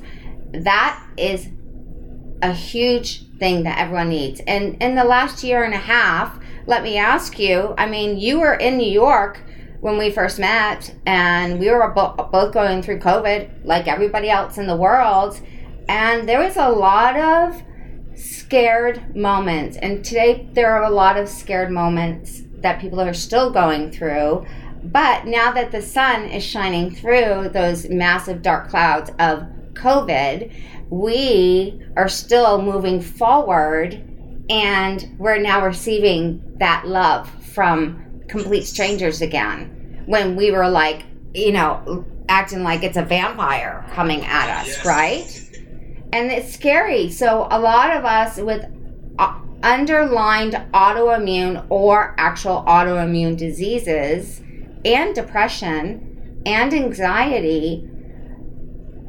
That 0.51 1.01
is 1.15 1.47
a 2.41 2.51
huge 2.51 3.25
thing 3.37 3.63
that 3.63 3.79
everyone 3.79 4.09
needs. 4.09 4.41
And 4.45 4.75
in 4.83 4.95
the 4.95 5.05
last 5.05 5.41
year 5.41 5.63
and 5.63 5.73
a 5.73 5.77
half, 5.77 6.37
let 6.67 6.83
me 6.83 6.97
ask 6.97 7.39
you 7.39 7.73
I 7.77 7.87
mean, 7.87 8.19
you 8.19 8.41
were 8.41 8.55
in 8.55 8.77
New 8.77 8.91
York 8.91 9.41
when 9.79 9.97
we 9.97 10.11
first 10.11 10.37
met, 10.37 10.93
and 11.05 11.61
we 11.61 11.71
were 11.71 11.87
both 11.87 12.53
going 12.53 12.81
through 12.81 12.99
COVID 12.99 13.63
like 13.63 13.87
everybody 13.87 14.29
else 14.29 14.57
in 14.57 14.67
the 14.67 14.75
world. 14.75 15.39
And 15.87 16.27
there 16.27 16.43
was 16.43 16.57
a 16.57 16.67
lot 16.67 17.15
of 17.17 17.63
scared 18.15 19.15
moments. 19.15 19.77
And 19.77 20.03
today, 20.03 20.49
there 20.51 20.73
are 20.73 20.83
a 20.83 20.89
lot 20.89 21.15
of 21.15 21.29
scared 21.29 21.71
moments 21.71 22.43
that 22.61 22.79
people 22.79 22.99
are 22.99 23.13
still 23.13 23.51
going 23.51 23.91
through. 23.91 24.45
But 24.83 25.25
now 25.25 25.51
that 25.51 25.71
the 25.71 25.81
sun 25.81 26.25
is 26.25 26.43
shining 26.43 26.93
through 26.93 27.49
those 27.49 27.89
massive 27.89 28.41
dark 28.41 28.69
clouds 28.69 29.09
of 29.19 29.43
COVID, 29.73 30.53
we 30.89 31.81
are 31.95 32.07
still 32.09 32.61
moving 32.61 33.01
forward 33.01 34.01
and 34.49 35.15
we're 35.19 35.37
now 35.37 35.63
receiving 35.65 36.41
that 36.57 36.87
love 36.87 37.29
from 37.43 38.21
complete 38.27 38.63
strangers 38.63 39.21
again 39.21 40.03
when 40.05 40.35
we 40.35 40.51
were 40.51 40.69
like, 40.69 41.03
you 41.33 41.51
know, 41.51 42.05
acting 42.29 42.63
like 42.63 42.83
it's 42.83 42.97
a 42.97 43.03
vampire 43.03 43.85
coming 43.91 44.23
at 44.25 44.61
us, 44.61 44.67
yes. 44.67 44.85
right? 44.85 45.49
And 46.11 46.31
it's 46.31 46.51
scary. 46.51 47.11
So 47.11 47.47
a 47.51 47.59
lot 47.59 47.95
of 47.95 48.05
us 48.05 48.37
with 48.37 48.65
uh, 49.19 49.39
underlined 49.63 50.53
autoimmune 50.73 51.65
or 51.69 52.15
actual 52.17 52.63
autoimmune 52.67 53.37
diseases 53.37 54.41
and 54.85 55.13
depression 55.13 56.41
and 56.45 56.73
anxiety 56.73 57.85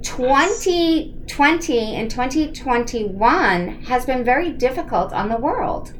2020 0.02 1.94
and 1.94 2.10
2021 2.10 3.82
has 3.82 4.04
been 4.06 4.24
very 4.24 4.50
difficult 4.50 5.12
on 5.12 5.28
the 5.28 5.36
world 5.36 5.92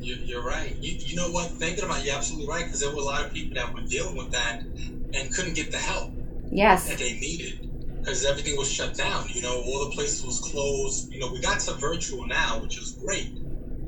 you, 0.00 0.38
are 0.38 0.42
right. 0.42 0.74
You, 0.76 0.94
you 0.98 1.16
know 1.16 1.30
what? 1.30 1.50
Thinking 1.50 1.84
about 1.84 2.00
it, 2.00 2.06
you're 2.06 2.16
absolutely 2.16 2.48
right 2.48 2.64
because 2.64 2.80
there 2.80 2.90
were 2.90 2.96
a 2.96 3.04
lot 3.04 3.24
of 3.24 3.32
people 3.32 3.54
that 3.54 3.72
were 3.74 3.82
dealing 3.82 4.16
with 4.16 4.30
that 4.32 4.62
and 4.62 5.34
couldn't 5.34 5.54
get 5.54 5.70
the 5.70 5.78
help 5.78 6.12
yes. 6.50 6.88
that 6.88 6.98
they 6.98 7.14
needed 7.14 7.68
because 7.98 8.24
everything 8.24 8.56
was 8.56 8.70
shut 8.70 8.94
down. 8.94 9.26
You 9.28 9.42
know, 9.42 9.62
all 9.66 9.88
the 9.88 9.90
places 9.94 10.24
was 10.24 10.40
closed. 10.40 11.12
You 11.12 11.20
know, 11.20 11.32
we 11.32 11.40
got 11.40 11.60
to 11.60 11.72
virtual 11.74 12.26
now, 12.26 12.60
which 12.60 12.78
is 12.78 12.92
great, 12.92 13.32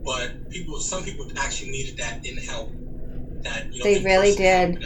but 0.04 0.50
people, 0.50 0.78
some 0.80 1.02
people 1.02 1.26
actually 1.38 1.70
needed 1.70 1.96
that 1.98 2.24
in 2.24 2.36
help. 2.36 2.70
That 3.42 3.72
you 3.72 3.78
know, 3.78 3.84
they 3.84 4.04
really 4.04 4.34
did. 4.34 4.82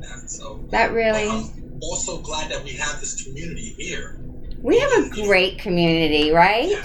that. 0.00 0.30
So 0.30 0.64
that 0.70 0.92
really. 0.92 1.28
I'm 1.28 1.44
um, 1.44 1.78
also 1.82 2.20
glad 2.20 2.50
that 2.50 2.62
we 2.64 2.72
have 2.72 3.00
this 3.00 3.24
community 3.24 3.74
here. 3.78 4.20
We 4.62 4.78
have 4.78 4.92
a 4.92 5.08
great 5.10 5.58
community, 5.58 6.30
right? 6.30 6.68
Yeah 6.68 6.84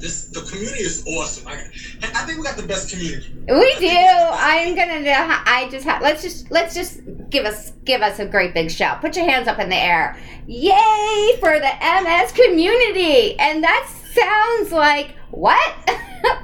this 0.00 0.26
the 0.26 0.40
community 0.40 0.82
is 0.82 1.04
awesome. 1.06 1.46
I, 1.46 1.68
I 2.02 2.24
think 2.24 2.38
we 2.38 2.44
got 2.44 2.56
the 2.56 2.66
best 2.66 2.90
community. 2.90 3.32
We 3.48 3.76
do. 3.78 3.88
I'm 3.88 4.74
gonna. 4.74 5.02
I 5.46 5.68
just 5.70 5.84
have. 5.84 6.02
Let's 6.02 6.22
just 6.22 6.50
let's 6.50 6.74
just 6.74 7.02
give 7.28 7.44
us 7.44 7.72
give 7.84 8.00
us 8.02 8.18
a 8.18 8.26
great 8.26 8.54
big 8.54 8.70
shout. 8.70 9.00
Put 9.00 9.16
your 9.16 9.26
hands 9.26 9.46
up 9.46 9.58
in 9.58 9.68
the 9.68 9.76
air. 9.76 10.18
Yay 10.46 11.36
for 11.38 11.58
the 11.58 11.72
MS 11.80 12.32
community! 12.32 13.38
And 13.38 13.62
that 13.62 13.88
sounds 14.14 14.72
like 14.72 15.14
what? 15.30 15.90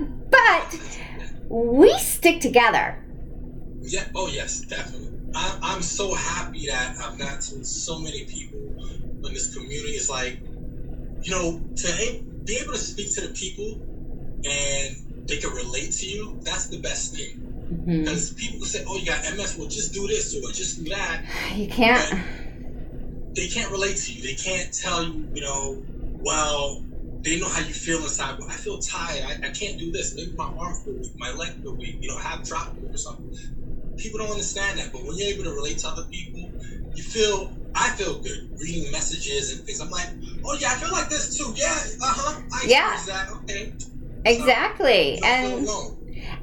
but 0.31 0.99
we 1.49 1.93
stick 1.99 2.41
together. 2.41 3.03
Yeah. 3.83 4.05
Oh 4.15 4.29
yes, 4.29 4.61
definitely. 4.61 5.09
I, 5.35 5.59
I'm 5.63 5.83
so 5.83 6.15
happy 6.15 6.67
that 6.67 6.97
I've 6.99 7.19
met 7.19 7.43
so 7.43 7.99
many 7.99 8.25
people 8.25 8.59
in 9.27 9.35
this 9.35 9.55
community. 9.55 9.93
It's 9.93 10.09
like, 10.09 10.39
you 11.23 11.31
know, 11.31 11.61
to 11.77 12.23
be 12.45 12.57
able 12.57 12.73
to 12.73 12.79
speak 12.79 13.15
to 13.15 13.21
the 13.23 13.35
people 13.35 13.81
and 14.45 15.29
they 15.29 15.39
can 15.39 15.51
relate 15.51 15.93
to 15.93 16.07
you, 16.07 16.39
that's 16.43 16.67
the 16.67 16.79
best 16.79 17.15
thing. 17.15 17.43
Because 17.85 18.31
mm-hmm. 18.33 18.39
people 18.39 18.67
say, 18.67 18.85
"Oh, 18.87 18.97
you 18.97 19.07
got 19.07 19.23
MS. 19.37 19.57
Well, 19.59 19.69
just 19.69 19.93
do 19.93 20.07
this 20.07 20.37
or 20.37 20.53
just 20.53 20.85
do 20.85 20.91
that." 20.91 21.25
You 21.55 21.67
can't. 21.67 22.11
But 22.11 23.35
they 23.35 23.49
can't 23.49 23.71
relate 23.73 23.97
to 23.97 24.13
you. 24.13 24.23
They 24.23 24.35
can't 24.35 24.73
tell 24.73 25.03
you, 25.05 25.29
you 25.35 25.43
know, 25.43 25.83
well, 26.21 26.83
they 27.27 27.41
know 27.41 27.49
how 27.49 27.59
you 27.59 27.75
feel 27.75 27.99
inside. 27.99 28.39
Well, 28.39 28.49
I 28.49 28.55
feel 28.55 28.79
tired. 28.79 29.25
I, 29.25 29.49
I 29.49 29.51
can't 29.51 29.79
do 29.79 29.91
this. 29.91 30.15
Maybe 30.15 30.33
my 30.37 30.45
arm 30.45 30.75
feel 30.75 30.95
weak, 30.95 31.11
my 31.19 31.33
leg 31.33 31.55
feel 31.61 31.75
weak. 31.75 31.97
You 32.01 32.09
know, 32.09 32.19
have 32.19 32.45
drop 32.45 32.73
or 32.89 32.97
something. 32.97 33.37
People 33.97 34.21
don't 34.21 34.31
understand 34.31 34.79
that. 34.79 34.93
But 34.93 35.03
when 35.03 35.17
you're 35.17 35.31
able 35.31 35.43
to 35.45 35.51
relate 35.51 35.79
to 35.79 35.89
other 35.89 36.05
people, 36.05 36.53
you 36.95 37.03
feel 37.03 37.53
I 37.75 37.91
feel 37.91 38.21
good 38.21 38.49
reading 38.61 38.93
messages 38.93 39.53
and 39.53 39.67
things. 39.67 39.81
I'm 39.81 39.91
like, 39.91 40.09
oh 40.45 40.57
yeah, 40.61 40.69
I 40.71 40.75
feel 40.77 40.93
like 40.93 41.09
this 41.09 41.37
too. 41.37 41.53
Yeah, 41.57 41.67
uh 42.01 42.15
huh. 42.15 42.41
yeah. 42.65 42.97
That. 43.07 43.31
Okay. 43.43 43.73
Exactly. 44.25 45.19
So, 45.19 45.27
and 45.27 45.69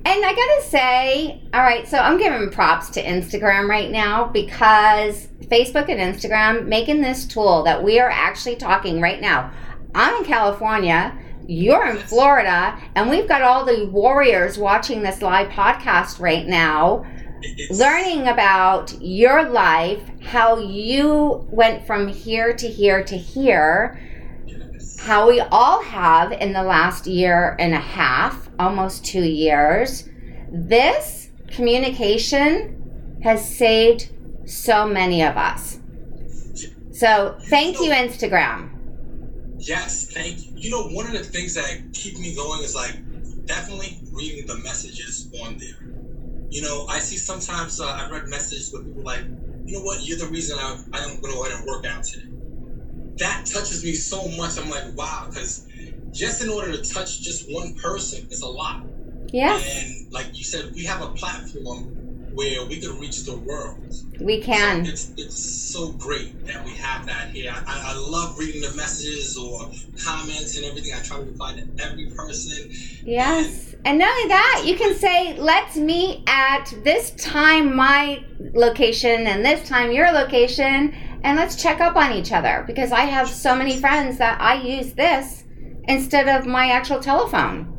and 0.06 0.26
I 0.26 0.34
gotta 0.36 0.68
say, 0.68 1.42
all 1.54 1.62
right, 1.62 1.88
so 1.88 1.98
I'm 1.98 2.18
giving 2.18 2.50
props 2.50 2.90
to 2.92 3.04
Instagram 3.04 3.70
right 3.70 3.90
now 3.90 4.26
because 4.28 5.28
Facebook 5.44 5.88
and 5.88 6.00
Instagram 6.00 6.66
making 6.66 7.02
this 7.02 7.26
tool 7.26 7.64
that 7.64 7.82
we 7.82 8.02
are 8.02 8.10
actually 8.10 8.58
talking 8.58 9.00
right 9.00 9.22
now. 9.22 9.50
I'm 9.96 10.18
in 10.18 10.24
California. 10.26 11.18
You're 11.46 11.88
in 11.88 11.98
Florida, 11.98 12.80
and 12.96 13.10
we've 13.10 13.28
got 13.28 13.42
all 13.42 13.66
the 13.66 13.86
warriors 13.88 14.58
watching 14.58 15.04
this 15.04 15.22
live 15.22 15.50
podcast 15.50 16.20
right 16.20 16.48
now 16.48 17.06
it's, 17.44 17.80
learning 17.80 18.28
about 18.28 18.94
your 19.02 19.50
life, 19.50 20.02
how 20.22 20.58
you 20.60 21.46
went 21.52 21.86
from 21.86 22.08
here 22.08 22.54
to 22.54 22.68
here 22.68 23.04
to 23.04 23.18
here, 23.18 24.00
yes. 24.46 25.00
how 25.02 25.28
we 25.28 25.42
all 25.42 25.84
have 25.84 26.32
in 26.32 26.54
the 26.54 26.64
last 26.64 27.06
year 27.06 27.58
and 27.60 27.74
a 27.74 27.80
half, 27.80 28.50
almost 28.58 29.06
two 29.06 29.26
years. 29.26 30.08
This 30.50 31.32
communication 31.48 33.20
has 33.24 33.58
saved 33.58 34.12
so 34.46 34.88
many 34.88 35.24
of 35.24 35.36
us. 35.36 35.80
So 36.92 37.38
thank 37.50 37.80
you, 37.80 37.92
Instagram. 37.92 38.73
Yes, 39.60 40.08
thank 40.14 40.46
you. 40.46 40.52
You 40.56 40.70
know, 40.72 40.84
one 40.90 41.06
of 41.06 41.14
the 41.14 41.24
things 41.24 41.56
that 41.56 41.94
keep 41.94 42.20
me 42.20 42.36
going 42.36 42.62
is 42.64 42.76
like 42.76 42.98
definitely 43.46 43.98
reading 44.14 44.46
the 44.48 44.58
messages 44.58 45.30
on 45.42 45.58
there. 45.58 45.70
You 46.50 46.62
know, 46.62 46.86
I 46.90 47.00
see 47.00 47.18
sometimes 47.18 47.80
uh, 47.80 47.86
I've 47.86 48.12
read 48.12 48.28
messages 48.28 48.72
with 48.74 48.86
people 48.86 49.04
like, 49.04 49.24
you 49.66 49.78
know 49.78 49.84
what, 49.84 50.06
you're 50.08 50.18
the 50.18 50.28
reason 50.28 50.58
I, 50.60 50.78
I'm 50.94 51.10
going 51.22 51.22
to 51.22 51.32
go 51.32 51.46
ahead 51.46 51.58
and 51.58 51.66
work 51.66 51.86
out 51.86 52.04
today. 52.04 52.26
That 53.20 53.46
touches 53.46 53.84
me 53.84 53.94
so 53.94 54.28
much. 54.30 54.58
I'm 54.60 54.70
like, 54.70 54.98
wow, 54.98 55.28
because 55.30 55.66
just 56.12 56.44
in 56.44 56.50
order 56.50 56.72
to 56.72 56.94
touch 56.94 57.22
just 57.22 57.52
one 57.52 57.74
person 57.76 58.26
is 58.30 58.42
a 58.42 58.48
lot. 58.48 58.84
Yes. 59.32 59.84
And 59.84 60.14
like 60.14 60.38
you 60.38 60.44
said, 60.44 60.72
we 60.76 60.84
have 60.86 61.02
a 61.02 61.08
platform 61.08 61.93
where 62.34 62.66
we 62.66 62.80
can 62.80 63.00
reach 63.00 63.24
the 63.24 63.36
world. 63.36 63.78
We 64.20 64.42
can. 64.42 64.86
So 64.86 64.92
it's 64.92 65.12
it's 65.18 65.38
so 65.38 65.92
great 65.94 66.46
that 66.46 66.64
we 66.66 66.72
have 66.72 67.06
that 67.06 67.30
here. 67.30 67.54
I, 67.54 67.94
I 67.94 67.98
love 67.98 68.38
reading 68.38 68.62
the 68.62 68.74
messages 68.76 69.38
or 69.38 69.70
comments 70.04 70.58
and 70.58 70.66
everything. 70.66 70.94
I 70.94 71.02
try 71.02 71.18
to 71.18 71.24
reply 71.24 71.56
to 71.56 71.84
every 71.84 72.08
person. 72.08 72.70
Yes. 73.04 73.74
And, 73.74 73.86
and 73.86 74.00
not 74.00 74.10
only 74.10 74.28
that, 74.30 74.64
you 74.66 74.76
can 74.76 74.96
say, 74.96 75.38
let's 75.38 75.76
meet 75.76 76.24
at 76.28 76.74
this 76.84 77.12
time 77.12 77.76
my 77.76 78.24
location 78.54 79.28
and 79.28 79.46
this 79.46 79.68
time 79.68 79.92
your 79.92 80.12
location 80.12 80.94
and 81.24 81.38
let's 81.38 81.56
check 81.56 81.80
up 81.80 81.96
on 81.96 82.12
each 82.12 82.32
other 82.32 82.64
because 82.68 82.92
I 82.92 83.02
have 83.02 83.30
so 83.30 83.56
many 83.56 83.80
friends 83.80 84.18
that 84.18 84.40
I 84.42 84.62
use 84.62 84.94
this 84.94 85.44
instead 85.86 86.28
of 86.28 86.46
my 86.46 86.70
actual 86.70 87.00
telephone. 87.00 87.73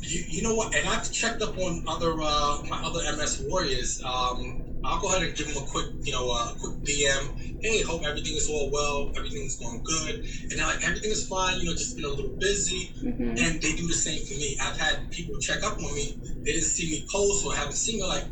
You, 0.00 0.24
you 0.28 0.42
know 0.42 0.54
what? 0.54 0.74
And 0.74 0.88
I've 0.88 1.10
checked 1.10 1.42
up 1.42 1.56
on 1.58 1.84
other 1.86 2.12
uh, 2.20 2.62
my 2.68 2.82
other 2.82 3.00
MS 3.16 3.44
warriors. 3.48 4.02
Um, 4.02 4.64
I'll 4.84 5.00
go 5.00 5.08
ahead 5.08 5.22
and 5.22 5.36
give 5.36 5.52
them 5.52 5.62
a 5.62 5.66
quick, 5.66 5.86
you 6.02 6.12
know, 6.12 6.30
uh, 6.30 6.54
quick 6.54 6.76
DM. 6.84 7.62
Hey, 7.62 7.82
hope 7.82 8.04
everything 8.04 8.36
is 8.36 8.48
all 8.48 8.70
well. 8.70 9.12
Everything's 9.16 9.56
going 9.56 9.82
good. 9.82 10.24
And 10.42 10.52
they're 10.52 10.66
like, 10.66 10.86
everything 10.86 11.10
is 11.10 11.26
fine. 11.26 11.58
You 11.58 11.66
know, 11.66 11.72
just 11.72 11.96
been 11.96 12.04
a 12.04 12.08
little 12.08 12.30
busy. 12.30 12.92
Mm-hmm. 13.02 13.30
And 13.38 13.60
they 13.60 13.74
do 13.74 13.88
the 13.88 13.92
same 13.92 14.24
for 14.24 14.34
me. 14.34 14.56
I've 14.62 14.78
had 14.78 15.10
people 15.10 15.38
check 15.40 15.64
up 15.64 15.78
on 15.78 15.94
me. 15.94 16.16
They 16.22 16.52
didn't 16.52 16.62
see 16.62 16.90
me 16.90 17.06
post 17.10 17.44
or 17.44 17.54
haven't 17.54 17.74
seen 17.74 17.98
me. 17.98 18.06
Like, 18.06 18.24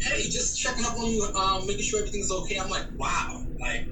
hey, 0.00 0.24
just 0.24 0.58
checking 0.58 0.84
up 0.84 0.98
on 0.98 1.06
you, 1.06 1.22
um, 1.22 1.66
making 1.66 1.84
sure 1.84 2.00
everything's 2.00 2.32
okay. 2.32 2.58
I'm 2.58 2.68
like, 2.68 2.86
wow, 2.96 3.44
like, 3.60 3.86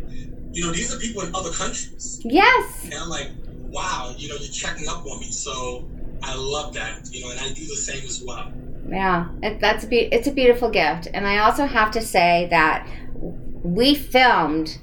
you 0.53 0.66
know, 0.66 0.73
these 0.73 0.95
are 0.95 0.99
people 0.99 1.23
in 1.23 1.35
other 1.35 1.51
countries. 1.51 2.21
Yes. 2.25 2.85
And 2.85 2.95
I'm 2.95 3.09
like, 3.09 3.31
wow, 3.71 4.14
you 4.16 4.29
know, 4.29 4.35
you're 4.35 4.53
checking 4.53 4.88
up 4.88 5.07
on 5.07 5.21
me. 5.21 5.31
So 5.31 5.88
I 6.22 6.35
love 6.35 6.74
that, 6.74 7.09
you 7.12 7.24
know, 7.24 7.30
and 7.30 7.40
I 7.40 7.48
do 7.52 7.66
the 7.66 7.76
same 7.76 8.04
as 8.04 8.22
well. 8.24 8.52
Yeah, 8.88 9.28
it, 9.42 9.61
that's 9.61 9.85
a 9.85 9.87
be- 9.87 10.09
it's 10.12 10.26
a 10.26 10.33
beautiful 10.33 10.70
gift, 10.70 11.09
and 11.14 11.26
I 11.26 11.38
also 11.38 11.66
have 11.66 11.90
to 11.92 12.00
say 12.02 12.48
that 12.50 12.88
we 13.62 13.94
filmed 13.94 14.78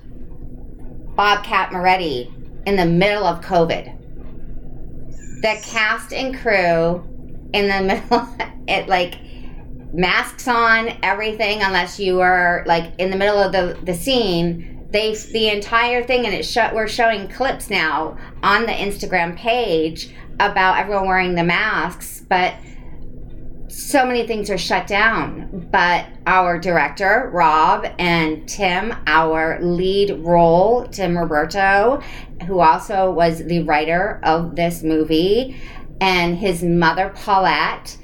Bobcat 1.15 1.71
Moretti 1.71 2.31
in 2.65 2.75
the 2.75 2.85
middle 2.85 3.25
of 3.25 3.41
COVID. 3.41 3.93
The 5.41 5.61
cast 5.63 6.13
and 6.13 6.37
crew 6.37 7.03
in 7.53 7.67
the 7.67 7.81
middle, 8.11 8.27
it 8.67 8.87
like 8.87 9.15
masks 9.93 10.47
on, 10.47 10.97
everything, 11.03 11.61
unless 11.61 11.99
you 11.99 12.17
were 12.17 12.63
like 12.65 12.93
in 12.97 13.09
the 13.09 13.17
middle 13.17 13.39
of 13.39 13.51
the 13.51 13.77
the 13.83 13.93
scene 13.93 14.76
they 14.91 15.15
the 15.15 15.49
entire 15.49 16.03
thing 16.03 16.25
and 16.25 16.33
it 16.33 16.45
sh- 16.45 16.73
we're 16.73 16.87
showing 16.87 17.27
clips 17.27 17.69
now 17.69 18.17
on 18.41 18.65
the 18.65 18.71
instagram 18.71 19.35
page 19.35 20.13
about 20.39 20.77
everyone 20.77 21.07
wearing 21.07 21.35
the 21.35 21.43
masks 21.43 22.23
but 22.29 22.53
so 23.77 24.05
many 24.05 24.25
things 24.25 24.49
are 24.49 24.57
shut 24.57 24.87
down. 24.87 25.69
But 25.71 26.07
our 26.25 26.57
director 26.57 27.29
rob 27.33 27.85
and 27.99 28.47
tim 28.47 28.93
our 29.05 29.61
lead 29.61 30.11
role 30.25 30.87
tim 30.87 31.17
roberto 31.17 32.01
who 32.45 32.59
also 32.59 33.11
was 33.11 33.45
the 33.45 33.63
writer 33.63 34.19
of 34.23 34.55
this 34.55 34.83
movie 34.83 35.61
and 36.01 36.37
his 36.37 36.63
mother 36.63 37.13
paulette 37.15 37.97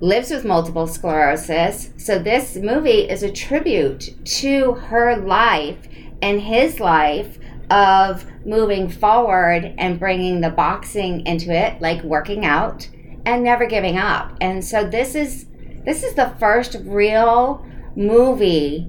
lives 0.00 0.30
with 0.30 0.44
multiple 0.44 0.86
sclerosis 0.86 1.90
so 1.98 2.18
this 2.18 2.56
movie 2.56 3.08
is 3.08 3.22
a 3.22 3.30
tribute 3.30 4.14
to 4.24 4.72
her 4.72 5.16
life 5.16 5.86
and 6.22 6.40
his 6.40 6.80
life 6.80 7.38
of 7.70 8.24
moving 8.44 8.88
forward 8.88 9.74
and 9.78 10.00
bringing 10.00 10.40
the 10.40 10.50
boxing 10.50 11.24
into 11.26 11.52
it, 11.52 11.80
like 11.80 12.02
working 12.02 12.44
out 12.44 12.88
and 13.24 13.44
never 13.44 13.66
giving 13.66 13.96
up. 13.96 14.36
And 14.40 14.64
so 14.64 14.88
this 14.88 15.14
is 15.14 15.46
this 15.84 16.02
is 16.02 16.14
the 16.14 16.34
first 16.38 16.76
real 16.84 17.64
movie 17.96 18.88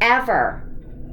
ever 0.00 0.62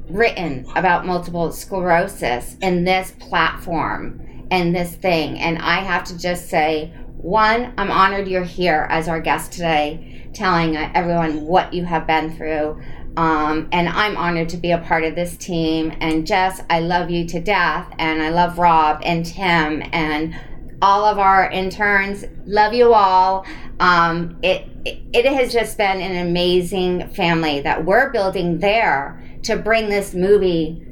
written 0.10 0.65
about 0.76 1.06
multiple 1.06 1.52
sclerosis 1.52 2.56
in 2.62 2.84
this 2.84 3.12
platform 3.19 4.46
and 4.52 4.76
this 4.76 4.96
thing. 4.96 5.39
And 5.39 5.58
I 5.58 5.78
have 5.80 6.04
to 6.06 6.17
just 6.17 6.50
say, 6.50 6.93
one, 7.24 7.74
I'm 7.78 7.90
honored 7.90 8.28
you're 8.28 8.44
here 8.44 8.86
as 8.90 9.08
our 9.08 9.22
guest 9.22 9.54
today, 9.54 10.30
telling 10.34 10.76
everyone 10.76 11.46
what 11.46 11.74
you 11.74 11.86
have 11.86 12.06
been 12.06 12.36
through. 12.36 12.82
Um, 13.16 13.70
and 13.72 13.88
I'm 13.88 14.18
honored 14.18 14.50
to 14.50 14.58
be 14.58 14.72
a 14.72 14.80
part 14.80 15.06
of 15.06 15.16
this 15.16 15.38
team. 15.38 15.94
And 16.02 16.28
Jess, 16.28 16.62
I 16.70 16.82
love 16.82 17.10
you 17.10 17.26
to 17.28 17.40
death. 17.40 17.94
And 17.98 18.22
I 18.22 18.30
love 18.30 18.60
Rob 18.60 19.02
and 19.06 19.26
Tim 19.26 19.84
and 19.94 20.36
all 20.82 21.06
of 21.06 21.18
our 21.18 21.50
interns. 21.50 22.26
Love 22.46 22.74
you 22.74 22.94
all. 22.94 23.46
Um, 23.80 24.38
it, 24.44 24.68
it, 24.84 25.02
it 25.14 25.26
has 25.26 25.54
just 25.54 25.78
been 25.78 26.02
an 26.02 26.28
amazing 26.28 27.08
family 27.12 27.62
that 27.62 27.86
we're 27.86 28.10
building 28.12 28.60
there 28.60 29.24
to 29.44 29.56
bring 29.56 29.88
this 29.88 30.14
movie 30.14 30.86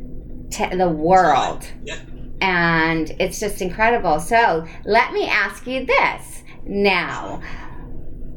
to 0.52 0.78
the 0.78 0.88
world. 0.88 1.68
Yeah. 1.84 2.00
And 2.42 3.12
it's 3.20 3.40
just 3.40 3.62
incredible. 3.62 4.20
So 4.20 4.68
let 4.86 5.14
me 5.14 5.28
ask 5.28 5.66
you 5.68 5.86
this 5.86 6.44
now. 6.66 7.42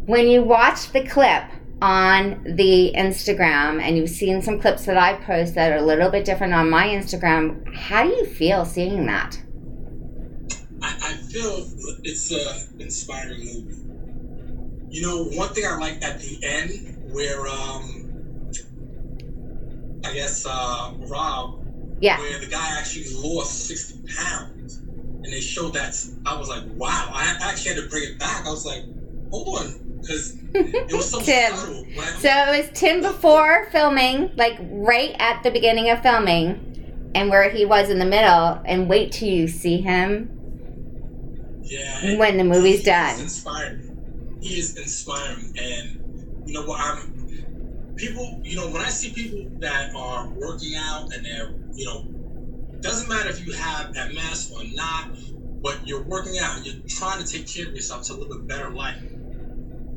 When 0.07 0.29
you 0.29 0.43
watch 0.43 0.93
the 0.93 1.03
clip, 1.03 1.45
on 1.85 2.43
the 2.57 2.93
Instagram 2.97 3.79
and 3.83 3.97
you've 3.97 4.09
seen 4.09 4.40
some 4.40 4.59
clips 4.59 4.87
that 4.87 4.97
I 4.97 5.14
post 5.14 5.55
that 5.55 5.71
are 5.71 5.77
a 5.77 5.83
little 5.83 6.11
bit 6.11 6.25
different 6.25 6.55
on 6.55 6.71
my 6.71 6.88
Instagram, 6.88 7.75
how 7.77 8.05
do 8.05 8.09
you 8.09 8.25
feel 8.25 8.64
seeing 8.64 9.05
that? 9.05 9.38
I, 10.81 10.97
I 11.03 11.12
feel 11.31 11.69
it's 12.03 12.31
an 12.31 12.81
inspiring 12.81 13.40
movie. 13.40 13.81
You 14.88 15.03
know, 15.03 15.25
one 15.37 15.53
thing 15.53 15.64
I 15.67 15.77
like 15.77 16.03
at 16.03 16.21
the 16.21 16.38
end 16.43 17.12
where 17.12 17.47
um 17.47 18.51
I 20.05 20.14
guess 20.14 20.47
uh 20.47 20.93
Rob 21.01 21.63
yeah. 22.05 22.19
where 22.19 22.38
the 22.38 22.47
guy 22.47 22.77
actually 22.79 23.12
lost 23.14 23.67
60 23.67 24.14
pounds 24.14 24.79
and 25.25 25.33
they 25.33 25.40
showed 25.40 25.73
that 25.73 25.97
I 26.27 26.37
was 26.37 26.49
like, 26.49 26.62
wow. 26.75 27.11
I 27.12 27.37
actually 27.40 27.75
had 27.75 27.83
to 27.83 27.88
bring 27.88 28.05
it 28.05 28.19
back. 28.19 28.47
I 28.47 28.51
was 28.51 28.67
like, 28.67 28.85
hold 29.31 29.59
on, 29.59 29.99
because 30.01 30.37
it 30.53 30.93
was 30.93 31.11
so 31.11 31.21
Tim. 31.23 31.57
Subtle, 31.57 31.85
right? 31.97 32.19
So 32.21 32.29
it 32.29 32.59
was 32.59 32.79
Tim 32.79 33.01
before 33.01 33.69
filming, 33.73 34.31
like 34.37 34.59
right 34.61 35.17
at 35.19 35.43
the 35.43 35.51
beginning 35.51 35.88
of 35.88 36.03
filming, 36.03 37.11
and 37.14 37.31
where 37.31 37.49
he 37.51 37.64
was 37.64 37.88
in 37.88 37.99
the 37.99 38.05
middle, 38.05 38.61
and 38.67 38.88
wait 38.88 39.12
till 39.12 39.29
you 39.29 39.49
see 39.49 39.81
him. 39.81 40.31
Yeah. 41.62 42.19
When 42.19 42.37
the 42.37 42.45
movie's 42.45 42.85
done. 42.85 43.19
Inspiring. 43.19 44.38
He 44.43 44.59
is 44.59 44.77
inspiring, 44.77 45.55
and 45.59 46.45
you 46.47 46.53
know 46.53 46.67
what? 46.67 46.81
I'm 46.81 47.97
people. 47.97 48.40
You 48.45 48.57
know, 48.57 48.69
when 48.69 48.83
I 48.83 48.88
see 48.88 49.11
people 49.11 49.51
that 49.61 49.95
are 49.95 50.29
working 50.29 50.75
out 50.77 51.14
and 51.14 51.25
they're, 51.25 51.55
you 51.77 51.87
know, 51.87 52.07
doesn't 52.83 53.09
matter 53.09 53.31
if 53.31 53.47
you 53.47 53.53
have 53.55 53.91
MS 53.97 54.53
or 54.57 54.63
not, 54.75 55.07
but 55.63 55.81
you're 55.87 56.05
working 56.05 56.35
out 56.43 56.65
you're 56.65 56.75
trying 56.89 57.25
to 57.25 57.31
take 57.31 57.47
care 57.53 57.67
of 57.69 57.75
yourself 57.75 58.05
to 58.07 58.15
live 58.15 58.31
a 58.33 58.45
better 58.49 58.71
life 58.71 58.97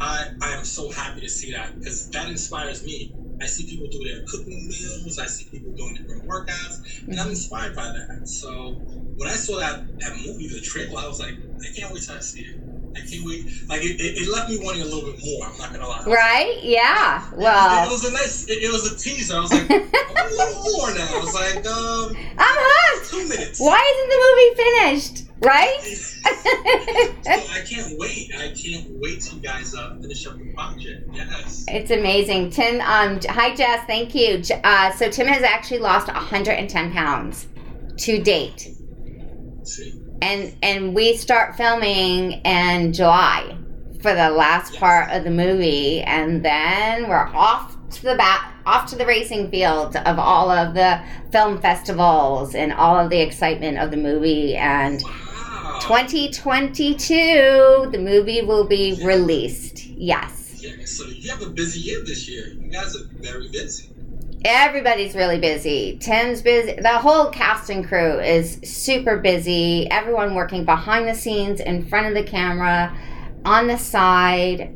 I, 0.02 0.28
I 0.44 0.50
am 0.54 0.66
so 0.66 0.92
happy 0.92 1.22
to 1.22 1.30
see 1.30 1.54
that 1.54 1.76
because 1.80 2.10
that 2.12 2.30
inspires 2.30 2.86
me. 2.86 3.16
I 3.42 3.48
see 3.48 3.68
people 3.68 3.88
do 3.92 4.04
their 4.06 4.22
cooking 4.28 4.70
meals. 4.70 5.20
I 5.20 5.28
see 5.28 5.48
people 5.52 5.74
doing 5.78 5.96
different 5.96 6.28
workouts, 6.28 6.78
and 7.08 7.20
I'm 7.20 7.30
inspired 7.30 7.76
by 7.76 7.86
that. 7.86 8.28
So 8.28 8.82
when 9.18 9.30
I 9.30 9.34
saw 9.36 9.60
that 9.60 9.86
that 10.02 10.14
movie, 10.26 10.50
the 10.50 10.62
trailer, 10.62 11.00
I 11.02 11.08
was 11.08 11.20
like, 11.22 11.34
I 11.34 11.70
can't 11.80 11.94
wait 11.94 12.04
till 12.04 12.16
I 12.18 12.22
see 12.22 12.42
it. 12.42 12.67
I 12.98 13.06
can't 13.06 13.24
wait. 13.26 13.46
Like 13.68 13.84
it, 13.84 14.02
it, 14.02 14.22
it 14.22 14.28
left 14.28 14.50
me 14.50 14.58
wanting 14.62 14.82
a 14.82 14.86
little 14.86 15.12
bit 15.12 15.22
more. 15.24 15.48
I'm 15.48 15.58
not 15.58 15.72
gonna 15.72 15.88
lie. 15.88 16.04
Right? 16.06 16.60
Yeah. 16.64 17.24
Well, 17.36 17.84
it, 17.84 17.88
it 17.88 17.92
was 17.92 18.06
a 18.06 18.12
nice. 18.12 18.46
It, 18.50 18.72
was 18.72 18.92
a 18.92 18.98
teaser. 18.98 19.36
I 19.36 19.40
was 19.40 19.54
like, 19.54 19.70
a 19.70 19.74
little 19.74 20.64
more 20.64 20.94
now. 20.96 21.08
I 21.14 21.20
was 21.20 21.34
like, 21.34 21.66
um, 21.68 22.18
I'm 22.38 22.58
hooked. 22.60 23.10
Two 23.12 23.30
minutes. 23.30 23.60
Why 23.60 23.78
isn't 23.78 24.10
the 24.10 24.20
movie 24.26 24.56
finished? 24.56 25.28
right? 25.40 25.82
so 25.84 27.32
I 27.32 27.64
can't 27.68 27.98
wait. 27.98 28.32
I 28.36 28.52
can't 28.54 28.90
wait 29.00 29.22
till 29.22 29.36
you 29.36 29.44
guys 29.44 29.76
uh, 29.76 29.96
finish 30.02 30.26
up 30.28 30.38
the 30.38 30.52
project. 30.54 31.10
Yes. 31.14 31.66
It's 31.68 31.92
amazing. 31.92 32.50
Tim, 32.50 32.82
um, 32.82 33.20
hi 33.30 33.56
Jess, 33.56 33.86
thank 33.86 34.16
you. 34.16 34.42
Uh, 34.64 34.92
so 34.94 35.10
Tim 35.10 35.28
has 35.28 35.44
actually 35.44 35.80
lost 35.80 36.08
110 36.08 36.92
pounds 36.92 37.48
to 37.98 38.22
date. 38.22 38.74
See. 39.64 40.07
And 40.22 40.56
and 40.62 40.94
we 40.96 41.16
start 41.16 41.56
filming 41.56 42.34
in 42.44 42.94
July 42.94 43.58
for 44.02 44.14
the 44.14 44.30
last 44.30 44.76
part 44.78 45.12
of 45.12 45.24
the 45.24 45.32
movie, 45.32 46.02
and 46.02 46.44
then 46.44 47.08
we're 47.10 47.28
off 47.34 47.76
to 47.92 48.04
the 48.04 48.16
back, 48.16 48.54
off 48.66 48.90
to 48.90 48.96
the 48.96 49.06
racing 49.06 49.50
field 49.50 49.96
of 49.96 50.20
all 50.20 50.50
of 50.52 50.74
the 50.74 51.02
film 51.32 51.60
festivals 51.62 52.56
and 52.56 52.74
all 52.74 52.98
of 52.98 53.10
the 53.10 53.20
excitement 53.20 53.78
of 53.78 53.92
the 53.92 53.98
movie. 53.98 54.56
And 54.56 55.02
Wow. 55.04 55.80
2022, 55.82 57.90
the 57.92 58.00
movie 58.00 58.42
will 58.42 58.66
be 58.66 58.98
released. 59.04 59.86
Yes. 59.86 60.56
Yeah, 60.60 60.72
so 60.86 61.06
you 61.06 61.30
have 61.30 61.42
a 61.42 61.50
busy 61.50 61.82
year 61.82 62.04
this 62.04 62.28
year. 62.28 62.48
You 62.48 62.72
guys 62.72 62.96
are 62.96 63.06
very 63.20 63.50
busy. 63.50 63.90
Everybody's 64.50 65.14
really 65.14 65.40
busy. 65.40 65.98
Tim's 66.00 66.42
busy. 66.42 66.76
The 66.76 67.00
whole 67.00 67.30
cast 67.32 67.70
and 67.70 67.86
crew 67.86 68.18
is 68.22 68.62
super 68.64 69.18
busy. 69.18 69.92
Everyone 69.92 70.36
working 70.36 70.64
behind 70.64 71.06
the 71.06 71.16
scenes, 71.16 71.60
in 71.60 71.86
front 71.86 72.08
of 72.08 72.14
the 72.14 72.24
camera, 72.24 72.98
on 73.44 73.68
the 73.68 73.76
side. 73.76 74.74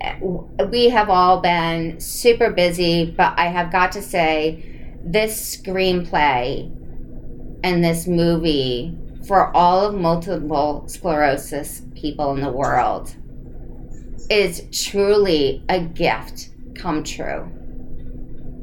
We 0.70 0.90
have 0.90 1.10
all 1.10 1.40
been 1.40 2.02
super 2.02 2.52
busy, 2.52 3.12
but 3.12 3.34
I 3.40 3.46
have 3.46 3.72
got 3.72 3.94
to 3.94 4.02
say, 4.02 4.98
this 5.06 5.56
screenplay 5.56 6.70
and 7.64 7.82
this 7.82 8.08
movie 8.08 8.98
for 9.26 9.56
all 9.56 9.86
of 9.86 9.96
multiple 9.96 10.84
sclerosis 10.90 11.84
people 11.96 12.34
in 12.34 12.42
the 12.42 12.52
world 12.52 13.16
is 14.30 14.68
truly 14.74 15.64
a 15.70 15.80
gift 15.80 16.50
come 16.76 17.06
true 17.06 17.50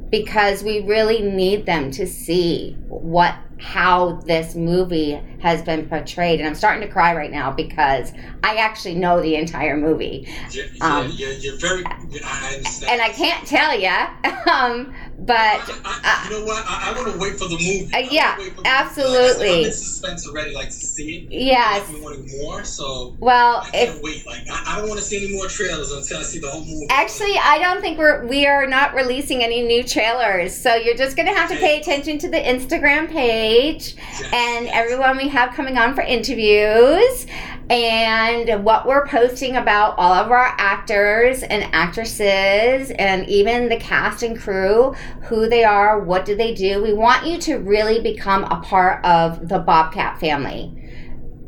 because 0.09 0.63
we 0.63 0.81
really 0.81 1.21
need 1.21 1.65
them 1.65 1.91
to 1.91 2.07
see 2.07 2.75
what 2.87 3.35
how 3.59 4.13
this 4.25 4.55
movie 4.55 5.19
has 5.41 5.61
been 5.61 5.87
portrayed 5.87 6.39
and 6.39 6.47
i'm 6.47 6.55
starting 6.55 6.81
to 6.85 6.91
cry 6.91 7.15
right 7.15 7.31
now 7.31 7.51
because 7.51 8.11
i 8.43 8.55
actually 8.55 8.95
know 8.95 9.21
the 9.21 9.35
entire 9.35 9.77
movie 9.77 10.27
You're, 10.51 10.65
Um, 10.81 11.11
you're, 11.15 11.31
you're, 11.33 11.57
very. 11.57 11.83
I 11.85 12.53
understand. 12.57 12.91
and 12.91 13.01
i 13.01 13.09
can't 13.09 13.47
tell 13.47 13.77
you 13.79 13.89
um, 14.51 14.93
but 15.19 15.35
I, 15.37 15.59
I, 15.85 16.29
you 16.29 16.39
know 16.39 16.45
what? 16.45 16.63
I, 16.65 16.91
I 16.91 16.93
want 16.95 17.13
to 17.13 17.19
wait 17.19 17.33
for 17.33 17.45
the 17.49 17.55
movie. 17.55 17.89
Uh, 17.93 17.97
yeah, 18.09 18.37
the 18.37 18.61
absolutely. 18.65 19.47
Like, 19.47 19.57
I'm 19.59 19.65
in 19.65 19.71
suspense 19.73 20.25
already, 20.27 20.53
like 20.53 20.67
to 20.67 20.71
see 20.71 21.17
it. 21.17 21.31
yes 21.31 21.83
I've 21.83 21.91
been 21.93 22.01
wanting 22.03 22.39
more, 22.39 22.63
so 22.63 23.15
well 23.19 23.57
I 23.57 23.69
can't 23.69 23.97
if 23.97 24.01
wait. 24.01 24.25
Like 24.25 24.49
I, 24.49 24.63
I 24.75 24.79
don't 24.79 24.87
want 24.87 24.99
to 24.99 25.05
see 25.05 25.25
any 25.25 25.35
more 25.35 25.47
trailers 25.47 25.91
until 25.91 26.19
I 26.19 26.23
see 26.23 26.39
the 26.39 26.49
whole 26.49 26.63
movie. 26.63 26.87
Actually, 26.89 27.37
I 27.37 27.59
don't 27.59 27.81
think 27.81 27.97
we're 27.97 28.25
we 28.27 28.47
are 28.47 28.65
not 28.65 28.93
releasing 28.93 29.43
any 29.43 29.61
new 29.61 29.83
trailers. 29.83 30.55
So 30.55 30.75
you're 30.75 30.95
just 30.97 31.17
gonna 31.17 31.33
have 31.35 31.49
to 31.49 31.57
pay 31.57 31.79
attention 31.79 32.17
to 32.19 32.29
the 32.29 32.39
Instagram 32.39 33.09
page 33.09 33.95
Yes, 33.97 34.21
and 34.33 34.65
yes. 34.65 34.71
everyone 34.73 35.17
we 35.17 35.27
have 35.29 35.53
coming 35.53 35.77
on 35.77 35.95
for 35.95 36.01
interviews 36.01 37.25
and 37.69 38.63
what 38.63 38.87
we're 38.87 39.05
posting 39.07 39.55
about 39.55 39.93
all 39.97 40.13
of 40.13 40.31
our 40.31 40.55
actors 40.57 41.43
and 41.43 41.63
actresses 41.73 42.91
and 42.97 43.27
even 43.29 43.69
the 43.69 43.77
cast 43.77 44.23
and 44.23 44.39
crew, 44.39 44.95
who 45.23 45.47
they 45.47 45.63
are, 45.63 45.99
what 45.99 46.25
do 46.25 46.35
they 46.35 46.53
do. 46.53 46.81
We 46.81 46.93
want 46.93 47.27
you 47.27 47.37
to 47.39 47.57
really 47.57 48.01
become 48.01 48.43
a 48.45 48.59
part 48.61 49.05
of 49.05 49.47
the 49.47 49.59
Bobcat 49.59 50.19
family 50.19 50.75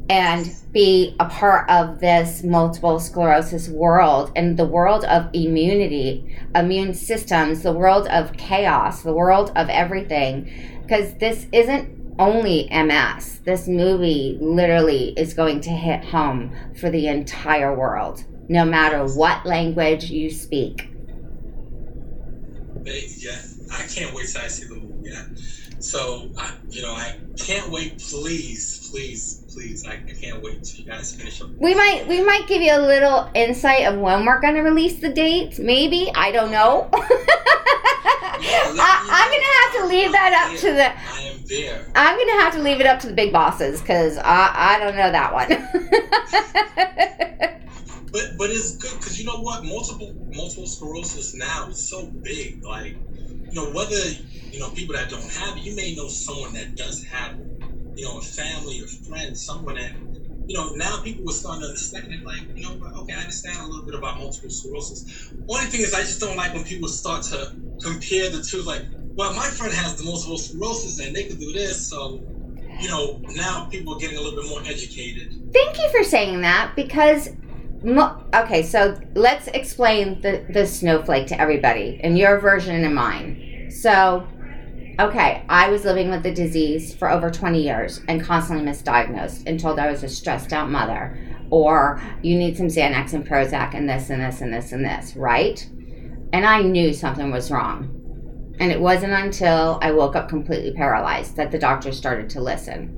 and 0.10 0.54
be 0.74 1.16
a 1.20 1.26
part 1.26 1.70
of 1.70 2.00
this 2.02 2.44
multiple 2.44 3.00
sclerosis 3.00 3.70
world 3.70 4.32
and 4.36 4.58
the 4.58 4.66
world 4.66 5.06
of 5.06 5.30
immunity, 5.34 6.38
immune 6.54 6.94
systems, 6.94 7.64
the 7.64 7.72
world 7.74 8.08
of 8.08 8.34
chaos, 8.34 9.04
the 9.04 9.14
world 9.14 9.52
of 9.56 9.70
everything. 9.70 10.52
Because 10.82 11.14
this 11.16 11.48
isn't 11.54 12.01
only 12.22 12.70
MS. 12.72 13.40
This 13.44 13.68
movie 13.68 14.38
literally 14.40 15.10
is 15.18 15.34
going 15.34 15.60
to 15.62 15.72
hit 15.72 16.06
home 16.06 16.56
for 16.80 16.92
the 16.92 17.08
entire 17.08 17.76
world, 17.76 18.24
no 18.48 18.64
matter 18.64 19.04
what 19.06 19.44
language 19.44 20.12
you 20.12 20.30
speak. 20.30 20.90
Yeah, 22.84 23.42
I 23.74 23.84
can't 23.88 24.14
wait 24.14 24.28
till 24.28 24.42
I 24.42 24.48
see 24.48 24.68
the 24.68 24.76
movie. 24.76 25.10
Yeah. 25.10 25.26
So, 25.80 26.30
I, 26.38 26.54
you 26.70 26.84
know, 26.84 26.94
I 26.94 27.18
can't 27.38 27.72
wait. 27.72 27.98
Please, 27.98 28.90
please, 28.92 29.44
please. 29.52 29.84
I, 29.88 29.94
I 29.94 30.14
can't 30.14 30.44
wait 30.44 30.64
till 30.64 30.86
you 30.86 30.92
guys 30.92 31.16
finish 31.16 31.42
up. 31.42 31.50
We 31.58 31.74
might 31.74 32.06
we 32.08 32.24
might 32.24 32.48
give 32.48 32.62
you 32.62 32.72
a 32.72 32.82
little 32.86 33.32
insight 33.34 33.88
of 33.88 34.00
when 34.00 34.26
we're 34.26 34.40
going 34.40 34.54
to 34.54 34.62
release 34.62 35.00
the 35.00 35.10
dates. 35.10 35.58
Maybe 35.58 36.12
I 36.14 36.32
don't 36.32 36.52
know. 36.52 36.88
I, 38.44 39.08
I'm 39.10 39.30
gonna 39.32 39.54
have 39.62 39.74
to 39.82 39.96
leave 39.96 40.12
that 40.12 40.34
up 40.34 40.60
to 40.60 40.72
the. 40.72 41.31
There. 41.52 41.86
I'm 41.96 42.18
gonna 42.18 42.42
have 42.44 42.54
to 42.54 42.62
leave 42.62 42.80
it 42.80 42.86
up 42.86 43.00
to 43.02 43.08
the 43.08 43.14
big 43.14 43.34
bosses 43.34 43.82
because 43.82 44.18
I 44.18 44.52
I 44.56 44.80
don't 44.80 44.96
know 44.96 45.12
that 45.12 45.34
one. 45.34 45.50
But 48.12 48.24
but 48.38 48.50
it's 48.50 48.78
good 48.78 49.00
because 49.00 49.20
you 49.20 49.26
know 49.26 49.40
what? 49.40 49.64
Multiple 49.64 50.18
multiple 50.34 50.68
sclerosis 50.68 51.34
now 51.34 51.70
is 51.70 51.90
so 51.90 52.12
big. 52.24 52.60
Like, 52.68 52.98
you 53.50 53.62
know, 53.62 53.72
whether 53.72 53.96
you 54.52 54.60
know 54.60 54.70
people 54.72 54.96
that 54.96 55.10
don't 55.10 55.24
have 55.24 55.58
it, 55.58 55.64
you 55.64 55.76
may 55.76 55.96
know 55.96 56.10
someone 56.10 56.54
that 56.54 56.76
does 56.76 57.04
have 57.06 57.40
it. 57.40 57.48
You 57.96 58.06
know, 58.06 58.18
a 58.18 58.22
family, 58.22 58.82
or 58.82 58.88
friend, 59.08 59.38
someone 59.38 59.76
that 59.76 59.92
you 60.48 60.58
know. 60.58 60.72
Now 60.76 61.00
people 61.04 61.30
are 61.30 61.34
starting 61.34 61.62
to 61.62 61.68
understand 61.68 62.12
it. 62.12 62.26
Like, 62.26 62.42
you 62.56 62.64
know, 62.64 62.78
okay, 63.02 63.14
I 63.14 63.22
understand 63.22 63.58
a 63.60 63.68
little 63.68 63.86
bit 63.86 63.96
about 63.96 64.20
multiple 64.20 64.50
sclerosis. 64.50 65.06
Only 65.50 65.68
thing 65.68 65.82
is, 65.82 65.94
I 65.94 66.02
just 66.02 66.20
don't 66.20 66.36
like 66.36 66.54
when 66.54 66.66
people 66.66 66.90
start 66.90 67.24
to 67.24 67.54
compare 67.82 68.30
the 68.30 68.42
two. 68.42 68.62
Like, 68.64 68.86
well, 69.16 69.34
my 69.34 69.48
friend 69.48 69.74
has 69.74 69.98
the 69.98 70.04
multiple 70.04 70.38
sclerosis 70.38 71.00
and 71.06 71.16
they 71.16 71.26
could 71.26 71.40
do 71.40 71.52
this, 71.52 71.88
so. 71.88 72.22
You 72.80 72.88
know, 72.88 73.22
now 73.36 73.66
people 73.66 73.94
are 73.94 74.00
getting 74.00 74.18
a 74.18 74.22
little 74.22 74.42
bit 74.42 74.50
more 74.50 74.62
educated. 74.62 75.54
Thank 75.54 75.78
you 75.78 75.90
for 75.92 76.04
saying 76.04 76.42
that 76.42 76.74
because. 76.76 77.30
Mo- 77.84 78.24
okay, 78.36 78.62
so 78.62 78.96
let's 79.16 79.48
explain 79.48 80.22
the, 80.22 80.46
the 80.50 80.68
snowflake 80.68 81.26
to 81.28 81.42
everybody 81.42 82.00
and 82.04 82.16
your 82.16 82.40
version 82.40 82.84
and 82.84 82.94
mine. 82.94 83.72
So, 83.72 84.28
okay, 85.00 85.44
I 85.50 85.68
was 85.70 85.84
living 85.84 86.12
with 86.12 86.22
the 86.22 86.32
disease 86.32 86.94
for 86.94 87.10
over 87.10 87.32
20 87.32 87.60
years 87.60 88.02
and 88.08 88.24
constantly 88.24 88.72
misdiagnosed 88.72 89.48
and 89.48 89.60
told 89.60 89.80
I 89.80 89.90
was 89.90 90.04
a 90.04 90.10
stressed 90.10 90.54
out 90.54 90.70
mother 90.70 91.18
or 91.50 92.02
you 92.22 92.38
need 92.38 92.58
some 92.58 92.68
Xanax 92.68 93.14
and 93.14 93.28
Prozac 93.28 93.74
and 93.76 93.88
this 93.88 94.10
and 94.10 94.22
this 94.22 94.42
and 94.42 94.54
this 94.54 94.72
and 94.72 94.86
this, 94.86 95.16
right? 95.16 95.68
And 96.34 96.46
I 96.46 96.62
knew 96.62 96.94
something 96.94 97.30
was 97.30 97.52
wrong. 97.52 98.01
And 98.62 98.72
it 98.72 98.80
wasn't 98.80 99.14
until 99.14 99.80
I 99.82 99.92
woke 99.92 100.16
up 100.16 100.30
completely 100.30 100.72
paralyzed 100.72 101.36
that 101.36 101.50
the 101.50 101.58
doctor 101.58 101.92
started 101.92 102.30
to 102.30 102.42
listen. 102.42 102.96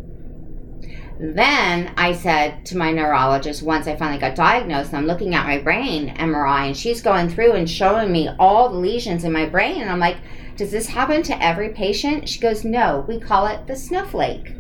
Then 1.17 1.93
I 1.95 2.11
said 2.11 2.65
to 2.65 2.77
my 2.77 2.91
neurologist, 2.91 3.63
once 3.63 3.87
I 3.87 3.95
finally 3.95 4.19
got 4.19 4.35
diagnosed, 4.35 4.93
I'm 4.93 5.07
looking 5.07 5.35
at 5.35 5.45
my 5.45 5.59
brain 5.59 6.13
MRI, 6.17 6.67
and 6.67 6.75
she's 6.75 7.01
going 7.01 7.29
through 7.29 7.53
and 7.53 7.69
showing 7.69 8.11
me 8.11 8.27
all 8.37 8.67
the 8.67 8.77
lesions 8.77 9.23
in 9.23 9.31
my 9.31 9.45
brain. 9.45 9.79
And 9.79 9.89
I'm 9.89 10.01
like, 10.01 10.17
Does 10.57 10.71
this 10.71 10.87
happen 10.87 11.23
to 11.23 11.41
every 11.41 11.69
patient? 11.69 12.27
She 12.27 12.41
goes, 12.41 12.65
No, 12.65 13.05
we 13.07 13.17
call 13.17 13.47
it 13.47 13.65
the 13.65 13.77
snowflake. 13.77 14.55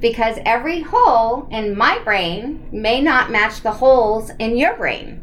Because 0.00 0.38
every 0.44 0.80
hole 0.80 1.46
in 1.52 1.78
my 1.78 2.00
brain 2.00 2.68
may 2.72 3.00
not 3.00 3.30
match 3.30 3.60
the 3.60 3.70
holes 3.70 4.32
in 4.40 4.56
your 4.56 4.76
brain. 4.76 5.20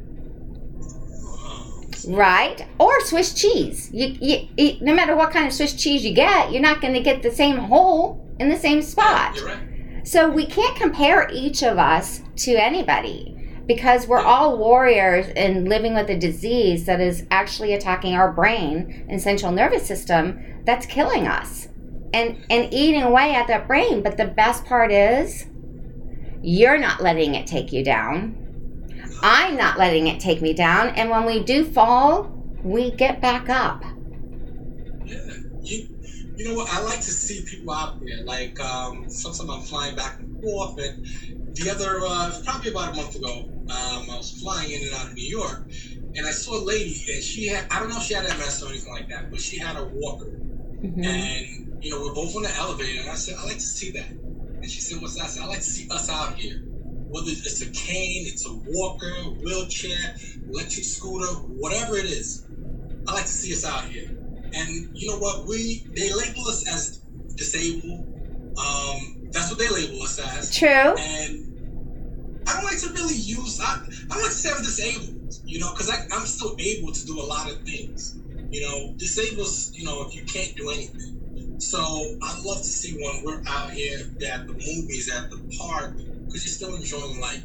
Right? 2.08 2.68
Or 2.80 3.00
Swiss 3.02 3.34
cheese. 3.34 3.90
You, 3.94 4.16
you, 4.20 4.48
you, 4.58 4.78
no 4.82 4.94
matter 4.94 5.16
what 5.16 5.32
kind 5.32 5.48
of 5.48 5.54
Swiss 5.54 5.74
cheese 5.74 6.04
you 6.06 6.14
get, 6.14 6.52
you're 6.52 6.62
not 6.62 6.82
going 6.82 6.94
to 6.94 7.02
get 7.02 7.22
the 7.22 7.32
same 7.32 7.58
hole 7.58 8.28
in 8.40 8.50
the 8.50 8.58
same 8.58 8.82
spot. 8.82 9.40
Right. 9.42 10.08
So 10.08 10.30
we 10.30 10.46
can't 10.46 10.76
compare 10.76 11.30
each 11.32 11.64
of 11.64 11.78
us 11.78 12.22
to 12.38 12.56
anybody 12.56 13.38
because 13.68 14.08
we're 14.08 14.20
all 14.20 14.58
warriors 14.58 15.28
and 15.36 15.70
living 15.70 15.94
with 15.94 16.10
a 16.10 16.18
disease 16.18 16.86
that 16.86 17.00
is 17.00 17.26
actually 17.32 17.74
attacking 17.74 18.16
our 18.16 18.32
brain 18.32 19.06
and 19.08 19.22
central 19.22 19.52
nervous 19.52 19.86
system 19.86 20.62
that's 20.66 20.86
killing 20.86 21.28
us 21.28 21.68
and 22.14 22.44
and 22.50 22.74
eating 22.74 23.04
away 23.04 23.34
at 23.34 23.48
that 23.48 23.68
brain 23.68 24.02
but 24.02 24.18
the 24.18 24.26
best 24.26 24.66
part 24.66 24.92
is 24.92 25.46
you're 26.42 26.78
not 26.78 27.02
letting 27.02 27.36
it 27.36 27.48
take 27.48 27.72
you 27.72 27.84
down 27.84 28.36
i'm 29.24 29.58
not 29.58 29.78
letting 29.78 30.08
it 30.08 30.20
take 30.20 30.42
me 30.42 30.54
down 30.54 30.90
and 30.90 31.10
when 31.10 31.26
we 31.26 31.44
do 31.44 31.64
fall 31.66 32.40
we 32.64 32.92
get 32.92 33.22
back 33.22 33.50
up 33.50 33.84
Yeah. 35.06 35.18
You, 35.64 35.84
you 36.38 36.46
know 36.50 36.56
what? 36.56 36.70
I 36.72 36.84
like 36.84 37.02
to 37.02 37.12
see 37.12 37.44
people 37.50 37.74
out 37.74 37.94
there. 38.02 38.26
Like, 38.26 38.60
um, 38.60 39.06
sometimes 39.08 39.50
I'm 39.50 39.62
flying 39.62 39.96
back 39.96 40.18
and 40.20 40.28
forth. 40.42 40.78
And 40.78 40.96
the 41.56 41.72
other, 41.72 42.00
uh, 42.06 42.32
probably 42.46 42.72
about 42.72 42.94
a 42.94 42.98
month 42.98 43.16
ago, 43.16 43.52
um, 43.70 44.04
I 44.12 44.16
was 44.18 44.32
flying 44.32 44.72
in 44.72 44.82
and 44.84 44.94
out 44.96 45.08
of 45.10 45.16
New 45.16 45.28
York. 45.30 45.68
And 46.16 46.28
I 46.28 46.32
saw 46.32 46.60
a 46.62 46.66
lady, 46.66 46.96
and 47.14 47.24
she 47.24 47.48
had, 47.48 47.66
I 47.72 47.80
don't 47.80 47.90
know 47.90 47.98
if 47.98 48.04
she 48.04 48.14
had 48.14 48.26
MS 48.26 48.62
or 48.64 48.70
anything 48.70 48.94
like 48.94 49.10
that, 49.10 49.26
but 49.32 49.40
she 49.40 49.60
had 49.60 49.78
a 49.78 49.86
walker. 49.94 50.42
Mhm. 50.84 51.06
And, 51.06 51.46
you 51.82 51.92
know, 51.92 52.02
we're 52.02 52.14
both 52.16 52.36
on 52.36 52.44
the 52.44 52.56
elevator. 52.58 53.02
And 53.02 53.10
I 53.10 53.16
said, 53.16 53.36
I 53.40 53.46
like 53.46 53.56
to 53.56 53.62
see 53.62 53.92
that. 53.94 54.10
And 54.62 54.72
she 54.72 54.82
said, 54.82 55.02
What's 55.02 55.16
that? 55.16 55.26
I 55.26 55.28
said, 55.28 55.44
I 55.44 55.48
like 55.48 55.60
to 55.60 55.64
see 55.64 55.88
us 55.92 56.10
out 56.10 56.36
here. 56.38 56.56
Whether 57.12 57.32
it's 57.32 57.62
a 57.62 57.70
cane, 57.72 58.26
it's 58.28 58.48
a 58.48 58.54
walker, 58.66 59.14
wheelchair, 59.44 60.16
electric 60.50 60.86
scooter, 60.86 61.28
whatever 61.60 61.98
it 61.98 62.06
is. 62.06 62.46
I 63.08 63.14
like 63.14 63.26
to 63.26 63.30
see 63.30 63.54
us 63.54 63.66
out 63.66 63.86
here. 63.86 64.08
And 64.54 64.70
you 64.94 65.10
know 65.10 65.18
what? 65.20 65.48
We 65.48 65.86
they 65.96 66.14
label 66.14 66.48
us 66.48 66.66
as 66.72 67.02
disabled. 67.38 68.08
Um, 68.58 69.18
that's 69.34 69.50
what 69.50 69.60
they 69.60 69.70
label 69.70 70.02
us 70.04 70.20
as. 70.20 70.56
true 70.56 70.68
And 70.68 71.46
I 72.48 72.54
don't 72.54 72.66
like 72.66 72.80
to 72.82 72.90
really 72.94 73.16
use. 73.16 73.60
I, 73.62 73.80
I 74.10 74.14
don't 74.14 74.24
like 74.24 74.32
to 74.32 74.38
say 74.38 74.52
I'm 74.56 74.64
disabled. 74.64 75.16
You 75.46 75.60
know, 75.60 75.72
because 75.74 75.90
I'm 76.14 76.26
still 76.26 76.56
able 76.60 76.94
to 76.94 77.06
do 77.06 77.20
a 77.20 77.26
lot 77.26 77.52
of 77.52 77.62
things. 77.64 78.20
You 78.52 78.62
know, 78.62 78.96
disabled. 78.98 79.48
you 79.74 79.86
know, 79.86 80.06
if 80.08 80.16
you 80.16 80.24
can't 80.26 80.56
do 80.58 80.70
anything. 80.70 81.16
So 81.58 81.80
I 81.80 82.42
love 82.44 82.58
to 82.60 82.64
see 82.64 82.98
when 83.02 83.24
we're 83.24 83.42
out 83.48 83.72
here 83.72 84.00
that 84.22 84.48
the 84.48 84.54
movies, 84.54 85.12
at 85.16 85.30
the 85.30 85.40
park, 85.60 85.96
because 86.32 86.46
you're 86.46 86.54
still 86.54 86.76
enjoying 86.76 87.20
life. 87.20 87.44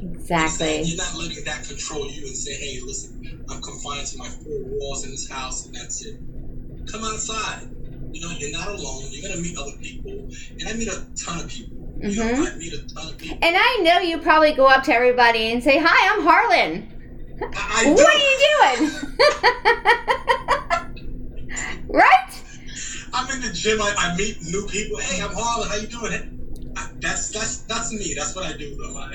Exactly. 0.00 0.82
You're 0.82 0.98
not 0.98 1.14
letting 1.16 1.42
that 1.44 1.64
control 1.64 2.06
you 2.10 2.26
and 2.26 2.36
say, 2.36 2.52
hey, 2.54 2.80
listen, 2.84 3.44
I'm 3.48 3.62
confined 3.62 4.06
to 4.08 4.18
my 4.18 4.28
four 4.28 4.60
walls 4.64 5.04
in 5.04 5.10
this 5.10 5.28
house 5.28 5.64
and 5.66 5.74
that's 5.74 6.04
it. 6.04 6.18
Come 6.90 7.02
outside. 7.04 7.68
You 8.12 8.20
know, 8.20 8.30
you're 8.36 8.52
not 8.52 8.68
alone. 8.68 9.04
You're 9.10 9.22
going 9.22 9.34
to 9.34 9.42
meet 9.42 9.56
other 9.58 9.76
people. 9.80 10.28
And 10.58 10.68
I 10.68 10.74
meet 10.74 10.88
a 10.88 11.06
ton 11.16 11.40
of 11.40 11.48
people. 11.48 11.76
Mm-hmm. 11.76 12.08
You 12.08 12.16
know, 12.16 12.32
mm-hmm. 12.32 12.54
I 12.54 12.58
meet 12.58 12.72
a 12.74 12.86
ton 12.94 13.08
of 13.08 13.18
people. 13.18 13.38
And 13.40 13.56
I 13.58 13.80
know 13.82 14.00
you 14.00 14.18
probably 14.18 14.52
go 14.52 14.66
up 14.66 14.82
to 14.84 14.94
everybody 14.94 15.52
and 15.52 15.62
say, 15.62 15.78
hi, 15.78 16.14
I'm 16.14 16.22
Harlan. 16.22 16.92
I, 17.42 17.84
I 17.86 17.90
what 17.92 18.14
are 18.14 18.18
you 18.18 18.38
doing? 18.78 18.90
right? 21.88 22.42
I'm 23.12 23.30
in 23.30 23.40
the 23.40 23.52
gym. 23.52 23.80
I, 23.80 23.94
I, 23.96 24.16
meet 24.16 24.42
new 24.42 24.66
people. 24.66 24.98
Hey, 24.98 25.22
I'm 25.22 25.32
Harlan. 25.34 25.68
How 25.68 25.76
you 25.76 25.86
doing? 25.86 26.35
That's 27.00 27.30
that's 27.30 27.58
that's 27.62 27.92
me. 27.92 28.14
That's 28.14 28.34
what 28.34 28.46
I 28.46 28.56
do, 28.56 28.76
though. 28.76 29.10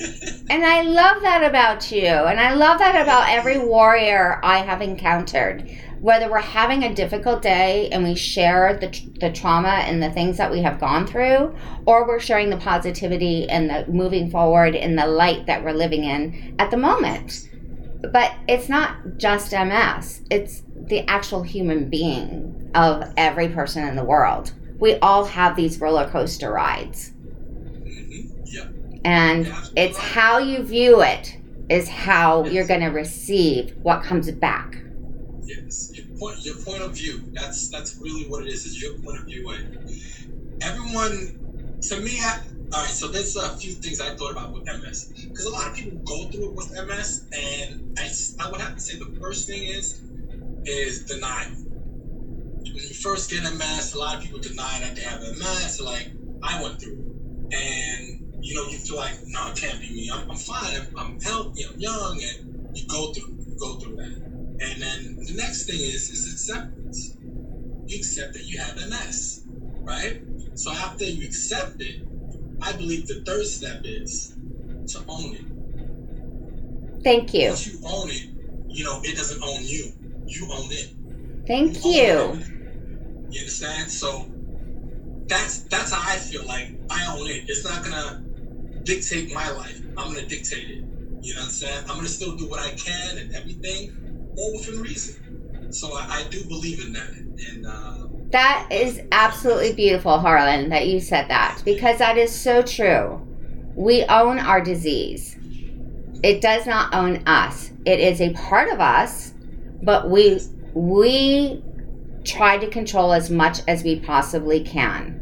And 0.50 0.64
I 0.64 0.82
love 0.82 1.22
that 1.22 1.42
about 1.44 1.90
you. 1.90 2.06
And 2.06 2.40
I 2.40 2.54
love 2.54 2.78
that 2.78 3.00
about 3.02 3.28
every 3.28 3.58
warrior 3.58 4.40
I 4.42 4.58
have 4.58 4.80
encountered. 4.80 5.68
Whether 6.00 6.30
we're 6.30 6.38
having 6.38 6.84
a 6.84 6.94
difficult 6.94 7.42
day 7.42 7.88
and 7.90 8.04
we 8.04 8.14
share 8.14 8.78
the, 8.80 8.88
the 9.20 9.30
trauma 9.32 9.82
and 9.86 10.02
the 10.02 10.10
things 10.10 10.36
that 10.36 10.50
we 10.50 10.62
have 10.62 10.78
gone 10.78 11.06
through, 11.06 11.54
or 11.84 12.06
we're 12.06 12.20
sharing 12.20 12.48
the 12.48 12.56
positivity 12.56 13.48
and 13.50 13.68
the 13.68 13.84
moving 13.92 14.30
forward 14.30 14.74
in 14.74 14.94
the 14.94 15.06
light 15.06 15.46
that 15.46 15.64
we're 15.64 15.72
living 15.72 16.04
in 16.04 16.54
at 16.58 16.70
the 16.70 16.76
moment. 16.76 17.48
But 18.12 18.34
it's 18.46 18.68
not 18.68 18.96
just 19.16 19.52
MS, 19.52 20.22
it's 20.30 20.62
the 20.76 21.00
actual 21.08 21.42
human 21.42 21.90
being 21.90 22.70
of 22.74 23.12
every 23.16 23.48
person 23.48 23.86
in 23.86 23.96
the 23.96 24.04
world. 24.04 24.52
We 24.78 24.94
all 24.96 25.24
have 25.24 25.56
these 25.56 25.80
roller 25.80 26.08
coaster 26.08 26.52
rides. 26.52 27.10
Mm-hmm. 27.10 28.98
And 29.04 29.52
it's 29.76 29.96
how 29.96 30.38
you 30.38 30.62
view 30.62 31.02
it 31.02 31.36
is 31.68 31.88
how 31.88 32.44
yes. 32.44 32.52
you're 32.52 32.66
going 32.66 32.80
to 32.80 32.88
receive 32.88 33.74
what 33.82 34.02
comes 34.02 34.30
back. 34.30 34.78
Yes, 35.42 35.92
your 35.94 36.06
point, 36.18 36.44
your 36.44 36.56
point 36.56 36.82
of 36.82 36.92
view. 36.92 37.22
That's 37.32 37.68
that's 37.68 37.96
really 37.96 38.24
what 38.24 38.44
it 38.44 38.48
is. 38.48 38.66
Is 38.66 38.82
your 38.82 38.94
point 38.98 39.20
of 39.20 39.24
view. 39.24 39.48
And 39.50 39.90
everyone, 40.62 41.78
to 41.82 42.00
me, 42.00 42.18
I, 42.20 42.40
all 42.72 42.82
right. 42.82 42.90
So 42.90 43.08
there's 43.08 43.36
a 43.36 43.56
few 43.56 43.72
things 43.72 44.00
I 44.00 44.14
thought 44.14 44.32
about 44.32 44.52
with 44.52 44.64
MS 44.64 45.12
because 45.28 45.46
a 45.46 45.50
lot 45.50 45.68
of 45.68 45.74
people 45.74 45.98
go 45.98 46.24
through 46.30 46.50
it 46.50 46.54
with 46.54 46.72
MS, 46.72 47.24
and 47.32 47.98
I, 47.98 48.10
I 48.44 48.50
would 48.50 48.60
have 48.60 48.74
to 48.74 48.80
say 48.80 48.98
the 48.98 49.18
first 49.20 49.46
thing 49.46 49.64
is 49.64 50.00
is 50.64 51.04
denial. 51.06 51.52
When 52.78 52.86
you 52.86 52.94
first 52.94 53.28
get 53.28 53.42
MS, 53.42 53.94
a 53.94 53.98
lot 53.98 54.14
of 54.14 54.22
people 54.22 54.38
deny 54.38 54.78
that 54.78 54.94
they 54.94 55.02
have 55.02 55.20
MS. 55.20 55.80
Like 55.80 56.12
I 56.44 56.62
went 56.62 56.80
through, 56.80 56.94
and 57.50 58.24
you 58.40 58.54
know, 58.54 58.68
you 58.70 58.78
feel 58.78 58.94
like, 58.94 59.14
no, 59.26 59.50
it 59.50 59.56
can't 59.56 59.80
be 59.80 59.90
me. 59.90 60.08
I'm, 60.14 60.30
I'm 60.30 60.36
fine. 60.36 60.76
I'm, 60.76 60.96
I'm 60.96 61.20
healthy. 61.20 61.64
I'm 61.64 61.76
young, 61.80 62.20
and 62.22 62.76
you 62.76 62.86
go 62.86 63.12
through, 63.12 63.34
you 63.48 63.56
go 63.58 63.80
through 63.80 63.96
that. 63.96 64.14
And 64.60 64.80
then 64.80 65.18
the 65.26 65.34
next 65.34 65.64
thing 65.64 65.80
is 65.80 66.08
is 66.08 66.32
acceptance. 66.32 67.16
You 67.86 67.98
accept 67.98 68.34
that 68.34 68.44
you 68.44 68.60
have 68.60 68.76
MS, 68.76 69.44
right? 69.82 70.22
So 70.54 70.70
after 70.70 71.04
you 71.04 71.26
accept 71.26 71.82
it, 71.82 71.96
I 72.62 72.74
believe 72.74 73.08
the 73.08 73.24
third 73.26 73.44
step 73.46 73.80
is 73.82 74.36
to 74.92 75.00
own 75.08 75.34
it. 75.34 75.42
Thank 77.02 77.34
you. 77.34 77.48
Once 77.48 77.66
you 77.66 77.80
own 77.84 78.08
it, 78.08 78.28
you 78.68 78.84
know 78.84 79.00
it 79.02 79.16
doesn't 79.16 79.42
own 79.42 79.62
you. 79.64 79.90
You 80.26 80.46
own 80.52 80.70
it. 80.70 80.92
Thank 81.48 81.84
you. 81.84 81.90
you. 81.90 82.57
You 83.30 83.40
understand? 83.40 83.90
So 83.90 84.26
that's 85.26 85.62
that's 85.64 85.92
how 85.92 86.00
I 86.00 86.16
feel. 86.16 86.44
Like 86.46 86.78
I 86.90 87.14
own 87.14 87.26
it. 87.26 87.44
It's 87.48 87.64
not 87.64 87.84
gonna 87.84 88.22
dictate 88.84 89.32
my 89.34 89.50
life. 89.50 89.80
I'm 89.96 90.14
gonna 90.14 90.26
dictate 90.26 90.70
it. 90.70 90.84
You 91.20 91.34
know 91.34 91.40
what 91.40 91.46
I'm 91.46 91.50
saying? 91.50 91.84
I'm 91.88 91.96
gonna 91.96 92.08
still 92.08 92.36
do 92.36 92.48
what 92.48 92.60
I 92.60 92.70
can 92.74 93.18
and 93.18 93.34
everything, 93.34 94.34
all 94.36 94.52
within 94.52 94.80
reason. 94.80 95.72
So 95.72 95.94
I, 95.94 96.24
I 96.24 96.28
do 96.30 96.44
believe 96.44 96.84
in 96.84 96.92
that. 96.94 97.10
And 97.10 97.66
uh, 97.66 98.06
that 98.30 98.68
is 98.70 99.00
absolutely 99.12 99.74
beautiful, 99.74 100.18
Harlan, 100.18 100.70
that 100.70 100.86
you 100.86 101.00
said 101.00 101.28
that 101.28 101.60
because 101.64 101.98
that 101.98 102.16
is 102.16 102.34
so 102.34 102.62
true. 102.62 103.20
We 103.74 104.04
own 104.04 104.38
our 104.38 104.60
disease. 104.60 105.36
It 106.22 106.40
does 106.40 106.66
not 106.66 106.94
own 106.94 107.22
us. 107.26 107.70
It 107.84 108.00
is 108.00 108.20
a 108.20 108.32
part 108.32 108.70
of 108.70 108.80
us, 108.80 109.34
but 109.82 110.10
we 110.10 110.40
we 110.74 111.62
try 112.28 112.58
to 112.58 112.68
control 112.68 113.12
as 113.12 113.30
much 113.30 113.60
as 113.66 113.82
we 113.82 114.00
possibly 114.00 114.62
can. 114.62 115.20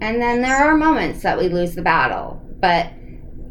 And 0.00 0.20
then 0.20 0.42
there 0.42 0.56
are 0.56 0.76
moments 0.76 1.22
that 1.22 1.38
we 1.38 1.48
lose 1.48 1.74
the 1.74 1.82
battle. 1.82 2.42
But 2.60 2.92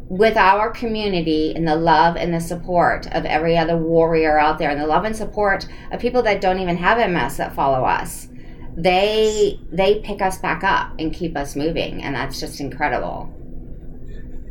with 0.08 0.36
our 0.36 0.70
community 0.70 1.54
and 1.54 1.66
the 1.66 1.76
love 1.76 2.16
and 2.16 2.32
the 2.32 2.40
support 2.40 3.06
of 3.12 3.24
every 3.24 3.56
other 3.56 3.76
warrior 3.76 4.38
out 4.38 4.58
there 4.58 4.70
and 4.70 4.80
the 4.80 4.86
love 4.86 5.04
and 5.04 5.16
support 5.16 5.66
of 5.90 6.00
people 6.00 6.22
that 6.22 6.40
don't 6.40 6.60
even 6.60 6.76
have 6.76 6.98
MS 7.10 7.36
that 7.38 7.54
follow 7.54 7.84
us 7.84 8.28
they 8.76 9.58
they 9.72 10.00
pick 10.00 10.20
us 10.20 10.38
back 10.38 10.62
up 10.62 10.92
and 10.98 11.14
keep 11.14 11.36
us 11.36 11.56
moving 11.56 12.02
and 12.02 12.14
that's 12.14 12.38
just 12.38 12.60
incredible 12.60 13.32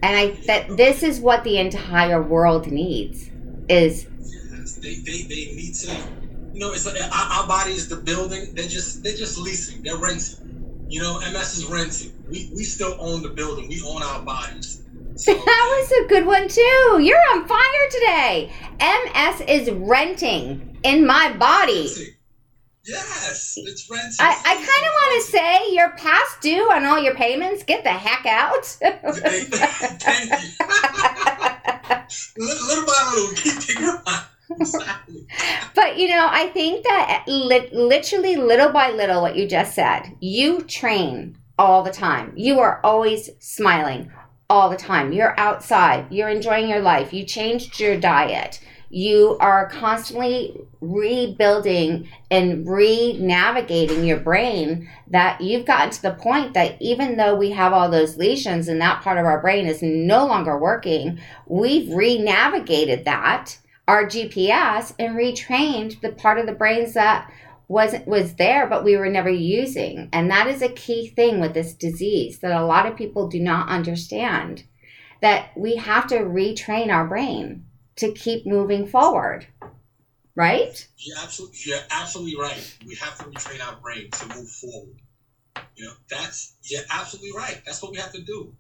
and 0.02 0.16
i 0.18 0.30
that 0.48 0.66
this 0.78 1.04
is 1.04 1.20
what 1.20 1.44
the 1.44 1.60
entire 1.60 2.22
world 2.22 2.72
needs 2.72 3.30
is 3.70 4.06
they, 4.82 4.96
they, 4.96 5.22
they 5.22 5.56
need 5.56 5.76
you 6.56 6.62
know 6.62 6.72
it's 6.72 6.86
like 6.86 6.96
our, 7.02 7.42
our 7.42 7.48
body 7.48 7.72
is 7.74 7.90
the 7.90 7.98
building 7.98 8.54
they're 8.54 8.68
just 8.68 9.04
they're 9.04 9.16
just 9.16 9.38
leasing 9.38 9.84
they're 9.84 9.98
renting 9.98 10.86
you 10.88 11.02
know 11.02 11.20
ms 11.20 11.58
is 11.58 11.66
renting 11.66 12.14
we 12.30 12.50
we 12.56 12.64
still 12.64 12.96
own 13.00 13.22
the 13.22 13.30
building 13.30 13.68
we 13.68 13.82
own 13.86 14.02
our 14.02 14.22
bodies 14.22 14.82
that 15.26 15.28
was 15.28 15.92
a 16.04 16.08
good 16.10 16.26
one 16.26 16.50
too. 16.50 17.00
You're 17.02 17.18
on 17.32 17.48
fire 17.48 17.90
today. 17.90 18.52
MS 18.82 19.42
is 19.48 19.72
renting 19.72 20.78
in 20.84 21.08
my 21.08 21.32
body. 21.38 21.90
Yes, 22.84 23.54
it's 23.56 23.90
renting. 23.90 24.18
I, 24.20 24.32
I 24.32 24.56
kind 24.56 24.66
of 24.66 24.94
want 24.94 25.24
to 25.24 25.32
say 25.32 25.74
you're 25.74 25.92
past 25.92 26.42
due 26.42 26.70
on 26.70 26.84
all 26.84 27.00
your 27.00 27.16
payments. 27.16 27.64
Get 27.64 27.86
the 27.86 27.92
heck 27.92 28.26
out. 28.26 28.66
Thank 28.66 30.30
you. 30.30 30.50
little 32.46 32.86
by 32.86 33.12
little, 33.16 33.36
keep 33.38 33.80
up. 34.06 34.35
but 35.76 35.98
you 35.98 36.08
know, 36.08 36.28
I 36.30 36.50
think 36.54 36.84
that 36.84 37.24
li- 37.28 37.70
literally 37.72 38.36
little 38.36 38.70
by 38.72 38.92
little, 38.92 39.22
what 39.22 39.36
you 39.36 39.48
just 39.48 39.74
said, 39.74 40.16
you 40.20 40.62
train 40.62 41.38
all 41.58 41.84
the 41.84 41.92
time. 41.92 42.34
You 42.36 42.60
are 42.60 42.80
always 42.84 43.30
smiling, 43.40 44.12
all 44.50 44.70
the 44.70 44.78
time. 44.78 45.14
You're 45.14 45.40
outside, 45.40 46.12
you're 46.12 46.30
enjoying 46.30 46.70
your 46.70 46.82
life, 46.82 47.14
you 47.14 47.24
changed 47.24 47.80
your 47.80 48.00
diet, 48.00 48.60
you 48.90 49.36
are 49.40 49.68
constantly 49.70 50.58
rebuilding 50.80 52.08
and 52.30 52.68
re 52.68 53.18
navigating 53.20 54.06
your 54.06 54.20
brain. 54.20 54.90
That 55.08 55.42
you've 55.42 55.66
gotten 55.66 55.90
to 55.92 56.02
the 56.02 56.12
point 56.12 56.54
that 56.54 56.82
even 56.82 57.18
though 57.18 57.36
we 57.36 57.52
have 57.52 57.74
all 57.74 57.90
those 57.90 58.18
lesions 58.18 58.68
and 58.68 58.80
that 58.82 59.02
part 59.02 59.18
of 59.18 59.26
our 59.26 59.42
brain 59.42 59.66
is 59.66 59.82
no 59.82 60.26
longer 60.26 60.58
working, 60.58 61.20
we've 61.48 61.92
re 61.94 62.18
navigated 62.18 63.06
that, 63.06 63.58
our 63.88 64.06
GPS, 64.06 64.94
and 64.98 65.16
retrained 65.16 66.02
the 66.02 66.12
part 66.12 66.40
of 66.40 66.48
the 66.48 66.54
brains 66.54 66.94
that 66.94 67.32
wasn't 67.68 68.08
was 68.08 68.36
there 68.36 68.68
but 68.68 68.84
we 68.84 68.96
were 68.96 69.10
never 69.10 69.30
using. 69.30 70.10
And 70.14 70.30
that 70.30 70.48
is 70.48 70.62
a 70.62 70.70
key 70.70 71.08
thing 71.08 71.40
with 71.40 71.54
this 71.54 71.74
disease 71.74 72.40
that 72.40 72.52
a 72.52 72.66
lot 72.66 72.86
of 72.86 72.98
people 72.98 73.28
do 73.28 73.40
not 73.40 73.70
understand 73.70 74.64
that 75.22 75.50
we 75.56 75.76
have 75.78 76.08
to 76.08 76.20
retrain 76.20 76.90
our 76.92 77.08
brain 77.08 77.66
to 77.98 78.12
keep 78.12 78.46
moving 78.46 78.86
forward. 78.86 79.48
Right? 80.36 80.86
You're 80.98 81.18
absolutely, 81.24 81.58
you're 81.66 81.80
absolutely 81.90 82.36
right. 82.38 82.78
We 82.86 82.96
have 82.96 83.18
to 83.20 83.24
retrain 83.24 83.66
our 83.66 83.78
brain 83.78 84.12
to 84.12 84.36
move 84.36 84.50
forward. 84.50 85.02
You 85.76 85.86
know 85.86 85.94
that's 86.10 86.56
you're 86.64 86.84
absolutely 86.92 87.32
right. 87.36 87.62
That's 87.66 87.82
what 87.82 87.92
we 87.92 87.98
have 87.98 88.12
to 88.14 88.22
do. 88.22 88.54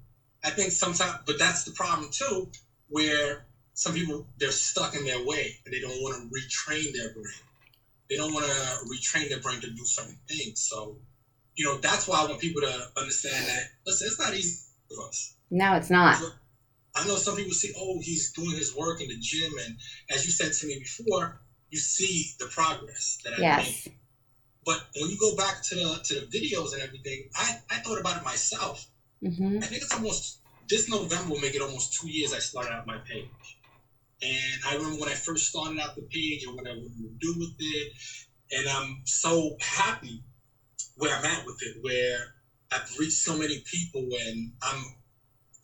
I 0.43 0.49
think 0.51 0.71
sometimes 0.71 1.19
but 1.25 1.37
that's 1.37 1.63
the 1.63 1.71
problem 1.71 2.09
too 2.11 2.49
where 2.87 3.45
some 3.75 3.93
people 3.93 4.25
they're 4.39 4.51
stuck 4.51 4.95
in 4.95 5.05
their 5.05 5.23
way 5.25 5.55
and 5.65 5.73
they 5.73 5.79
don't 5.79 6.01
want 6.01 6.15
to 6.15 6.27
retrain 6.29 6.91
their 6.93 7.13
brain 7.13 7.45
they 8.09 8.17
don't 8.17 8.33
want 8.33 8.45
to 8.45 8.51
retrain 8.85 9.29
their 9.29 9.39
brain 9.39 9.59
to 9.61 9.69
do 9.69 9.85
certain 9.85 10.17
things. 10.27 10.61
So, 10.61 10.97
you 11.55 11.65
know, 11.65 11.77
that's 11.77 12.07
why 12.07 12.21
I 12.21 12.25
want 12.25 12.39
people 12.39 12.61
to 12.61 12.87
understand 12.97 13.47
that. 13.47 13.63
Listen, 13.85 14.07
it's 14.07 14.19
not 14.19 14.33
easy 14.33 14.63
for 14.89 15.07
us. 15.07 15.35
No, 15.49 15.73
it's 15.75 15.89
not. 15.89 16.21
I 16.95 17.05
know 17.07 17.15
some 17.15 17.35
people 17.35 17.53
say, 17.53 17.73
"Oh, 17.77 17.99
he's 18.01 18.31
doing 18.31 18.55
his 18.55 18.75
work 18.75 19.01
in 19.01 19.09
the 19.09 19.17
gym," 19.17 19.51
and 19.65 19.77
as 20.09 20.25
you 20.25 20.31
said 20.31 20.53
to 20.53 20.67
me 20.67 20.79
before, 20.79 21.41
you 21.69 21.77
see 21.77 22.31
the 22.39 22.45
progress 22.45 23.17
that 23.23 23.33
I 23.33 23.41
yes. 23.41 23.85
made. 23.85 23.95
But 24.65 24.87
when 24.95 25.09
you 25.09 25.17
go 25.19 25.35
back 25.35 25.61
to 25.63 25.75
the 25.75 26.01
to 26.05 26.21
the 26.21 26.25
videos 26.27 26.73
and 26.73 26.81
everything, 26.81 27.29
I 27.35 27.59
I 27.69 27.75
thought 27.77 27.99
about 27.99 28.17
it 28.17 28.23
myself. 28.23 28.87
Mm-hmm. 29.21 29.59
I 29.61 29.65
think 29.65 29.81
it's 29.81 29.93
almost 29.93 30.39
this 30.69 30.89
November 30.89 31.33
will 31.33 31.41
make 31.41 31.53
it 31.53 31.61
almost 31.61 31.99
two 31.99 32.09
years 32.09 32.33
I 32.33 32.39
started 32.39 32.71
out 32.71 32.87
my 32.87 32.97
page. 32.99 33.54
And 34.21 34.61
I 34.67 34.73
remember 34.75 34.99
when 34.99 35.09
I 35.09 35.13
first 35.13 35.47
started 35.47 35.79
out 35.79 35.95
the 35.95 36.03
page 36.03 36.43
and 36.45 36.55
what 36.55 36.67
I 36.67 36.73
would 36.73 37.19
do 37.19 37.35
with 37.37 37.53
it. 37.59 37.93
And 38.51 38.67
I'm 38.67 39.01
so 39.05 39.55
happy 39.61 40.21
where 40.95 41.15
I'm 41.15 41.25
at 41.25 41.45
with 41.45 41.57
it, 41.61 41.77
where 41.81 42.33
I've 42.71 42.89
reached 42.97 43.13
so 43.13 43.37
many 43.37 43.61
people 43.65 44.07
and 44.27 44.51
I'm 44.61 44.83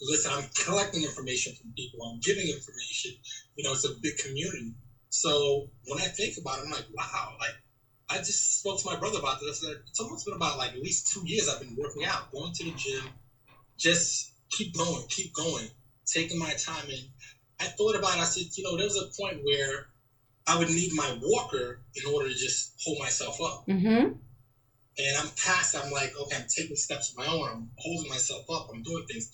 listen, 0.02 0.32
I'm 0.34 0.45
collecting 0.64 1.04
information 1.04 1.54
from 1.54 1.72
people, 1.78 1.99
I'm 2.06 2.20
giving 2.22 2.47
information. 2.47 3.12
You 3.56 3.64
know, 3.64 3.74
it's 3.74 3.86
a 3.86 3.93
big 4.02 4.18
community. 4.18 4.74
So 5.10 5.68
when 5.88 5.99
I 5.99 6.08
think 6.08 6.36
about 6.39 6.60
it, 6.60 6.64
I'm 6.66 6.72
like, 6.72 6.86
wow, 6.93 7.36
like 7.39 7.56
I 8.10 8.18
just 8.18 8.60
spoke 8.60 8.80
to 8.80 8.86
my 8.86 8.95
brother 8.95 9.20
about 9.20 9.39
this. 9.39 9.64
It's 9.64 9.99
almost 9.99 10.26
been 10.26 10.36
about 10.36 10.58
like 10.58 10.72
at 10.74 10.80
least 10.82 11.12
two 11.14 11.22
years 11.26 11.49
I've 11.49 11.60
been 11.60 11.76
working 11.78 12.06
out, 12.06 12.32
going 12.32 12.52
to 12.54 12.64
the 12.66 12.72
gym, 12.72 13.10
just 13.78 14.32
keep 14.52 14.74
going, 14.74 15.06
keep 15.10 15.34
going, 15.34 15.70
taking 16.06 16.39
my 16.39 16.54
time. 16.54 16.86
And 16.89 17.10
I 17.62 17.66
thought 17.66 17.95
about 17.95 18.18
it, 18.18 18.22
I 18.22 18.24
said, 18.26 18.45
you 18.55 18.64
know, 18.64 18.76
there 18.76 18.86
was 18.86 18.97
a 18.97 19.22
point 19.22 19.43
where 19.43 19.88
I 20.47 20.57
would 20.57 20.70
need 20.70 20.91
my 20.93 21.18
walker 21.22 21.82
in 21.95 22.14
order 22.14 22.30
to 22.30 22.36
just 22.36 22.74
hold 22.84 22.99
myself 22.99 23.39
up. 23.41 23.66
Mm-hmm. 23.68 24.14
And 24.97 25.18
I'm 25.18 25.30
past, 25.38 25.76
I'm 25.76 25.91
like, 25.91 26.14
okay, 26.20 26.36
I'm 26.38 26.47
taking 26.53 26.76
steps 26.76 27.12
of 27.12 27.18
my 27.18 27.28
own, 27.28 27.49
I'm 27.49 27.70
holding 27.78 28.09
myself 28.09 28.45
up, 28.51 28.70
I'm 28.74 28.84
doing 28.84 29.05
things. 29.05 29.32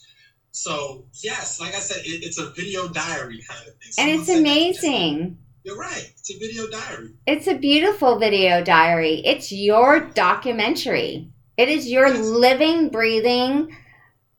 So, 0.51 1.05
yes, 1.23 1.59
like 1.59 1.75
I 1.75 1.79
said, 1.79 2.01
it, 2.05 2.23
it's 2.23 2.39
a 2.39 2.51
video 2.51 2.87
diary 2.87 3.43
kind 3.47 3.67
of 3.67 3.75
thing. 3.75 3.91
And 3.97 4.09
it's 4.09 4.29
amazing. 4.29 5.37
You're 5.63 5.77
right. 5.77 6.13
It's 6.17 6.33
a 6.33 6.39
video 6.39 6.67
diary. 6.69 7.09
It's 7.25 7.47
a 7.47 7.55
beautiful 7.55 8.17
video 8.19 8.63
diary. 8.63 9.21
It's 9.25 9.51
your 9.51 9.99
documentary. 9.99 11.29
It 11.57 11.69
is 11.69 11.89
your 11.89 12.07
Yes. 12.07 12.25
living, 12.25 12.89
breathing, 12.89 13.75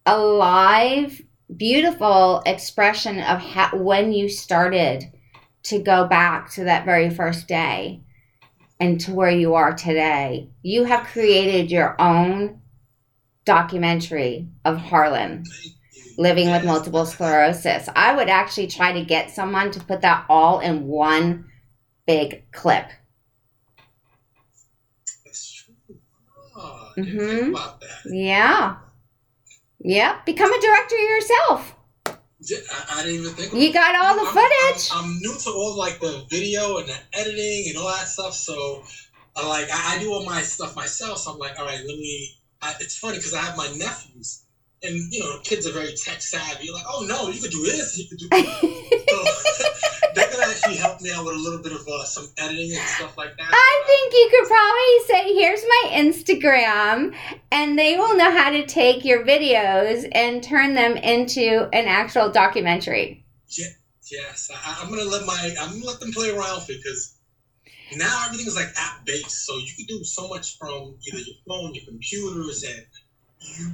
alive, 0.07 1.21
beautiful 1.57 2.43
expression 2.47 3.19
of 3.21 3.41
ha- 3.41 3.71
when 3.75 4.13
you 4.13 4.29
started 4.29 5.05
to 5.65 5.79
go 5.79 6.07
back 6.07 6.51
to 6.53 6.65
that 6.65 6.85
very 6.85 7.11
first 7.11 7.49
day 7.49 8.03
and 8.81 9.01
to 9.01 9.13
where 9.13 9.31
you 9.31 9.55
are 9.55 9.75
today. 9.75 10.51
You 10.63 10.85
have 10.85 11.07
created 11.07 11.71
your 11.71 12.01
own 12.01 12.61
documentary 13.45 14.49
of 14.65 14.79
Harlan 14.79 15.45
living 16.19 16.51
with 16.51 16.65
multiple 16.65 17.07
sclerosis. 17.07 17.89
I 17.95 18.15
would 18.15 18.29
actually 18.29 18.67
try 18.67 18.93
to 18.93 19.05
get 19.05 19.31
someone 19.31 19.71
to 19.73 19.81
put 19.81 20.03
that 20.03 20.27
all 20.29 20.61
in 20.61 20.87
one 20.87 21.47
big 22.07 22.51
clip. 22.53 22.87
That's 25.25 25.53
true. 25.53 25.75
Oh, 26.57 26.93
I 26.97 27.01
didn't 27.01 27.19
Mhm. 27.19 27.29
think 27.41 27.49
about 27.51 27.81
that. 27.81 27.89
Yeah. 28.15 28.77
Yep. 29.81 30.27
Become 30.27 30.53
a 30.53 30.61
director 30.61 30.97
yourself. 30.97 31.75
I, 32.71 33.01
I 33.01 33.03
didn't 33.05 33.21
even 33.21 33.33
think. 33.35 33.53
You 33.53 33.73
got 33.73 33.95
all 33.95 34.15
the 34.15 34.23
I'm- 34.23 34.35
footage. 34.35 34.89
I'm, 34.93 35.05
I'm 35.05 35.19
new 35.19 35.35
to 35.39 35.51
all 35.51 35.77
like 35.77 36.01
the 36.01 36.25
video 36.31 36.79
and 36.79 36.89
the 36.89 36.97
editing 37.13 37.65
and 37.69 37.79
all 37.79 37.89
that 37.89 38.07
stuff, 38.07 38.35
so 38.35 38.83
I 39.37 39.47
like 39.49 39.67
I, 39.73 39.97
I 39.97 39.99
do 40.01 40.13
all 40.13 40.25
my 40.25 40.41
stuff 40.43 40.77
myself. 40.77 41.19
So 41.19 41.33
I'm 41.33 41.39
like, 41.39 41.59
all 41.59 41.65
right, 41.67 41.79
let 41.79 41.87
me. 41.99 42.35
I, 42.63 42.75
it's 42.81 42.97
funny 42.99 43.17
because 43.19 43.35
I 43.35 43.41
have 43.41 43.57
my 43.57 43.69
nephews, 43.77 44.45
and 44.83 44.95
you 45.13 45.21
know, 45.21 45.39
kids 45.45 45.67
are 45.67 45.73
very 45.73 45.95
tech 45.95 46.21
savvy. 46.23 46.67
You're 46.67 46.75
like, 46.75 46.87
oh 46.89 47.05
no, 47.09 47.29
you 47.29 47.41
could 47.41 47.51
do 47.51 47.63
this, 47.65 47.99
you 47.99 48.09
could 48.09 48.19
do. 48.19 48.29
so 49.09 49.25
they're 50.39 50.51
actually 50.51 50.77
help 50.77 51.01
me 51.01 51.11
out 51.13 51.25
with 51.25 51.35
a 51.35 51.39
little 51.39 51.63
bit 51.63 51.73
of 51.73 51.87
uh, 51.87 52.05
some 52.05 52.29
editing 52.39 52.73
and 52.73 52.81
stuff 52.81 53.17
like 53.19 53.37
that. 53.37 53.49
I 53.51 53.83
think 53.87 54.13
you 54.13 54.29
could 54.31 54.49
probably 54.49 54.99
say, 55.07 55.35
here's 55.35 55.63
my 55.63 55.91
Instagram, 55.93 57.15
and 57.53 57.79
they 57.79 57.97
will 57.97 58.17
know 58.17 58.31
how 58.31 58.51
to 58.51 58.67
take 58.67 59.05
your 59.05 59.25
videos 59.25 60.09
and 60.13 60.43
turn 60.43 60.75
them 60.75 60.97
into 60.97 61.69
an 61.73 61.87
actual 61.87 62.31
documentary. 62.31 63.25
Yeah, 63.49 63.69
Yes, 64.11 64.51
I, 64.55 64.79
I'm 64.81 64.89
gonna 64.89 65.05
let 65.05 65.27
my 65.27 65.55
I'm 65.61 65.73
gonna 65.73 65.85
let 65.85 66.01
them 66.01 66.13
play 66.13 66.31
around 66.31 66.61
with 66.61 66.71
it 66.71 66.83
because 66.83 67.17
now 67.97 68.25
everything 68.27 68.47
is 68.47 68.57
like 68.57 68.69
app 68.77 69.05
based, 69.05 69.45
so 69.45 69.59
you 69.59 69.73
can 69.77 69.87
do 69.87 70.03
so 70.05 70.29
much 70.29 70.57
from 70.59 70.97
either 71.07 71.19
your 71.19 71.37
phone, 71.47 71.75
your 71.75 71.85
computers, 71.85 72.65
and 72.65 72.87
you. 73.41 73.73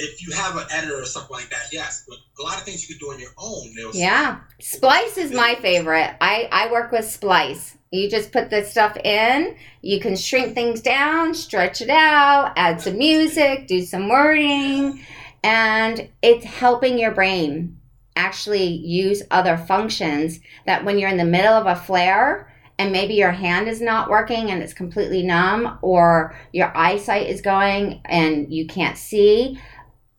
If 0.00 0.26
you 0.26 0.32
have 0.32 0.56
an 0.56 0.66
editor 0.70 1.00
or 1.00 1.04
something 1.04 1.34
like 1.34 1.50
that, 1.50 1.66
yes, 1.72 2.04
but 2.08 2.18
a 2.38 2.42
lot 2.42 2.56
of 2.56 2.62
things 2.62 2.88
you 2.88 2.94
can 2.94 3.06
do 3.06 3.12
on 3.12 3.20
your 3.20 3.30
own. 3.36 3.72
Yeah. 3.92 4.40
Splice 4.60 5.18
is 5.18 5.32
my 5.32 5.56
favorite. 5.56 6.16
I, 6.20 6.48
I 6.52 6.70
work 6.70 6.92
with 6.92 7.04
Splice. 7.04 7.76
You 7.90 8.10
just 8.10 8.32
put 8.32 8.50
the 8.50 8.64
stuff 8.64 8.96
in, 8.98 9.56
you 9.80 9.98
can 9.98 10.14
shrink 10.14 10.54
things 10.54 10.82
down, 10.82 11.32
stretch 11.32 11.80
it 11.80 11.88
out, 11.88 12.52
add 12.54 12.82
some 12.82 12.98
music, 12.98 13.66
do 13.66 13.80
some 13.80 14.10
wording, 14.10 15.02
and 15.42 16.08
it's 16.20 16.44
helping 16.44 16.98
your 16.98 17.12
brain 17.12 17.78
actually 18.14 18.66
use 18.66 19.22
other 19.30 19.56
functions 19.56 20.40
that 20.66 20.84
when 20.84 20.98
you're 20.98 21.08
in 21.08 21.16
the 21.16 21.24
middle 21.24 21.54
of 21.54 21.66
a 21.66 21.76
flare 21.76 22.52
and 22.78 22.92
maybe 22.92 23.14
your 23.14 23.32
hand 23.32 23.68
is 23.68 23.80
not 23.80 24.10
working 24.10 24.50
and 24.50 24.62
it's 24.62 24.74
completely 24.74 25.22
numb 25.22 25.78
or 25.82 26.36
your 26.52 26.76
eyesight 26.76 27.26
is 27.26 27.40
going 27.40 28.00
and 28.04 28.52
you 28.52 28.66
can't 28.66 28.98
see 28.98 29.58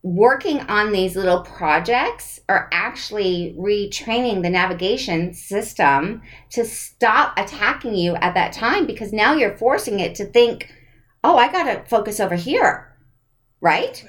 working 0.02 0.62
on 0.62 0.92
these 0.92 1.16
little 1.16 1.42
projects 1.42 2.40
are 2.48 2.70
actually 2.72 3.56
retraining 3.60 4.42
the 4.42 4.50
navigation 4.50 5.34
system 5.34 6.22
to 6.52 6.64
stop 6.64 7.38
attacking 7.38 7.96
you 7.96 8.16
at 8.16 8.34
that 8.34 8.54
time 8.54 8.86
because 8.86 9.12
now 9.12 9.34
you're 9.34 9.58
forcing 9.58 10.00
it 10.00 10.16
to 10.16 10.26
think, 10.26 10.74
oh, 11.24 11.38
I 11.38 11.52
got 11.52 11.64
to 11.64 11.90
focus 11.90 12.20
over 12.20 12.36
here, 12.36 12.96
right? 13.60 14.04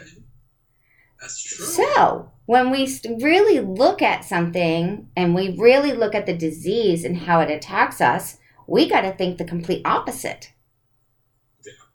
That's 1.20 1.42
true. 1.42 1.66
So, 1.66 2.32
when 2.46 2.70
we 2.70 2.88
really 3.20 3.60
look 3.60 4.00
at 4.00 4.24
something 4.24 5.08
and 5.16 5.34
we 5.34 5.56
really 5.56 5.92
look 5.92 6.14
at 6.14 6.26
the 6.26 6.36
disease 6.36 7.04
and 7.04 7.16
how 7.16 7.40
it 7.40 7.50
attacks 7.50 8.00
us, 8.00 8.38
we 8.66 8.88
got 8.88 9.00
to 9.02 9.12
think 9.12 9.38
the 9.38 9.44
complete 9.44 9.82
opposite 9.84 10.52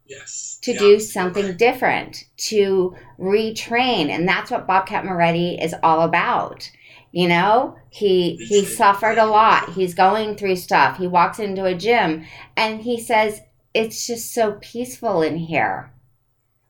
yes. 0.06 0.60
to 0.62 0.74
Yeah, 0.74 0.80
do 0.80 1.00
something 1.00 1.58
different, 1.58 2.26
to 2.38 2.96
retrain, 3.20 4.10
and 4.10 4.28
that's 4.28 4.52
what 4.52 4.68
Bobcat 4.68 5.06
Moretti 5.06 5.58
is 5.62 5.76
all 5.84 6.02
about. 6.02 6.70
You 7.12 7.30
know, 7.30 7.78
he 7.90 8.36
he 8.36 8.66
suffered 8.66 9.18
a 9.18 9.26
lot. 9.26 9.70
He's 9.70 9.94
going 9.94 10.36
through 10.36 10.58
stuff. 10.58 10.98
He 10.98 11.08
walks 11.08 11.40
into 11.40 11.64
a 11.64 11.74
gym 11.74 12.26
and 12.58 12.82
he 12.82 13.00
says 13.00 13.40
it's 13.74 14.06
just 14.06 14.34
so 14.34 14.58
peaceful 14.62 15.22
in 15.22 15.38
here. 15.38 15.94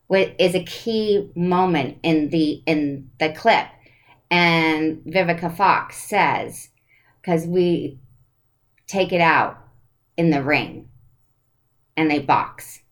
What 0.06 0.36
is 0.38 0.54
a 0.54 0.62
key 0.62 1.30
moment 1.34 1.98
in 2.04 2.30
the 2.30 2.62
in 2.64 3.10
the 3.18 3.32
clip, 3.32 3.66
and 4.30 4.98
Vivica 4.98 5.52
Fox 5.52 5.96
says, 5.96 6.70
because 7.20 7.44
we 7.46 7.98
take 8.86 9.12
it 9.12 9.20
out 9.20 9.58
in 10.16 10.30
the 10.30 10.44
ring, 10.44 10.88
and 11.96 12.08
they 12.08 12.20
box. 12.20 12.82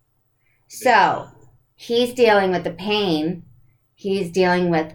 So 0.75 1.29
he's 1.77 2.12
dealing 2.14 2.51
with 2.51 2.64
the 2.64 2.72
pain. 2.72 3.45
He's 3.95 4.31
dealing 4.31 4.70
with 4.70 4.93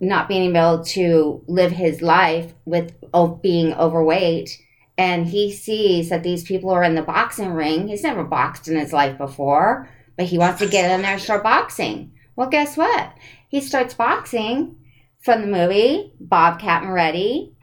not 0.00 0.28
being 0.28 0.54
able 0.54 0.84
to 0.84 1.44
live 1.46 1.70
his 1.70 2.02
life 2.02 2.52
with 2.64 2.92
being 3.40 3.72
overweight. 3.74 4.60
And 4.98 5.26
he 5.26 5.52
sees 5.52 6.10
that 6.10 6.22
these 6.22 6.44
people 6.44 6.70
are 6.70 6.82
in 6.82 6.96
the 6.96 7.02
boxing 7.02 7.52
ring. 7.52 7.88
He's 7.88 8.02
never 8.02 8.24
boxed 8.24 8.68
in 8.68 8.76
his 8.76 8.92
life 8.92 9.16
before, 9.16 9.88
but 10.16 10.26
he 10.26 10.38
wants 10.38 10.58
to 10.58 10.68
get 10.68 10.90
in 10.90 11.02
there 11.02 11.12
and 11.12 11.22
start 11.22 11.42
boxing. 11.42 12.12
Well, 12.36 12.48
guess 12.48 12.76
what? 12.76 13.14
He 13.48 13.60
starts 13.60 13.94
boxing 13.94 14.76
from 15.20 15.42
the 15.42 15.46
movie 15.46 16.12
Bobcat 16.20 16.82
Moretti, 16.84 17.54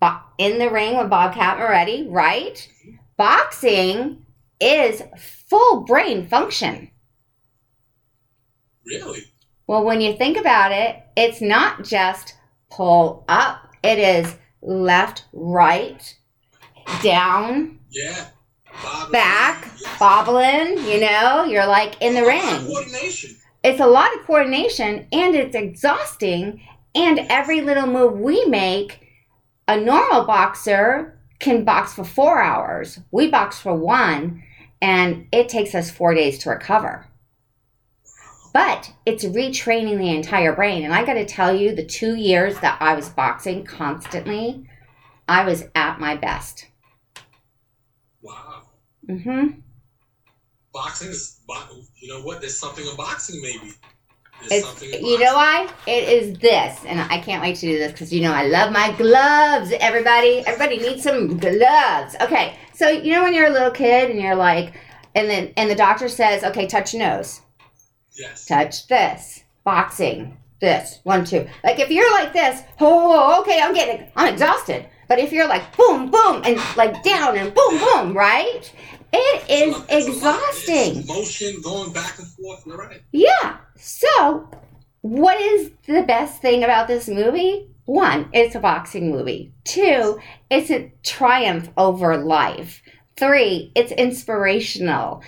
Bo- 0.00 0.20
in 0.38 0.58
the 0.58 0.70
ring 0.70 0.96
with 0.96 1.10
Bobcat 1.10 1.58
Moretti, 1.58 2.06
right? 2.08 2.68
Boxing 3.16 4.25
is 4.60 5.02
full 5.48 5.84
brain 5.84 6.26
function. 6.26 6.90
Really? 8.84 9.22
Well, 9.66 9.84
when 9.84 10.00
you 10.00 10.16
think 10.16 10.36
about 10.36 10.72
it, 10.72 11.02
it's 11.16 11.40
not 11.40 11.84
just 11.84 12.34
pull 12.70 13.24
up, 13.28 13.74
it 13.82 13.98
is 13.98 14.36
left, 14.62 15.24
right, 15.32 16.16
down, 17.02 17.80
Yeah. 17.90 18.26
Back, 19.10 19.72
yes. 19.80 19.98
bobbling, 19.98 20.78
you 20.86 21.00
know, 21.00 21.44
you're 21.44 21.66
like 21.66 22.00
in 22.02 22.12
the 22.14 22.20
A 22.20 22.24
lot 22.24 22.58
of 22.58 23.02
ring. 23.02 23.36
It's 23.64 23.80
a 23.80 23.86
lot 23.86 24.14
of 24.14 24.26
coordination 24.26 25.06
and 25.12 25.34
it's 25.34 25.56
exhausting. 25.56 26.60
And 26.94 27.20
every 27.30 27.62
little 27.62 27.86
move 27.86 28.18
we 28.18 28.44
make, 28.44 29.00
a 29.66 29.80
normal 29.80 30.24
boxer 30.24 31.15
can 31.38 31.64
box 31.64 31.94
for 31.94 32.04
four 32.04 32.40
hours. 32.40 33.00
We 33.10 33.30
box 33.30 33.58
for 33.58 33.74
one, 33.74 34.42
and 34.80 35.26
it 35.32 35.48
takes 35.48 35.74
us 35.74 35.90
four 35.90 36.14
days 36.14 36.38
to 36.40 36.50
recover. 36.50 37.06
But 38.52 38.92
it's 39.04 39.24
retraining 39.24 39.98
the 39.98 40.14
entire 40.14 40.54
brain. 40.54 40.84
And 40.84 40.94
I 40.94 41.04
got 41.04 41.14
to 41.14 41.26
tell 41.26 41.54
you, 41.54 41.74
the 41.74 41.84
two 41.84 42.14
years 42.14 42.58
that 42.60 42.80
I 42.80 42.94
was 42.94 43.10
boxing 43.10 43.64
constantly, 43.64 44.66
I 45.28 45.44
was 45.44 45.64
at 45.74 46.00
my 46.00 46.16
best. 46.16 46.66
Wow. 48.22 48.62
Mm 49.08 49.22
hmm. 49.22 49.60
Boxing 50.72 51.08
is, 51.08 51.40
you 51.96 52.08
know 52.08 52.22
what? 52.22 52.40
There's 52.40 52.58
something 52.58 52.86
in 52.86 52.96
boxing, 52.96 53.40
maybe. 53.42 53.72
It's 54.42 54.82
you 54.82 55.18
know 55.18 55.34
why? 55.34 55.68
It 55.86 56.08
is 56.08 56.38
this, 56.38 56.84
and 56.84 57.00
I 57.00 57.18
can't 57.18 57.42
wait 57.42 57.56
to 57.56 57.66
do 57.66 57.78
this 57.78 57.92
because 57.92 58.12
you 58.12 58.22
know 58.22 58.32
I 58.32 58.46
love 58.46 58.72
my 58.72 58.92
gloves. 58.96 59.72
Everybody, 59.80 60.44
everybody 60.46 60.78
needs 60.78 61.02
some 61.02 61.38
gloves. 61.38 62.14
Okay, 62.20 62.56
so 62.74 62.88
you 62.88 63.12
know 63.12 63.22
when 63.22 63.34
you're 63.34 63.48
a 63.48 63.52
little 63.52 63.70
kid 63.70 64.10
and 64.10 64.20
you're 64.20 64.36
like, 64.36 64.74
and 65.14 65.28
then 65.28 65.52
and 65.56 65.70
the 65.70 65.74
doctor 65.74 66.08
says, 66.08 66.44
okay, 66.44 66.66
touch 66.66 66.94
your 66.94 67.08
nose. 67.08 67.40
Yes. 68.16 68.46
Touch 68.46 68.86
this. 68.86 69.44
Boxing. 69.64 70.36
This. 70.60 71.00
One, 71.02 71.24
two. 71.24 71.46
Like 71.64 71.78
if 71.80 71.90
you're 71.90 72.10
like 72.12 72.32
this, 72.32 72.62
oh, 72.80 73.40
okay, 73.42 73.60
I'm 73.60 73.74
getting, 73.74 74.06
I'm 74.16 74.32
exhausted. 74.32 74.86
But 75.08 75.18
if 75.18 75.32
you're 75.32 75.48
like 75.48 75.76
boom, 75.76 76.10
boom, 76.10 76.42
and 76.44 76.58
like 76.76 77.02
down 77.02 77.36
and 77.36 77.54
boom, 77.54 77.78
boom, 77.78 78.16
right? 78.16 78.72
It 79.12 79.50
is 79.50 79.76
exhausting. 79.88 81.06
Motion 81.06 81.60
going 81.62 81.92
back 81.92 82.18
and 82.18 82.28
forth. 82.28 82.66
You're 82.66 82.76
right. 82.76 83.02
Yeah. 83.12 83.58
So, 83.76 84.48
what 85.02 85.40
is 85.40 85.70
the 85.86 86.02
best 86.02 86.42
thing 86.42 86.64
about 86.64 86.88
this 86.88 87.08
movie? 87.08 87.68
One, 87.84 88.28
it's 88.32 88.54
a 88.54 88.60
boxing 88.60 89.10
movie. 89.10 89.52
Two, 89.64 90.18
it's 90.50 90.70
a 90.70 90.92
triumph 91.04 91.70
over 91.76 92.16
life. 92.16 92.82
Three, 93.16 93.72
it's 93.74 93.92
inspirational. 93.92 95.22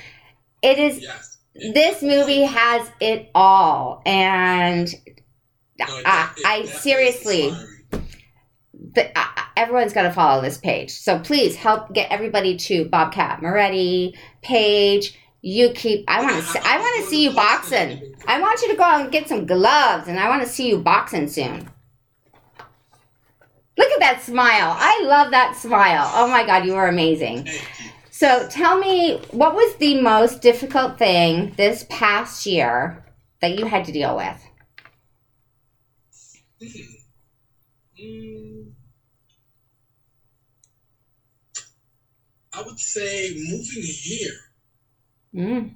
It 0.62 0.78
is. 0.78 1.00
Yes. 1.00 1.38
This 1.74 2.02
movie 2.02 2.42
has 2.42 2.88
it 3.00 3.30
all, 3.34 4.00
and 4.06 4.88
no, 5.78 5.86
I, 5.88 6.30
I 6.44 6.64
seriously 6.66 7.52
the, 8.98 9.18
uh, 9.18 9.26
everyone's 9.56 9.92
got 9.92 10.02
to 10.02 10.12
follow 10.12 10.42
this 10.42 10.58
page. 10.58 10.90
So 10.90 11.18
please 11.18 11.56
help 11.56 11.94
get 11.94 12.10
everybody 12.10 12.56
to 12.56 12.84
Bobcat 12.86 13.40
Moretti 13.40 14.18
page. 14.42 15.18
You 15.40 15.70
keep. 15.70 16.04
I 16.08 16.22
want 16.22 16.44
to. 16.44 16.66
I 16.66 16.78
want 16.78 17.04
to 17.04 17.10
see 17.10 17.22
you 17.22 17.32
boxing. 17.32 18.14
I 18.26 18.40
want 18.40 18.60
you 18.60 18.70
to 18.70 18.76
go 18.76 18.82
out 18.82 19.02
and 19.02 19.12
get 19.12 19.28
some 19.28 19.46
gloves, 19.46 20.08
and 20.08 20.18
I 20.18 20.28
want 20.28 20.42
to 20.42 20.48
see 20.48 20.68
you 20.68 20.78
boxing 20.78 21.28
soon. 21.28 21.70
Look 23.76 23.90
at 23.92 24.00
that 24.00 24.22
smile. 24.22 24.74
I 24.76 25.04
love 25.04 25.30
that 25.30 25.54
smile. 25.54 26.10
Oh 26.14 26.26
my 26.26 26.44
God, 26.44 26.66
you 26.66 26.74
are 26.74 26.88
amazing. 26.88 27.48
So 28.10 28.48
tell 28.48 28.76
me, 28.80 29.18
what 29.30 29.54
was 29.54 29.76
the 29.76 30.02
most 30.02 30.42
difficult 30.42 30.98
thing 30.98 31.54
this 31.56 31.86
past 31.88 32.44
year 32.44 33.04
that 33.40 33.56
you 33.56 33.66
had 33.66 33.84
to 33.84 33.92
deal 33.92 34.16
with? 34.16 34.44
Mm. 38.02 38.72
I 42.58 42.62
would 42.62 42.80
say 42.80 43.36
moving 43.36 43.82
here. 43.84 44.32
Mm. 45.34 45.74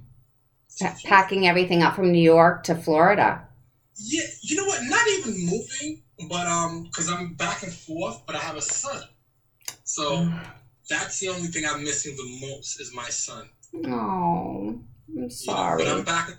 packing 1.05 1.47
everything 1.47 1.81
up 1.81 1.95
from 1.95 2.11
New 2.11 2.21
York 2.21 2.63
to 2.63 2.75
Florida. 2.75 3.47
Yeah, 3.95 4.23
you 4.41 4.57
know 4.57 4.65
what? 4.65 4.81
Not 4.83 5.07
even 5.07 5.45
moving, 5.45 6.03
but 6.27 6.45
um, 6.47 6.83
because 6.83 7.09
I'm 7.09 7.35
back 7.35 7.63
and 7.63 7.71
forth, 7.71 8.25
but 8.25 8.35
I 8.35 8.39
have 8.39 8.57
a 8.57 8.61
son, 8.61 9.01
so 9.83 10.17
mm. 10.17 10.45
that's 10.89 11.19
the 11.19 11.29
only 11.29 11.47
thing 11.47 11.63
I'm 11.65 11.83
missing 11.83 12.15
the 12.17 12.47
most 12.47 12.81
is 12.81 12.93
my 12.93 13.07
son. 13.09 13.47
Oh, 13.85 14.79
I'm 15.15 15.29
sorry. 15.29 15.83
You 15.83 15.89
know, 15.89 15.95
but 15.95 15.99
I'm 15.99 16.05
back. 16.05 16.29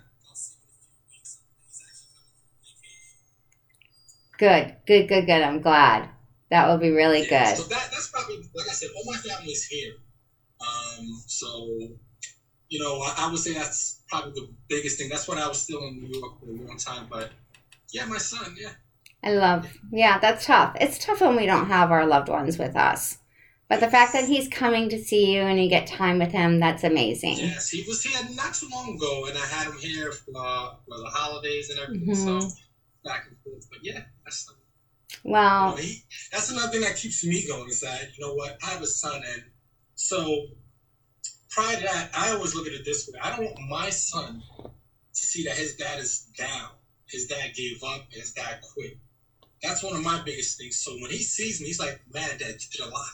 Good, 4.37 4.75
good, 4.85 5.07
good, 5.07 5.25
good. 5.25 5.41
I'm 5.41 5.61
glad. 5.61 6.09
That 6.51 6.67
will 6.67 6.77
be 6.77 6.91
really 6.91 7.23
yeah, 7.23 7.55
good. 7.55 7.63
So 7.63 7.69
that, 7.69 7.89
that's 7.91 8.09
probably, 8.09 8.37
like 8.53 8.67
I 8.67 8.73
said, 8.73 8.89
all 8.95 9.11
my 9.11 9.17
family 9.17 9.51
is 9.51 9.63
here. 9.63 9.93
Um, 10.65 11.23
so, 11.27 11.79
you 12.69 12.79
know, 12.79 12.99
I, 13.01 13.15
I, 13.19 13.31
would 13.31 13.39
say 13.39 13.53
that's 13.53 14.01
probably 14.09 14.31
the 14.31 14.49
biggest 14.67 14.97
thing. 14.97 15.09
That's 15.09 15.27
when 15.27 15.37
I 15.37 15.47
was 15.47 15.61
still 15.61 15.85
in 15.87 16.01
New 16.01 16.19
York 16.19 16.39
for 16.39 16.47
a 16.47 16.67
long 16.67 16.77
time. 16.77 17.07
But 17.09 17.31
yeah, 17.91 18.05
my 18.05 18.17
son, 18.17 18.55
yeah. 18.59 18.71
I 19.23 19.33
love, 19.33 19.71
yeah, 19.91 20.19
that's 20.19 20.45
tough. 20.45 20.75
It's 20.79 21.03
tough 21.03 21.21
when 21.21 21.35
we 21.35 21.45
don't 21.45 21.67
have 21.67 21.91
our 21.91 22.05
loved 22.05 22.29
ones 22.29 22.57
with 22.57 22.75
us. 22.75 23.17
But 23.67 23.79
the 23.79 23.89
fact 23.89 24.13
that 24.13 24.25
he's 24.25 24.47
coming 24.47 24.89
to 24.89 25.03
see 25.03 25.33
you 25.33 25.41
and 25.41 25.61
you 25.61 25.67
get 25.67 25.87
time 25.87 26.19
with 26.19 26.31
him, 26.31 26.59
that's 26.59 26.83
amazing. 26.83 27.37
Yes, 27.37 27.69
he 27.69 27.83
was 27.87 28.03
here 28.03 28.19
not 28.35 28.53
too 28.53 28.67
long 28.71 28.95
ago, 28.95 29.25
and 29.27 29.35
I 29.35 29.45
had 29.45 29.67
him 29.67 29.79
here 29.79 30.11
for, 30.11 30.33
uh, 30.37 30.75
for 30.87 30.99
the 30.99 31.07
holidays 31.07 31.71
and 31.71 31.79
everything. 31.79 32.07
Mm-hmm. 32.07 32.41
So 32.41 32.55
back 33.05 33.27
and 33.27 33.37
forth. 33.39 33.67
But 33.69 33.79
yeah, 33.83 34.01
that's 34.23 34.51
well. 35.23 35.71
You 35.71 35.75
know, 35.75 35.81
he, 35.81 36.03
that's 36.31 36.51
another 36.51 36.67
thing 36.67 36.81
that 36.81 36.97
keeps 36.97 37.23
me 37.25 37.47
going. 37.47 37.69
Is 37.69 37.81
that 37.81 38.09
you 38.17 38.25
know 38.25 38.33
what 38.33 38.57
I 38.63 38.71
have 38.71 38.81
a 38.81 38.87
son, 38.87 39.21
and 39.33 39.43
so 39.95 40.47
prior 41.49 41.77
to 41.77 41.83
that, 41.83 42.11
I 42.15 42.31
always 42.31 42.55
look 42.55 42.67
at 42.67 42.73
it 42.73 42.85
this 42.85 43.07
way: 43.07 43.19
I 43.21 43.31
don't 43.35 43.45
want 43.45 43.59
my 43.69 43.89
son 43.89 44.43
to 45.13 45.21
see 45.21 45.43
that 45.45 45.57
his 45.57 45.75
dad 45.75 45.99
is 45.99 46.27
down, 46.37 46.71
his 47.09 47.25
dad 47.27 47.53
gave 47.55 47.83
up, 47.83 48.07
his 48.11 48.31
dad 48.31 48.61
quit. 48.61 48.97
That's 49.63 49.83
one 49.83 49.95
of 49.95 50.03
my 50.03 50.21
biggest 50.23 50.57
things. 50.57 50.77
So 50.77 50.93
when 50.93 51.11
he 51.11 51.19
sees 51.23 51.61
me, 51.61 51.67
he's 51.67 51.79
like, 51.79 52.01
"Man, 52.13 52.37
Dad, 52.37 52.49
you 52.61 52.67
did 52.71 52.81
a 52.81 52.89
lot. 52.89 53.11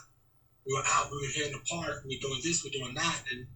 We 0.67 0.73
were 0.75 0.83
out, 0.87 1.11
we 1.11 1.17
were 1.17 1.33
here 1.33 1.45
in 1.45 1.53
the 1.53 1.61
park, 1.69 2.03
we 2.05 2.17
were 2.17 2.29
doing 2.29 2.41
this, 2.43 2.63
we 2.63 2.71
we're 2.73 2.83
doing 2.83 2.95
that," 2.95 3.23
and 3.31 3.47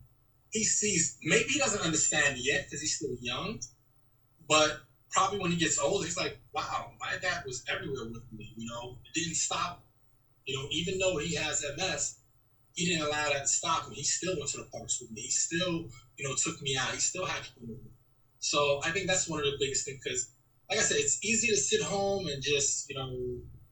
he 0.52 0.64
sees. 0.64 1.18
Maybe 1.24 1.52
he 1.54 1.60
doesn't 1.60 1.82
understand 1.82 2.38
yet 2.38 2.66
because 2.66 2.82
he's 2.82 2.96
still 2.96 3.16
young, 3.22 3.60
but 4.48 4.80
probably 5.12 5.40
when 5.40 5.52
he 5.52 5.58
gets 5.58 5.80
older, 5.80 6.06
he's 6.06 6.18
like, 6.18 6.38
wow, 6.54 6.92
my 7.00 7.18
dad 7.22 7.44
was 7.46 7.64
everywhere 7.70 8.06
with 8.06 8.24
me. 8.32 8.54
You 8.58 8.68
know, 8.68 8.98
it 9.06 9.14
didn't 9.14 9.36
stop. 9.36 9.82
You 10.46 10.58
know, 10.58 10.68
even 10.72 11.00
though 11.00 11.18
he 11.18 11.36
has 11.36 11.64
MS, 11.78 12.16
he 12.76 12.86
didn't 12.86 13.08
allow 13.08 13.30
that 13.30 13.42
to 13.42 13.48
stop 13.48 13.86
him. 13.86 13.94
He 13.94 14.04
still 14.04 14.36
went 14.38 14.50
to 14.50 14.58
the 14.58 14.66
parks 14.66 15.00
with 15.00 15.10
me. 15.12 15.22
He 15.22 15.30
still, 15.30 15.88
you 16.18 16.28
know, 16.28 16.36
took 16.36 16.62
me 16.62 16.76
out. 16.78 16.92
He 16.92 17.00
still 17.00 17.26
had 17.26 17.46
fun 17.46 17.68
with 17.70 17.82
me. 17.84 17.90
So 18.40 18.80
I 18.84 18.92
think 18.92 19.08
that's 19.08 19.28
one 19.28 19.40
of 19.40 19.46
the 19.46 19.58
biggest 19.60 19.86
things 19.86 20.00
because, 20.04 20.28
like 20.70 20.80
I 20.80 20.82
said, 20.82 20.98
it's 20.98 21.18
easy 21.24 21.48
to 21.50 21.58
sit 21.58 21.82
home 21.82 22.28
and 22.28 22.42
just, 22.42 22.90
you 22.90 22.96
know, 22.96 23.10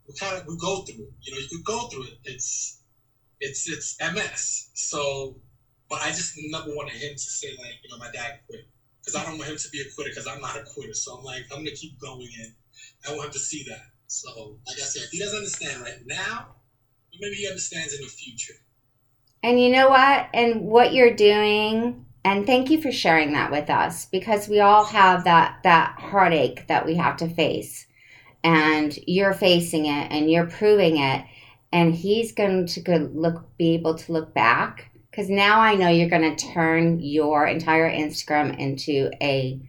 we 0.07 0.13
kind 0.19 0.37
of 0.37 0.47
we 0.47 0.55
go 0.57 0.83
through 0.83 1.03
it. 1.03 1.11
You 1.21 1.33
know, 1.33 1.37
you 1.37 1.47
could 1.47 1.63
go 1.63 1.87
through 1.87 2.03
it. 2.03 2.17
It's 2.23 2.79
it's 3.39 3.67
it's 3.67 3.95
MS. 3.99 4.69
So, 4.73 5.35
but 5.89 6.01
I 6.01 6.09
just 6.09 6.33
never 6.49 6.69
wanted 6.73 6.95
him 6.95 7.11
to 7.11 7.17
say 7.17 7.49
like, 7.59 7.75
you 7.83 7.89
know, 7.91 7.97
my 7.97 8.09
dad 8.11 8.39
quit 8.47 8.61
because 9.01 9.19
I 9.19 9.25
don't 9.25 9.37
want 9.37 9.49
him 9.49 9.57
to 9.57 9.69
be 9.69 9.81
a 9.81 9.85
quitter 9.93 10.09
because 10.11 10.27
I'm 10.27 10.39
not 10.39 10.55
a 10.55 10.63
quitter. 10.63 10.93
So 10.93 11.13
I'm 11.13 11.23
like, 11.23 11.43
I'm 11.51 11.59
gonna 11.59 11.71
keep 11.71 11.99
going 11.99 12.29
and 12.39 12.53
I 13.07 13.11
want 13.13 13.27
him 13.27 13.31
to 13.33 13.39
see 13.39 13.63
that. 13.67 13.81
So 14.07 14.57
like 14.65 14.77
I 14.77 14.83
said, 14.83 15.03
he 15.11 15.19
doesn't 15.19 15.37
understand 15.37 15.81
right 15.81 15.99
now, 16.05 16.55
maybe 17.19 17.35
he 17.35 17.47
understands 17.47 17.93
in 17.93 18.01
the 18.01 18.07
future. 18.07 18.53
And 19.43 19.61
you 19.61 19.69
know 19.69 19.89
what? 19.89 20.29
And 20.33 20.61
what 20.61 20.93
you're 20.93 21.15
doing, 21.15 22.05
and 22.23 22.45
thank 22.45 22.69
you 22.69 22.81
for 22.81 22.91
sharing 22.91 23.33
that 23.33 23.51
with 23.51 23.69
us 23.69 24.05
because 24.05 24.47
we 24.47 24.61
all 24.61 24.85
have 24.85 25.25
that 25.25 25.59
that 25.63 25.99
heartache 25.99 26.65
that 26.67 26.85
we 26.85 26.95
have 26.95 27.17
to 27.17 27.27
face. 27.27 27.85
And 28.45 28.97
you're 29.05 29.33
facing 29.33 29.85
it 29.85 30.11
and 30.11 30.31
you're 30.31 30.47
proving 30.47 30.97
it. 30.97 31.25
And 31.71 31.93
he's 31.93 32.31
going 32.31 32.67
to 32.67 33.09
look 33.13 33.57
be 33.57 33.73
able 33.73 33.95
to 33.95 34.11
look 34.13 34.33
back 34.33 34.91
because 35.11 35.29
now 35.29 35.59
I 35.59 35.75
know 35.75 35.89
you're 35.89 36.09
going 36.09 36.35
to 36.35 36.47
turn 36.53 36.99
your 36.99 37.45
entire 37.45 37.89
Instagram 37.89 38.57
into 38.57 39.11
a 39.21 39.61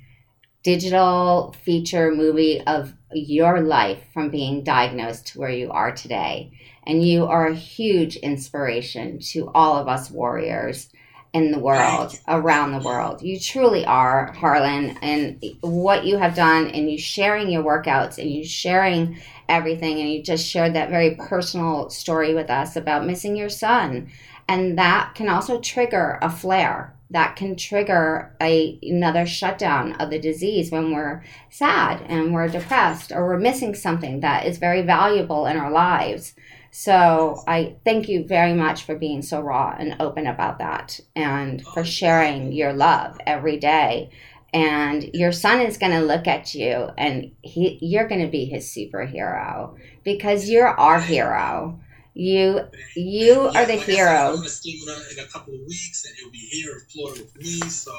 digital 0.62 1.54
feature 1.62 2.14
movie 2.14 2.60
of 2.62 2.94
your 3.12 3.60
life 3.60 4.02
from 4.12 4.30
being 4.30 4.64
diagnosed 4.64 5.26
to 5.28 5.38
where 5.38 5.50
you 5.50 5.70
are 5.70 5.92
today. 5.92 6.52
And 6.86 7.06
you 7.06 7.26
are 7.26 7.46
a 7.46 7.54
huge 7.54 8.16
inspiration 8.16 9.18
to 9.30 9.50
all 9.54 9.76
of 9.76 9.88
us 9.88 10.10
warriors 10.10 10.90
in 11.32 11.50
the 11.50 11.58
world, 11.58 12.16
around 12.28 12.72
the 12.72 12.86
world. 12.86 13.20
You 13.20 13.40
truly 13.40 13.84
are, 13.84 14.32
Harlan, 14.32 14.96
and 15.02 15.42
what 15.62 16.04
you 16.04 16.16
have 16.18 16.36
done, 16.36 16.68
and 16.68 16.88
you 16.88 16.96
sharing 16.96 17.50
your 17.50 17.64
workouts, 17.64 18.18
and 18.18 18.30
you 18.30 18.44
sharing 18.44 19.18
everything, 19.48 19.98
and 19.98 20.12
you 20.12 20.22
just 20.22 20.46
shared 20.46 20.74
that 20.74 20.90
very 20.90 21.16
personal 21.16 21.90
story 21.90 22.34
with 22.34 22.50
us 22.50 22.76
about 22.76 23.04
missing 23.04 23.34
your 23.34 23.48
son 23.48 24.10
and 24.48 24.78
that 24.78 25.14
can 25.14 25.28
also 25.28 25.60
trigger 25.60 26.18
a 26.20 26.30
flare 26.30 26.94
that 27.10 27.36
can 27.36 27.54
trigger 27.54 28.34
a, 28.40 28.78
another 28.82 29.24
shutdown 29.24 29.92
of 30.00 30.10
the 30.10 30.18
disease 30.18 30.72
when 30.72 30.92
we're 30.92 31.22
sad 31.48 32.02
and 32.08 32.34
we're 32.34 32.48
depressed 32.48 33.12
or 33.12 33.26
we're 33.26 33.38
missing 33.38 33.74
something 33.74 34.20
that 34.20 34.46
is 34.46 34.58
very 34.58 34.82
valuable 34.82 35.46
in 35.46 35.56
our 35.56 35.70
lives. 35.70 36.34
So 36.76 37.40
I 37.46 37.76
thank 37.84 38.08
you 38.08 38.24
very 38.24 38.52
much 38.52 38.82
for 38.82 38.96
being 38.96 39.22
so 39.22 39.40
raw 39.40 39.76
and 39.78 39.94
open 40.00 40.26
about 40.26 40.58
that 40.58 40.98
and 41.14 41.62
for 41.62 41.84
sharing 41.84 42.50
your 42.50 42.72
love 42.72 43.16
every 43.28 43.58
day. 43.58 44.10
And 44.52 45.08
your 45.14 45.30
son 45.30 45.60
is 45.60 45.78
going 45.78 45.92
to 45.92 46.00
look 46.00 46.26
at 46.26 46.52
you 46.52 46.90
and 46.98 47.30
he, 47.42 47.78
you're 47.80 48.08
going 48.08 48.22
to 48.22 48.28
be 48.28 48.46
his 48.46 48.66
superhero 48.66 49.78
because 50.02 50.48
you're 50.48 50.66
our 50.66 51.00
hero. 51.00 51.78
You 52.12 52.60
you 52.96 53.40
are 53.54 53.66
the 53.66 53.74
hero. 53.74 54.30
I'm 54.30 54.36
gonna 54.36 54.48
scheme 54.48 54.80
in 54.88 55.24
a 55.24 55.26
couple 55.26 55.52
of 55.52 55.60
weeks, 55.66 56.04
and 56.04 56.14
he'll 56.16 56.30
be 56.30 56.38
here 56.38 56.70
in 56.70 56.80
Florida 56.88 57.22
with 57.24 57.36
me. 57.36 57.68
So 57.68 57.92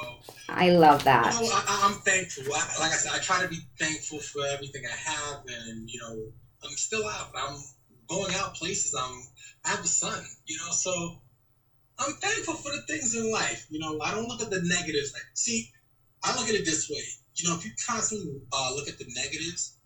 I 0.48 0.70
love 0.70 1.04
that. 1.04 1.34
You 1.34 1.50
know, 1.50 1.54
I, 1.54 1.90
am 1.90 2.00
thankful. 2.00 2.44
I, 2.46 2.80
like 2.80 2.92
I 2.92 2.96
said, 2.96 3.12
I 3.12 3.18
try 3.18 3.42
to 3.42 3.48
be 3.48 3.58
thankful 3.78 4.20
for 4.20 4.40
everything 4.46 4.84
I 4.90 4.96
have, 4.96 5.44
and 5.46 5.90
you 5.90 6.00
know, 6.00 6.32
I'm 6.64 6.76
still 6.78 7.06
out. 7.06 7.30
I'm 7.36 7.58
going 8.08 8.34
out 8.34 8.54
places. 8.54 8.94
I'm 8.94 9.22
I 9.64 9.70
have 9.70 9.84
a 9.84 9.88
son. 9.88 10.24
You 10.46 10.58
know, 10.58 10.70
so 10.70 11.20
I'm 11.98 12.12
thankful 12.14 12.54
for 12.54 12.70
the 12.72 12.82
things 12.88 13.14
in 13.14 13.30
life. 13.32 13.66
You 13.70 13.80
know, 13.80 13.98
I 14.00 14.14
don't 14.14 14.28
look 14.28 14.42
at 14.42 14.50
the 14.50 14.62
negatives. 14.62 15.12
Like, 15.12 15.22
see, 15.34 15.70
I 16.22 16.36
look 16.36 16.48
at 16.48 16.54
it 16.54 16.64
this 16.64 16.88
way. 16.90 17.02
you 17.34 17.48
know, 17.48 17.56
if 17.56 17.64
you 17.64 17.70
constantly 17.86 18.40
uh, 18.52 18.72
look 18.74 18.88
at 18.88 18.98
the 18.98 19.06
negatives, 19.14 19.76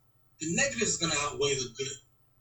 the 0.40 0.54
negatives 0.54 0.92
is 0.92 0.96
going 0.96 1.12
to 1.12 1.18
outweigh 1.18 1.54
the 1.54 1.68
good. 1.76 1.86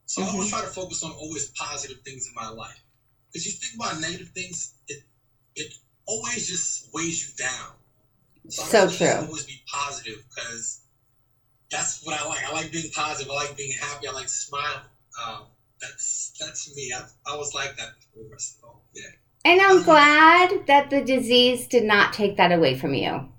So 0.05 0.21
mm-hmm. 0.21 0.29
I 0.29 0.33
always 0.33 0.49
try 0.49 0.61
to 0.61 0.67
focus 0.67 1.03
on 1.03 1.11
always 1.11 1.51
positive 1.51 2.01
things 2.03 2.27
in 2.27 2.33
my 2.35 2.49
life. 2.49 2.79
Because 3.31 3.45
you 3.45 3.51
think 3.51 3.75
about 3.75 4.01
negative 4.01 4.29
things, 4.29 4.73
it 4.87 5.03
it 5.55 5.73
always 6.07 6.47
just 6.47 6.89
weighs 6.93 7.27
you 7.27 7.45
down. 7.45 7.73
So, 8.49 8.63
so 8.63 8.89
true. 8.89 9.27
Always 9.27 9.45
be 9.45 9.61
positive 9.71 10.23
because 10.29 10.81
that's 11.69 12.03
what 12.03 12.19
I 12.19 12.27
like. 12.27 12.43
I 12.47 12.53
like 12.53 12.71
being 12.71 12.91
positive. 12.91 13.31
I 13.31 13.35
like 13.35 13.57
being 13.57 13.73
happy. 13.79 14.07
I 14.07 14.11
like 14.11 14.29
smiling. 14.29 14.89
Um, 15.23 15.43
that's 15.81 16.33
that's 16.39 16.75
me. 16.75 16.93
I, 16.95 17.33
I 17.33 17.37
was 17.37 17.53
like 17.53 17.75
that 17.77 17.89
before. 17.99 18.37
So 18.37 18.81
yeah. 18.93 19.03
And 19.45 19.61
I'm 19.61 19.83
glad 19.83 20.67
that 20.67 20.89
the 20.89 21.01
disease 21.01 21.67
did 21.67 21.85
not 21.85 22.13
take 22.13 22.37
that 22.37 22.51
away 22.51 22.77
from 22.77 22.93
you. 22.93 23.29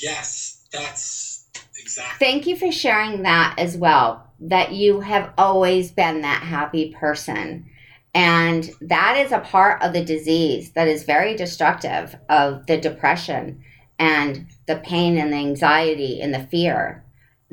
Yes, 0.00 0.66
that's 0.72 1.46
exactly. 1.78 2.26
Thank 2.26 2.46
you 2.46 2.56
for 2.56 2.72
sharing 2.72 3.22
that 3.22 3.54
as 3.58 3.76
well. 3.76 4.26
That 4.40 4.72
you 4.72 5.00
have 5.00 5.32
always 5.36 5.92
been 5.92 6.22
that 6.22 6.42
happy 6.42 6.94
person. 6.98 7.68
And 8.14 8.70
that 8.80 9.16
is 9.16 9.32
a 9.32 9.38
part 9.38 9.82
of 9.82 9.92
the 9.92 10.04
disease 10.04 10.72
that 10.72 10.88
is 10.88 11.04
very 11.04 11.34
destructive 11.34 12.14
of 12.28 12.66
the 12.66 12.76
depression 12.76 13.62
and 13.98 14.46
the 14.66 14.76
pain 14.76 15.16
and 15.16 15.32
the 15.32 15.36
anxiety 15.36 16.20
and 16.20 16.34
the 16.34 16.46
fear. 16.46 17.01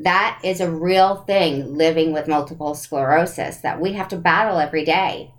That 0.02 0.40
is 0.42 0.60
a 0.60 0.70
real 0.70 1.16
thing 1.26 1.76
living 1.76 2.12
with 2.12 2.28
multiple 2.28 2.74
sclerosis 2.74 3.58
that 3.58 3.80
we 3.80 3.92
have 3.92 4.08
to 4.08 4.16
battle 4.16 4.58
every 4.58 4.84
day. 4.84 5.34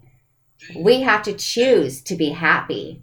We 0.75 1.01
have 1.01 1.23
to 1.23 1.33
choose 1.33 2.01
to 2.03 2.15
be 2.15 2.29
happy 2.29 3.01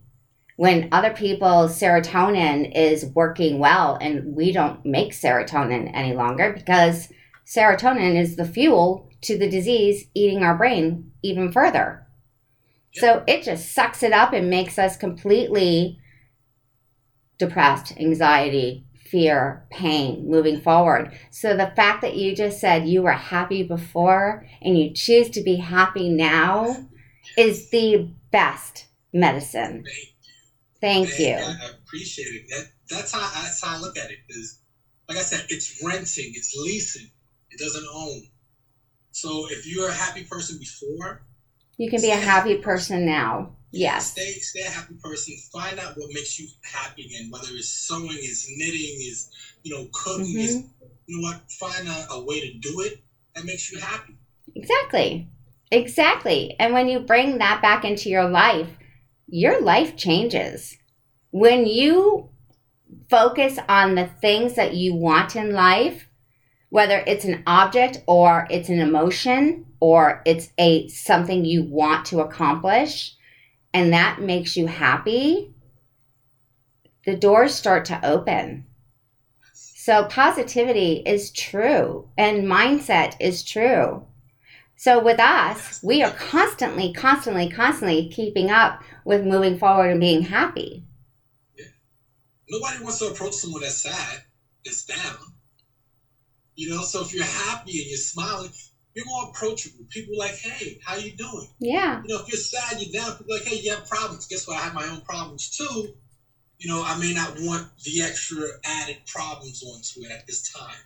when 0.56 0.88
other 0.92 1.10
people's 1.10 1.78
serotonin 1.78 2.72
is 2.74 3.06
working 3.06 3.58
well 3.58 3.98
and 4.00 4.36
we 4.36 4.52
don't 4.52 4.84
make 4.84 5.12
serotonin 5.12 5.90
any 5.94 6.14
longer 6.14 6.52
because 6.52 7.12
serotonin 7.44 8.20
is 8.20 8.36
the 8.36 8.44
fuel 8.44 9.10
to 9.22 9.36
the 9.36 9.50
disease 9.50 10.06
eating 10.14 10.44
our 10.44 10.56
brain 10.56 11.10
even 11.22 11.50
further. 11.50 12.06
So 12.94 13.24
it 13.26 13.42
just 13.42 13.72
sucks 13.72 14.02
it 14.02 14.12
up 14.12 14.32
and 14.32 14.48
makes 14.48 14.78
us 14.78 14.96
completely 14.96 15.98
depressed, 17.38 17.96
anxiety, 17.96 18.84
fear, 19.10 19.66
pain 19.70 20.28
moving 20.28 20.60
forward. 20.60 21.18
So 21.30 21.56
the 21.56 21.72
fact 21.74 22.02
that 22.02 22.16
you 22.16 22.34
just 22.34 22.60
said 22.60 22.88
you 22.88 23.02
were 23.02 23.12
happy 23.12 23.62
before 23.62 24.46
and 24.62 24.78
you 24.78 24.92
choose 24.92 25.30
to 25.30 25.42
be 25.42 25.56
happy 25.56 26.08
now 26.08 26.86
is 27.36 27.70
the 27.70 28.10
best 28.30 28.86
medicine. 29.12 29.84
Thank 30.80 31.08
you. 31.08 31.14
Thank 31.14 31.18
you. 31.18 31.34
I 31.34 31.70
appreciate 31.82 32.26
it. 32.26 32.42
That, 32.50 32.70
that's 32.88 33.12
how 33.12 33.20
that's 33.20 33.62
how 33.62 33.76
I 33.76 33.80
look 33.80 33.96
at 33.96 34.10
it. 34.10 34.18
Is 34.28 34.60
like 35.08 35.18
I 35.18 35.22
said, 35.22 35.46
it's 35.48 35.82
renting, 35.84 36.32
it's 36.34 36.54
leasing. 36.56 37.10
It 37.50 37.58
doesn't 37.58 37.86
own. 37.92 38.22
So 39.10 39.46
if 39.50 39.66
you're 39.66 39.88
a 39.88 39.94
happy 39.94 40.24
person 40.24 40.58
before, 40.58 41.26
you 41.76 41.90
can 41.90 42.00
be 42.00 42.10
a 42.10 42.16
happy 42.16 42.58
person 42.58 43.06
now. 43.06 43.56
Yes. 43.70 44.12
Stay 44.12 44.32
stay 44.32 44.62
a 44.62 44.70
happy 44.70 44.94
person. 45.02 45.36
Find 45.52 45.78
out 45.78 45.94
what 45.96 46.08
makes 46.12 46.38
you 46.38 46.48
happy 46.62 47.04
again, 47.06 47.30
whether 47.30 47.48
it's 47.50 47.68
sewing, 47.68 48.08
is 48.10 48.46
knitting, 48.56 48.96
is 49.00 49.30
you 49.62 49.74
know, 49.74 49.88
cooking, 49.92 50.26
mm-hmm. 50.26 50.38
is 50.38 50.64
you 51.06 51.20
know 51.20 51.28
what, 51.28 51.50
find 51.50 51.88
a, 51.88 52.12
a 52.12 52.24
way 52.24 52.40
to 52.40 52.58
do 52.58 52.80
it 52.80 53.00
that 53.34 53.44
makes 53.44 53.70
you 53.70 53.78
happy. 53.78 54.14
Exactly. 54.54 55.28
Exactly. 55.70 56.56
And 56.58 56.72
when 56.72 56.88
you 56.88 57.00
bring 57.00 57.38
that 57.38 57.60
back 57.60 57.84
into 57.84 58.08
your 58.08 58.28
life, 58.28 58.68
your 59.26 59.60
life 59.60 59.96
changes. 59.96 60.76
When 61.30 61.66
you 61.66 62.30
focus 63.10 63.58
on 63.68 63.94
the 63.94 64.06
things 64.06 64.54
that 64.54 64.74
you 64.74 64.94
want 64.94 65.36
in 65.36 65.52
life, 65.52 66.08
whether 66.70 67.02
it's 67.06 67.24
an 67.24 67.42
object 67.46 68.02
or 68.06 68.46
it's 68.50 68.68
an 68.68 68.80
emotion 68.80 69.66
or 69.80 70.22
it's 70.24 70.48
a 70.58 70.88
something 70.88 71.44
you 71.44 71.62
want 71.62 72.06
to 72.06 72.20
accomplish 72.20 73.14
and 73.72 73.92
that 73.92 74.20
makes 74.20 74.56
you 74.56 74.66
happy, 74.66 75.54
the 77.04 77.16
doors 77.16 77.54
start 77.54 77.84
to 77.86 78.06
open. 78.06 78.66
So 79.52 80.04
positivity 80.04 81.02
is 81.06 81.32
true 81.32 82.08
and 82.18 82.44
mindset 82.44 83.14
is 83.20 83.42
true. 83.42 84.04
So 84.76 85.02
with 85.02 85.18
us, 85.18 85.82
we 85.82 86.02
are 86.02 86.12
constantly, 86.12 86.92
constantly, 86.92 87.50
constantly 87.50 88.08
keeping 88.10 88.50
up 88.50 88.82
with 89.04 89.24
moving 89.24 89.58
forward 89.58 89.90
and 89.90 90.00
being 90.00 90.22
happy. 90.22 90.84
Yeah. 91.56 91.64
Nobody 92.48 92.84
wants 92.84 92.98
to 93.00 93.06
approach 93.06 93.34
someone 93.34 93.62
that's 93.62 93.82
sad, 93.82 94.22
that's 94.64 94.84
down. 94.84 95.16
You 96.54 96.70
know, 96.70 96.82
so 96.82 97.02
if 97.02 97.14
you're 97.14 97.24
happy 97.24 97.80
and 97.80 97.88
you're 97.88 97.96
smiling, 97.96 98.50
you're 98.98 99.06
more 99.06 99.28
approachable. 99.30 99.84
People 99.90 100.18
like, 100.18 100.34
hey, 100.34 100.80
how 100.84 100.96
you 100.96 101.12
doing? 101.12 101.48
Yeah. 101.60 102.02
You 102.02 102.14
know, 102.14 102.20
if 102.22 102.28
you're 102.28 102.36
sad, 102.36 102.82
you're 102.82 103.00
down, 103.00 103.16
people 103.16 103.36
like, 103.36 103.46
hey, 103.46 103.60
you 103.62 103.72
have 103.72 103.88
problems. 103.88 104.26
Guess 104.26 104.48
what? 104.48 104.58
I 104.58 104.62
have 104.62 104.74
my 104.74 104.86
own 104.88 105.02
problems 105.02 105.56
too. 105.56 105.94
You 106.58 106.68
know, 106.68 106.82
I 106.84 106.98
may 106.98 107.14
not 107.14 107.36
want 107.38 107.68
the 107.84 108.02
extra 108.02 108.42
added 108.64 108.98
problems 109.06 109.62
onto 109.62 110.04
it 110.04 110.10
at 110.10 110.26
this 110.26 110.52
time. 110.52 110.82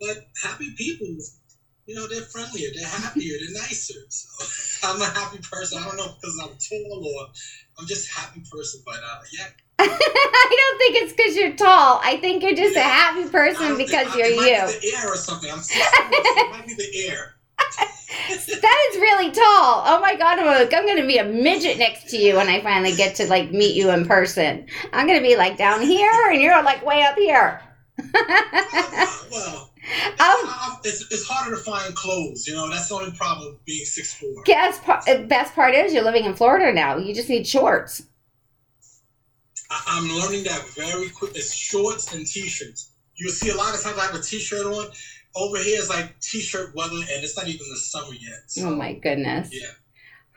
But 0.00 0.28
happy 0.40 0.72
people 0.76 1.16
you 1.88 1.94
know, 1.94 2.06
they're 2.06 2.20
friendlier, 2.20 2.68
they're 2.76 2.86
happier, 2.86 3.34
they're 3.40 3.62
nicer. 3.62 3.98
So 4.10 4.88
I'm 4.88 5.00
a 5.00 5.06
happy 5.06 5.38
person. 5.38 5.82
I 5.82 5.86
don't 5.86 5.96
know 5.96 6.14
because 6.20 6.38
I'm 6.40 6.50
tall 6.50 7.12
or 7.16 7.26
I'm 7.78 7.86
just 7.86 8.10
a 8.10 8.20
happy 8.20 8.42
person, 8.52 8.82
but 8.84 8.96
uh, 8.96 9.20
yeah. 9.32 9.46
I 9.80 9.86
don't 9.86 10.78
think 10.78 10.96
it's 11.02 11.12
because 11.14 11.34
you're 11.34 11.56
tall. 11.56 12.00
I 12.04 12.18
think 12.18 12.42
you're 12.42 12.54
just 12.54 12.76
yeah. 12.76 12.82
a 12.82 12.92
happy 12.92 13.28
person 13.30 13.78
because 13.78 14.12
think, 14.12 14.16
you're 14.16 14.26
you. 14.26 14.58
Might 14.60 14.80
be 14.80 14.88
the 14.90 14.96
air 14.96 15.12
or 15.12 15.16
something. 15.16 15.50
I'm 15.50 15.60
sorry. 15.60 15.82
it 15.82 16.50
might 16.50 16.66
be 16.66 16.74
the 16.74 17.08
air. 17.08 17.37
That 17.76 18.90
is 18.90 19.00
really 19.00 19.30
tall. 19.30 19.82
Oh 19.86 19.98
my 20.00 20.14
god, 20.14 20.38
I'm, 20.38 20.46
like, 20.46 20.72
I'm 20.72 20.86
gonna 20.86 21.06
be 21.06 21.18
a 21.18 21.24
midget 21.24 21.78
next 21.78 22.08
to 22.10 22.16
you 22.16 22.36
when 22.36 22.48
I 22.48 22.60
finally 22.62 22.94
get 22.94 23.14
to 23.16 23.26
like 23.26 23.50
meet 23.50 23.76
you 23.76 23.90
in 23.90 24.06
person. 24.06 24.66
I'm 24.92 25.06
gonna 25.06 25.20
be 25.20 25.36
like 25.36 25.56
down 25.56 25.82
here 25.82 26.30
and 26.30 26.40
you're 26.40 26.62
like 26.62 26.84
way 26.84 27.02
up 27.02 27.16
here. 27.16 27.60
well, 29.30 29.70
um, 30.20 30.78
it's, 30.84 31.02
it's 31.10 31.26
harder 31.26 31.56
to 31.56 31.62
find 31.62 31.94
clothes. 31.94 32.46
You 32.46 32.54
know, 32.54 32.70
that's 32.70 32.88
the 32.88 32.94
only 32.94 33.12
problem 33.12 33.58
being 33.64 33.84
six 33.84 34.14
four. 34.14 34.44
Yes, 34.46 34.80
uh, 34.86 35.22
best 35.22 35.54
part 35.54 35.74
is 35.74 35.92
you're 35.92 36.04
living 36.04 36.24
in 36.24 36.34
Florida 36.34 36.72
now. 36.72 36.96
You 36.96 37.14
just 37.14 37.28
need 37.28 37.46
shorts. 37.46 38.02
I, 39.70 39.98
am 39.98 40.08
learning 40.08 40.44
that 40.44 40.66
very 40.74 41.10
quick. 41.10 41.32
It's 41.34 41.52
shorts 41.52 42.14
and 42.14 42.26
t-shirts. 42.26 42.90
You'll 43.16 43.32
see 43.32 43.50
a 43.50 43.54
lot 43.54 43.74
of 43.74 43.82
times 43.82 43.98
I 43.98 44.06
have 44.06 44.14
a 44.14 44.22
t-shirt 44.22 44.64
on. 44.64 44.86
Over 45.38 45.58
here 45.58 45.80
is 45.80 45.88
like 45.88 46.18
t-shirt 46.20 46.74
weather, 46.74 46.96
and 46.96 47.24
it's 47.24 47.36
not 47.36 47.46
even 47.46 47.66
the 47.70 47.76
summer 47.76 48.12
yet. 48.12 48.42
So, 48.48 48.68
oh 48.68 48.74
my 48.74 48.94
goodness. 48.94 49.50
Yeah. 49.52 49.68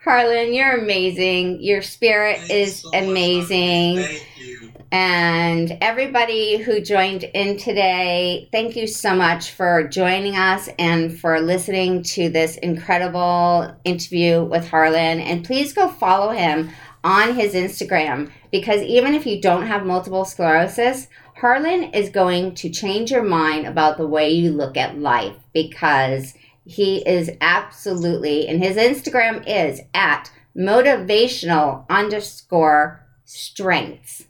Harlan, 0.04 0.52
you're 0.52 0.78
amazing. 0.78 1.62
Your 1.62 1.82
spirit 1.82 2.38
Thank 2.38 2.50
is 2.50 2.80
so 2.80 2.90
amazing. 2.92 3.98
Thank 3.98 4.26
you. 4.36 4.72
And 4.90 5.78
everybody 5.80 6.58
who 6.58 6.80
joined 6.80 7.24
in 7.24 7.56
today, 7.56 8.48
thank 8.52 8.76
you 8.76 8.86
so 8.86 9.14
much 9.14 9.52
for 9.52 9.88
joining 9.88 10.36
us 10.36 10.68
and 10.78 11.18
for 11.18 11.40
listening 11.40 12.02
to 12.02 12.28
this 12.28 12.58
incredible 12.58 13.74
interview 13.84 14.44
with 14.44 14.68
Harlan. 14.68 15.20
And 15.20 15.44
please 15.44 15.72
go 15.72 15.88
follow 15.88 16.32
him 16.32 16.70
on 17.04 17.34
his 17.34 17.54
Instagram 17.54 18.30
because 18.50 18.82
even 18.82 19.14
if 19.14 19.24
you 19.24 19.40
don't 19.40 19.66
have 19.66 19.86
multiple 19.86 20.24
sclerosis, 20.24 21.08
Harlan 21.42 21.92
is 21.92 22.08
going 22.08 22.54
to 22.54 22.70
change 22.70 23.10
your 23.10 23.24
mind 23.24 23.66
about 23.66 23.96
the 23.96 24.06
way 24.06 24.30
you 24.30 24.52
look 24.52 24.76
at 24.76 24.96
life 24.96 25.34
because 25.52 26.34
he 26.64 26.98
is 26.98 27.32
absolutely, 27.40 28.46
and 28.46 28.62
his 28.62 28.76
Instagram 28.76 29.42
is 29.44 29.80
at 29.92 30.30
motivational 30.56 31.84
underscore 31.90 33.04
strengths. 33.24 34.22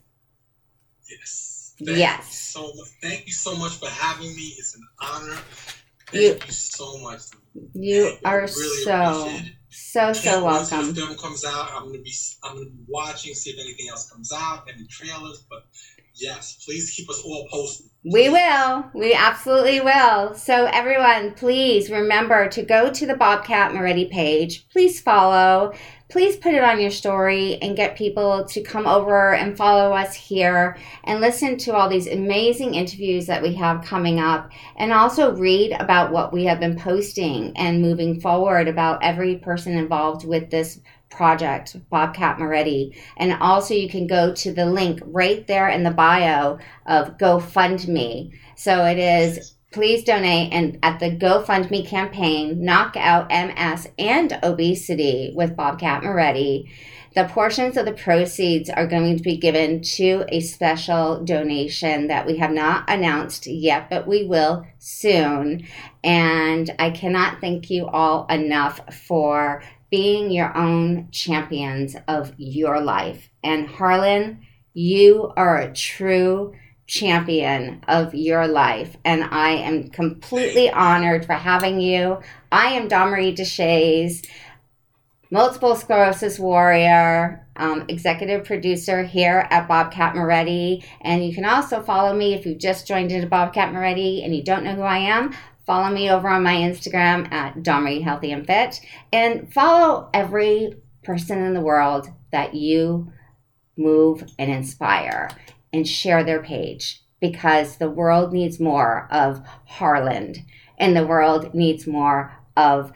Yes. 1.07 1.75
Thank 1.85 1.99
yes. 1.99 2.55
You 2.55 2.61
so 2.61 2.73
much. 2.75 2.87
Thank 3.03 3.27
you 3.27 3.33
so 3.33 3.55
much 3.57 3.73
for 3.73 3.89
having 3.89 4.35
me. 4.35 4.55
It's 4.57 4.75
an 4.75 4.81
honor. 4.99 5.37
Thank 6.07 6.23
you, 6.23 6.45
you 6.47 6.51
so 6.51 6.97
much. 6.97 7.21
You 7.75 8.17
are 8.25 8.41
really 8.41 8.83
so 8.83 9.31
so 9.69 10.13
so 10.13 10.43
welcome. 10.43 10.87
The 10.87 11.01
film 11.01 11.17
comes 11.17 11.45
out. 11.45 11.69
I'm 11.75 11.87
gonna 11.87 11.99
be 11.99 12.13
I'm 12.43 12.55
gonna 12.55 12.69
be 12.71 12.83
watching, 12.87 13.35
see 13.35 13.51
if 13.51 13.59
anything 13.59 13.87
else 13.89 14.09
comes 14.09 14.31
out, 14.31 14.67
any 14.67 14.87
trailers. 14.87 15.45
But 15.47 15.65
yes, 16.15 16.63
please 16.65 16.91
keep 16.95 17.09
us 17.09 17.21
all 17.23 17.47
posted. 17.51 17.87
We 18.05 18.29
will. 18.29 18.85
We 18.93 19.13
absolutely 19.13 19.79
will. 19.79 20.33
So, 20.33 20.65
everyone, 20.65 21.35
please 21.35 21.89
remember 21.89 22.49
to 22.49 22.61
go 22.61 22.91
to 22.91 23.05
the 23.05 23.15
Bobcat 23.15 23.73
Moretti 23.73 24.05
page. 24.05 24.67
Please 24.69 24.99
follow. 24.99 25.73
Please 26.09 26.35
put 26.35 26.53
it 26.53 26.63
on 26.63 26.79
your 26.79 26.91
story 26.91 27.57
and 27.61 27.75
get 27.75 27.97
people 27.97 28.45
to 28.45 28.61
come 28.61 28.85
over 28.85 29.33
and 29.33 29.57
follow 29.57 29.93
us 29.93 30.13
here 30.13 30.77
and 31.05 31.21
listen 31.21 31.57
to 31.57 31.73
all 31.73 31.89
these 31.89 32.05
amazing 32.05 32.75
interviews 32.75 33.25
that 33.25 33.41
we 33.41 33.55
have 33.55 33.83
coming 33.83 34.19
up. 34.19 34.51
And 34.75 34.91
also 34.91 35.35
read 35.35 35.71
about 35.71 36.11
what 36.11 36.31
we 36.31 36.43
have 36.43 36.59
been 36.59 36.77
posting 36.77 37.57
and 37.57 37.81
moving 37.81 38.21
forward 38.21 38.67
about 38.67 39.01
every 39.01 39.37
person 39.37 39.75
involved 39.75 40.23
with 40.23 40.51
this 40.51 40.79
project, 41.13 41.77
Bobcat 41.89 42.39
Moretti. 42.39 42.95
And 43.17 43.33
also, 43.33 43.73
you 43.73 43.89
can 43.89 44.07
go 44.07 44.33
to 44.33 44.53
the 44.53 44.65
link 44.65 44.99
right 45.05 45.45
there 45.47 45.69
in 45.69 45.83
the 45.83 45.91
bio 45.91 46.59
of 46.85 47.17
GoFundMe. 47.17 48.33
So 48.55 48.85
it 48.85 48.97
is 48.99 49.55
please 49.73 50.03
donate 50.03 50.53
and 50.53 50.77
at 50.83 50.99
the 50.99 51.09
GoFundMe 51.09 51.85
campaign, 51.85 52.63
knock 52.63 52.95
out 52.95 53.29
MS 53.29 53.87
and 53.97 54.39
obesity 54.43 55.33
with 55.35 55.55
Bobcat 55.55 56.03
Moretti. 56.03 56.71
The 57.15 57.25
portions 57.25 57.77
of 57.77 57.85
the 57.85 57.93
proceeds 57.93 58.69
are 58.69 58.87
going 58.87 59.17
to 59.17 59.23
be 59.23 59.37
given 59.37 59.81
to 59.81 60.25
a 60.29 60.39
special 60.39 61.23
donation 61.23 62.07
that 62.07 62.25
we 62.25 62.37
have 62.37 62.51
not 62.51 62.85
announced 62.87 63.45
yet, 63.45 63.89
but 63.89 64.07
we 64.07 64.25
will 64.25 64.65
soon. 64.79 65.67
And 66.03 66.73
I 66.79 66.89
cannot 66.89 67.39
thank 67.39 67.69
you 67.69 67.87
all 67.87 68.25
enough 68.27 68.79
for 68.93 69.63
being 69.93 70.31
your 70.31 70.57
own 70.57 71.07
champions 71.11 71.95
of 72.07 72.33
your 72.37 72.81
life. 72.81 73.29
And 73.43 73.67
Harlan, 73.67 74.43
you 74.73 75.31
are 75.37 75.59
a 75.59 75.71
true 75.71 76.55
champion 76.87 77.79
of 77.87 78.15
your 78.15 78.47
life. 78.47 78.97
And 79.05 79.23
I 79.23 79.51
am 79.51 79.91
completely 79.91 80.67
honored 80.71 81.27
for 81.27 81.33
having 81.33 81.79
you. 81.79 82.17
I 82.51 82.69
am 82.69 82.87
Marie 82.87 83.35
Deshays, 83.35 84.27
multiple 85.29 85.75
sclerosis 85.75 86.39
warrior, 86.39 87.45
um, 87.55 87.85
executive 87.87 88.45
producer 88.45 89.03
here 89.03 89.47
at 89.51 89.67
Bobcat 89.67 90.15
Moretti. 90.15 90.83
And 91.01 91.23
you 91.23 91.35
can 91.35 91.45
also 91.45 91.83
follow 91.83 92.15
me 92.15 92.33
if 92.33 92.47
you've 92.47 92.57
just 92.57 92.87
joined 92.87 93.11
into 93.11 93.27
Bobcat 93.27 93.71
Moretti 93.71 94.23
and 94.23 94.35
you 94.35 94.43
don't 94.43 94.63
know 94.63 94.73
who 94.73 94.81
I 94.81 94.97
am. 94.97 95.35
Follow 95.65 95.93
me 95.93 96.09
over 96.09 96.27
on 96.27 96.43
my 96.43 96.55
Instagram 96.55 97.31
at 97.31 97.55
Domri 97.55 98.03
Healthy 98.03 98.31
and 98.31 98.45
Fit 98.45 98.81
and 99.11 99.51
follow 99.53 100.09
every 100.13 100.75
person 101.03 101.43
in 101.43 101.53
the 101.53 101.61
world 101.61 102.09
that 102.31 102.53
you 102.53 103.11
move 103.77 104.23
and 104.37 104.51
inspire 104.51 105.29
and 105.71 105.87
share 105.87 106.23
their 106.23 106.41
page 106.43 107.01
because 107.21 107.77
the 107.77 107.89
world 107.89 108.33
needs 108.33 108.59
more 108.59 109.07
of 109.09 109.41
Harlan 109.65 110.35
and 110.77 110.95
the 110.95 111.07
world 111.07 111.53
needs 111.53 111.87
more 111.87 112.33
of 112.57 112.91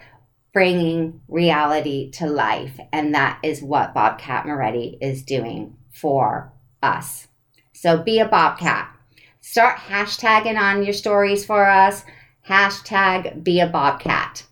bringing 0.52 1.20
reality 1.28 2.10
to 2.10 2.26
life. 2.26 2.78
And 2.92 3.14
that 3.14 3.38
is 3.42 3.62
what 3.62 3.94
Bobcat 3.94 4.46
Moretti 4.46 4.98
is 5.00 5.22
doing 5.22 5.76
for 5.90 6.52
us. 6.82 7.28
So 7.72 8.02
be 8.02 8.18
a 8.18 8.28
Bobcat. 8.28 8.94
Start 9.40 9.78
hashtagging 9.78 10.58
on 10.58 10.82
your 10.82 10.92
stories 10.92 11.46
for 11.46 11.64
us 11.64 12.04
Hashtag 12.48 13.44
be 13.44 13.60
a 13.60 13.66
bobcat. 13.66 14.44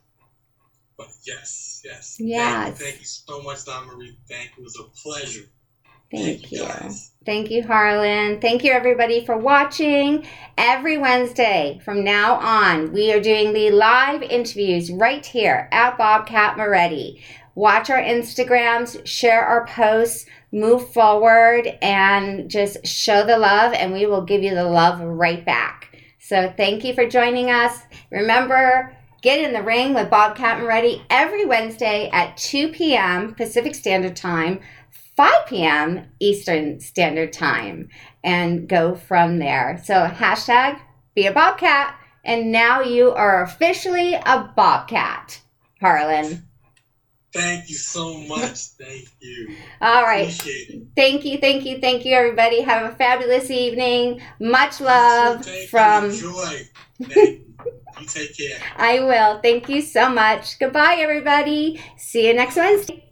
Yes, 1.26 1.82
yes. 1.84 2.16
Yes. 2.20 2.78
Thank 2.78 2.78
you, 2.78 2.86
thank 2.86 3.00
you 3.00 3.06
so 3.06 3.42
much, 3.42 3.64
Don 3.64 3.86
Marie. 3.86 4.16
Thank 4.28 4.50
you. 4.56 4.62
It 4.62 4.64
was 4.64 4.78
a 4.78 4.84
pleasure. 4.84 5.46
Thank, 6.10 6.40
thank 6.40 6.52
you. 6.52 6.62
you. 6.62 6.90
Thank 7.24 7.50
you, 7.50 7.64
Harlan. 7.64 8.40
Thank 8.40 8.62
you, 8.62 8.70
everybody, 8.70 9.26
for 9.26 9.36
watching. 9.36 10.24
Every 10.56 10.98
Wednesday 10.98 11.80
from 11.84 12.04
now 12.04 12.36
on, 12.36 12.92
we 12.92 13.12
are 13.12 13.20
doing 13.20 13.52
the 13.52 13.72
live 13.72 14.22
interviews 14.22 14.92
right 14.92 15.26
here 15.26 15.68
at 15.72 15.98
Bobcat 15.98 16.56
Moretti. 16.56 17.20
Watch 17.56 17.90
our 17.90 18.00
Instagrams, 18.00 19.04
share 19.04 19.44
our 19.44 19.66
posts, 19.66 20.26
move 20.52 20.92
forward, 20.92 21.66
and 21.82 22.48
just 22.48 22.86
show 22.86 23.26
the 23.26 23.38
love, 23.38 23.72
and 23.72 23.92
we 23.92 24.06
will 24.06 24.22
give 24.22 24.44
you 24.44 24.54
the 24.54 24.64
love 24.64 25.00
right 25.00 25.44
back. 25.44 25.95
So 26.26 26.52
thank 26.56 26.82
you 26.82 26.92
for 26.92 27.08
joining 27.08 27.52
us. 27.52 27.78
Remember, 28.10 28.92
get 29.22 29.38
in 29.38 29.52
the 29.52 29.62
ring 29.62 29.94
with 29.94 30.10
Bobcat 30.10 30.58
Moretti 30.58 31.00
every 31.08 31.46
Wednesday 31.46 32.10
at 32.12 32.36
2 32.36 32.70
p.m. 32.70 33.32
Pacific 33.32 33.76
Standard 33.76 34.16
Time, 34.16 34.58
5 35.16 35.46
p.m. 35.46 36.08
Eastern 36.18 36.80
Standard 36.80 37.32
Time, 37.32 37.90
and 38.24 38.68
go 38.68 38.96
from 38.96 39.38
there. 39.38 39.80
So 39.84 40.08
hashtag 40.08 40.80
be 41.14 41.26
a 41.26 41.32
Bobcat. 41.32 41.94
And 42.24 42.50
now 42.50 42.80
you 42.80 43.12
are 43.12 43.44
officially 43.44 44.14
a 44.14 44.52
Bobcat, 44.56 45.40
Harlan. 45.80 46.45
Thank 47.36 47.68
you 47.68 47.76
so 47.76 48.18
much. 48.20 48.58
Thank 48.78 49.08
you. 49.20 49.56
All 49.80 50.02
right. 50.02 50.30
Thank 50.96 51.24
you, 51.24 51.38
thank 51.38 51.64
you, 51.64 51.78
thank 51.80 52.04
you, 52.04 52.14
everybody. 52.14 52.62
Have 52.62 52.92
a 52.92 52.96
fabulous 52.96 53.50
evening. 53.50 54.20
Much 54.40 54.80
love 54.80 55.46
from. 55.68 56.12
Joy. 56.12 56.62
you. 56.98 57.06
you 58.00 58.06
take 58.06 58.36
care. 58.36 58.58
I 58.76 59.00
will. 59.00 59.40
Thank 59.40 59.68
you 59.68 59.82
so 59.82 60.08
much. 60.08 60.58
Goodbye, 60.58 60.96
everybody. 60.98 61.80
See 61.96 62.26
you 62.26 62.34
next 62.34 62.56
Wednesday. 62.56 63.05